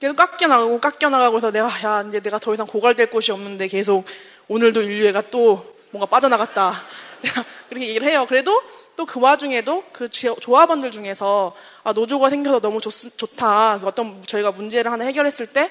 [0.00, 3.68] 계속 깎여 나가고 깎여 나가고 해서 내가 야 이제 내가 더 이상 고갈될 곳이 없는데
[3.68, 4.04] 계속
[4.48, 6.82] 오늘도 인류애가 또 뭔가 빠져나갔다.
[7.68, 8.26] 그렇게 얘기를 해요.
[8.28, 8.62] 그래도
[8.96, 13.80] 또 그 와중에도 그 조합원들 중에서 아, 노조가 생겨서 너무 좋, 좋다.
[13.84, 15.70] 어떤 저희가 문제를 하나 해결했을 때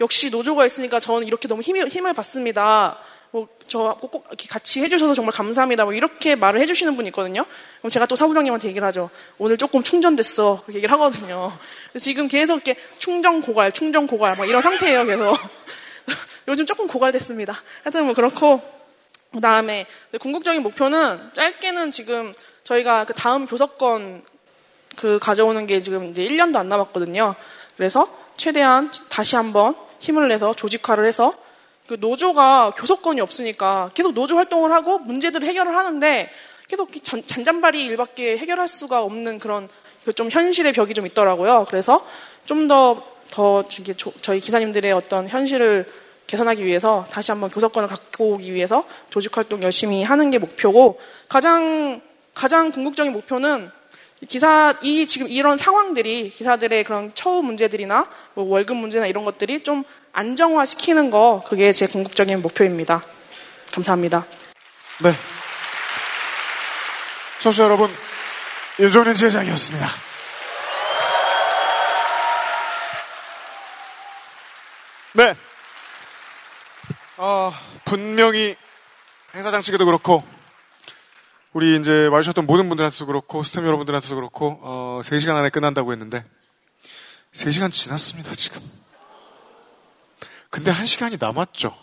[0.00, 2.98] 역시 노조가 있으니까 저는 이렇게 너무 힘, 힘을 받습니다.
[3.30, 5.84] 뭐, 저꼭 이렇게 같이 해주셔서 정말 감사합니다.
[5.84, 7.44] 뭐 이렇게 말을 해주시는 분이 있거든요.
[7.78, 9.10] 그럼 제가 또 사부장님한테 얘기를 하죠.
[9.38, 10.62] 오늘 조금 충전됐어.
[10.62, 11.56] 그렇게 얘기를 하거든요.
[11.98, 15.36] 지금 계속 이렇게 충전 고갈, 충전 고갈, 막 이런 상태예요, 계속.
[16.46, 17.60] 요즘 조금 고갈됐습니다.
[17.82, 18.62] 하여튼 뭐 그렇고,
[19.32, 19.86] 그 다음에
[20.20, 22.32] 궁극적인 목표는 짧게는 지금
[22.64, 24.22] 저희가 그 다음 교섭권
[24.96, 27.34] 그 가져오는 게 지금 이제 1년도 안 남았거든요.
[27.76, 31.34] 그래서 최대한 다시 한번 힘을 내서 조직화를 해서
[31.86, 36.30] 그 노조가 교섭권이 없으니까 계속 노조 활동을 하고 문제들을 해결을 하는데
[36.68, 39.68] 계속 잔, 잔잔바리 일밖에 해결할 수가 없는 그런
[40.04, 41.66] 그좀 현실의 벽이 좀 있더라고요.
[41.68, 42.04] 그래서
[42.46, 43.64] 좀 더 더
[44.22, 45.86] 저희 기사님들의 어떤 현실을
[46.28, 52.00] 개선하기 위해서 다시 한번 교섭권을 갖고 오기 위해서 조직 활동 열심히 하는 게 목표고 가장
[52.34, 53.70] 가장 궁극적인 목표는
[54.28, 59.84] 기사 이 지금 이런 상황들이 기사들의 그런 처우 문제들이나 뭐 월급 문제나 이런 것들이 좀
[60.12, 63.02] 안정화 시키는 거 그게 제 궁극적인 목표입니다.
[63.72, 64.24] 감사합니다.
[65.02, 65.12] 네.
[67.40, 67.94] 청취자 여러분,
[68.78, 69.86] 윤종현 지회장이었습니다.
[75.14, 75.34] 네.
[77.16, 77.52] 아,
[77.84, 78.56] 분명히
[79.34, 80.24] 행사장 측에도 그렇고,
[81.54, 86.24] 우리 이제 와주셨던 모든 분들한테도 그렇고, 스태프 여러분들한테도 그렇고, 어, 3시간 안에 끝난다고 했는데,
[87.32, 88.60] 3시간 지났습니다, 지금.
[90.50, 91.74] 근데 1시간이 남았죠.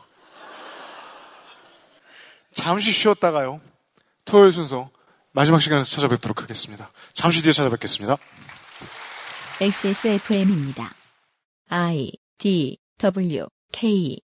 [2.52, 3.62] 잠시 쉬었다가요.
[4.26, 4.90] 토요일 순서
[5.32, 6.92] 마지막 시간에서 찾아뵙도록 하겠습니다.
[7.14, 8.18] 잠시 뒤에 찾아뵙겠습니다.
[9.62, 10.94] XSFM입니다.
[11.70, 14.20] I D W K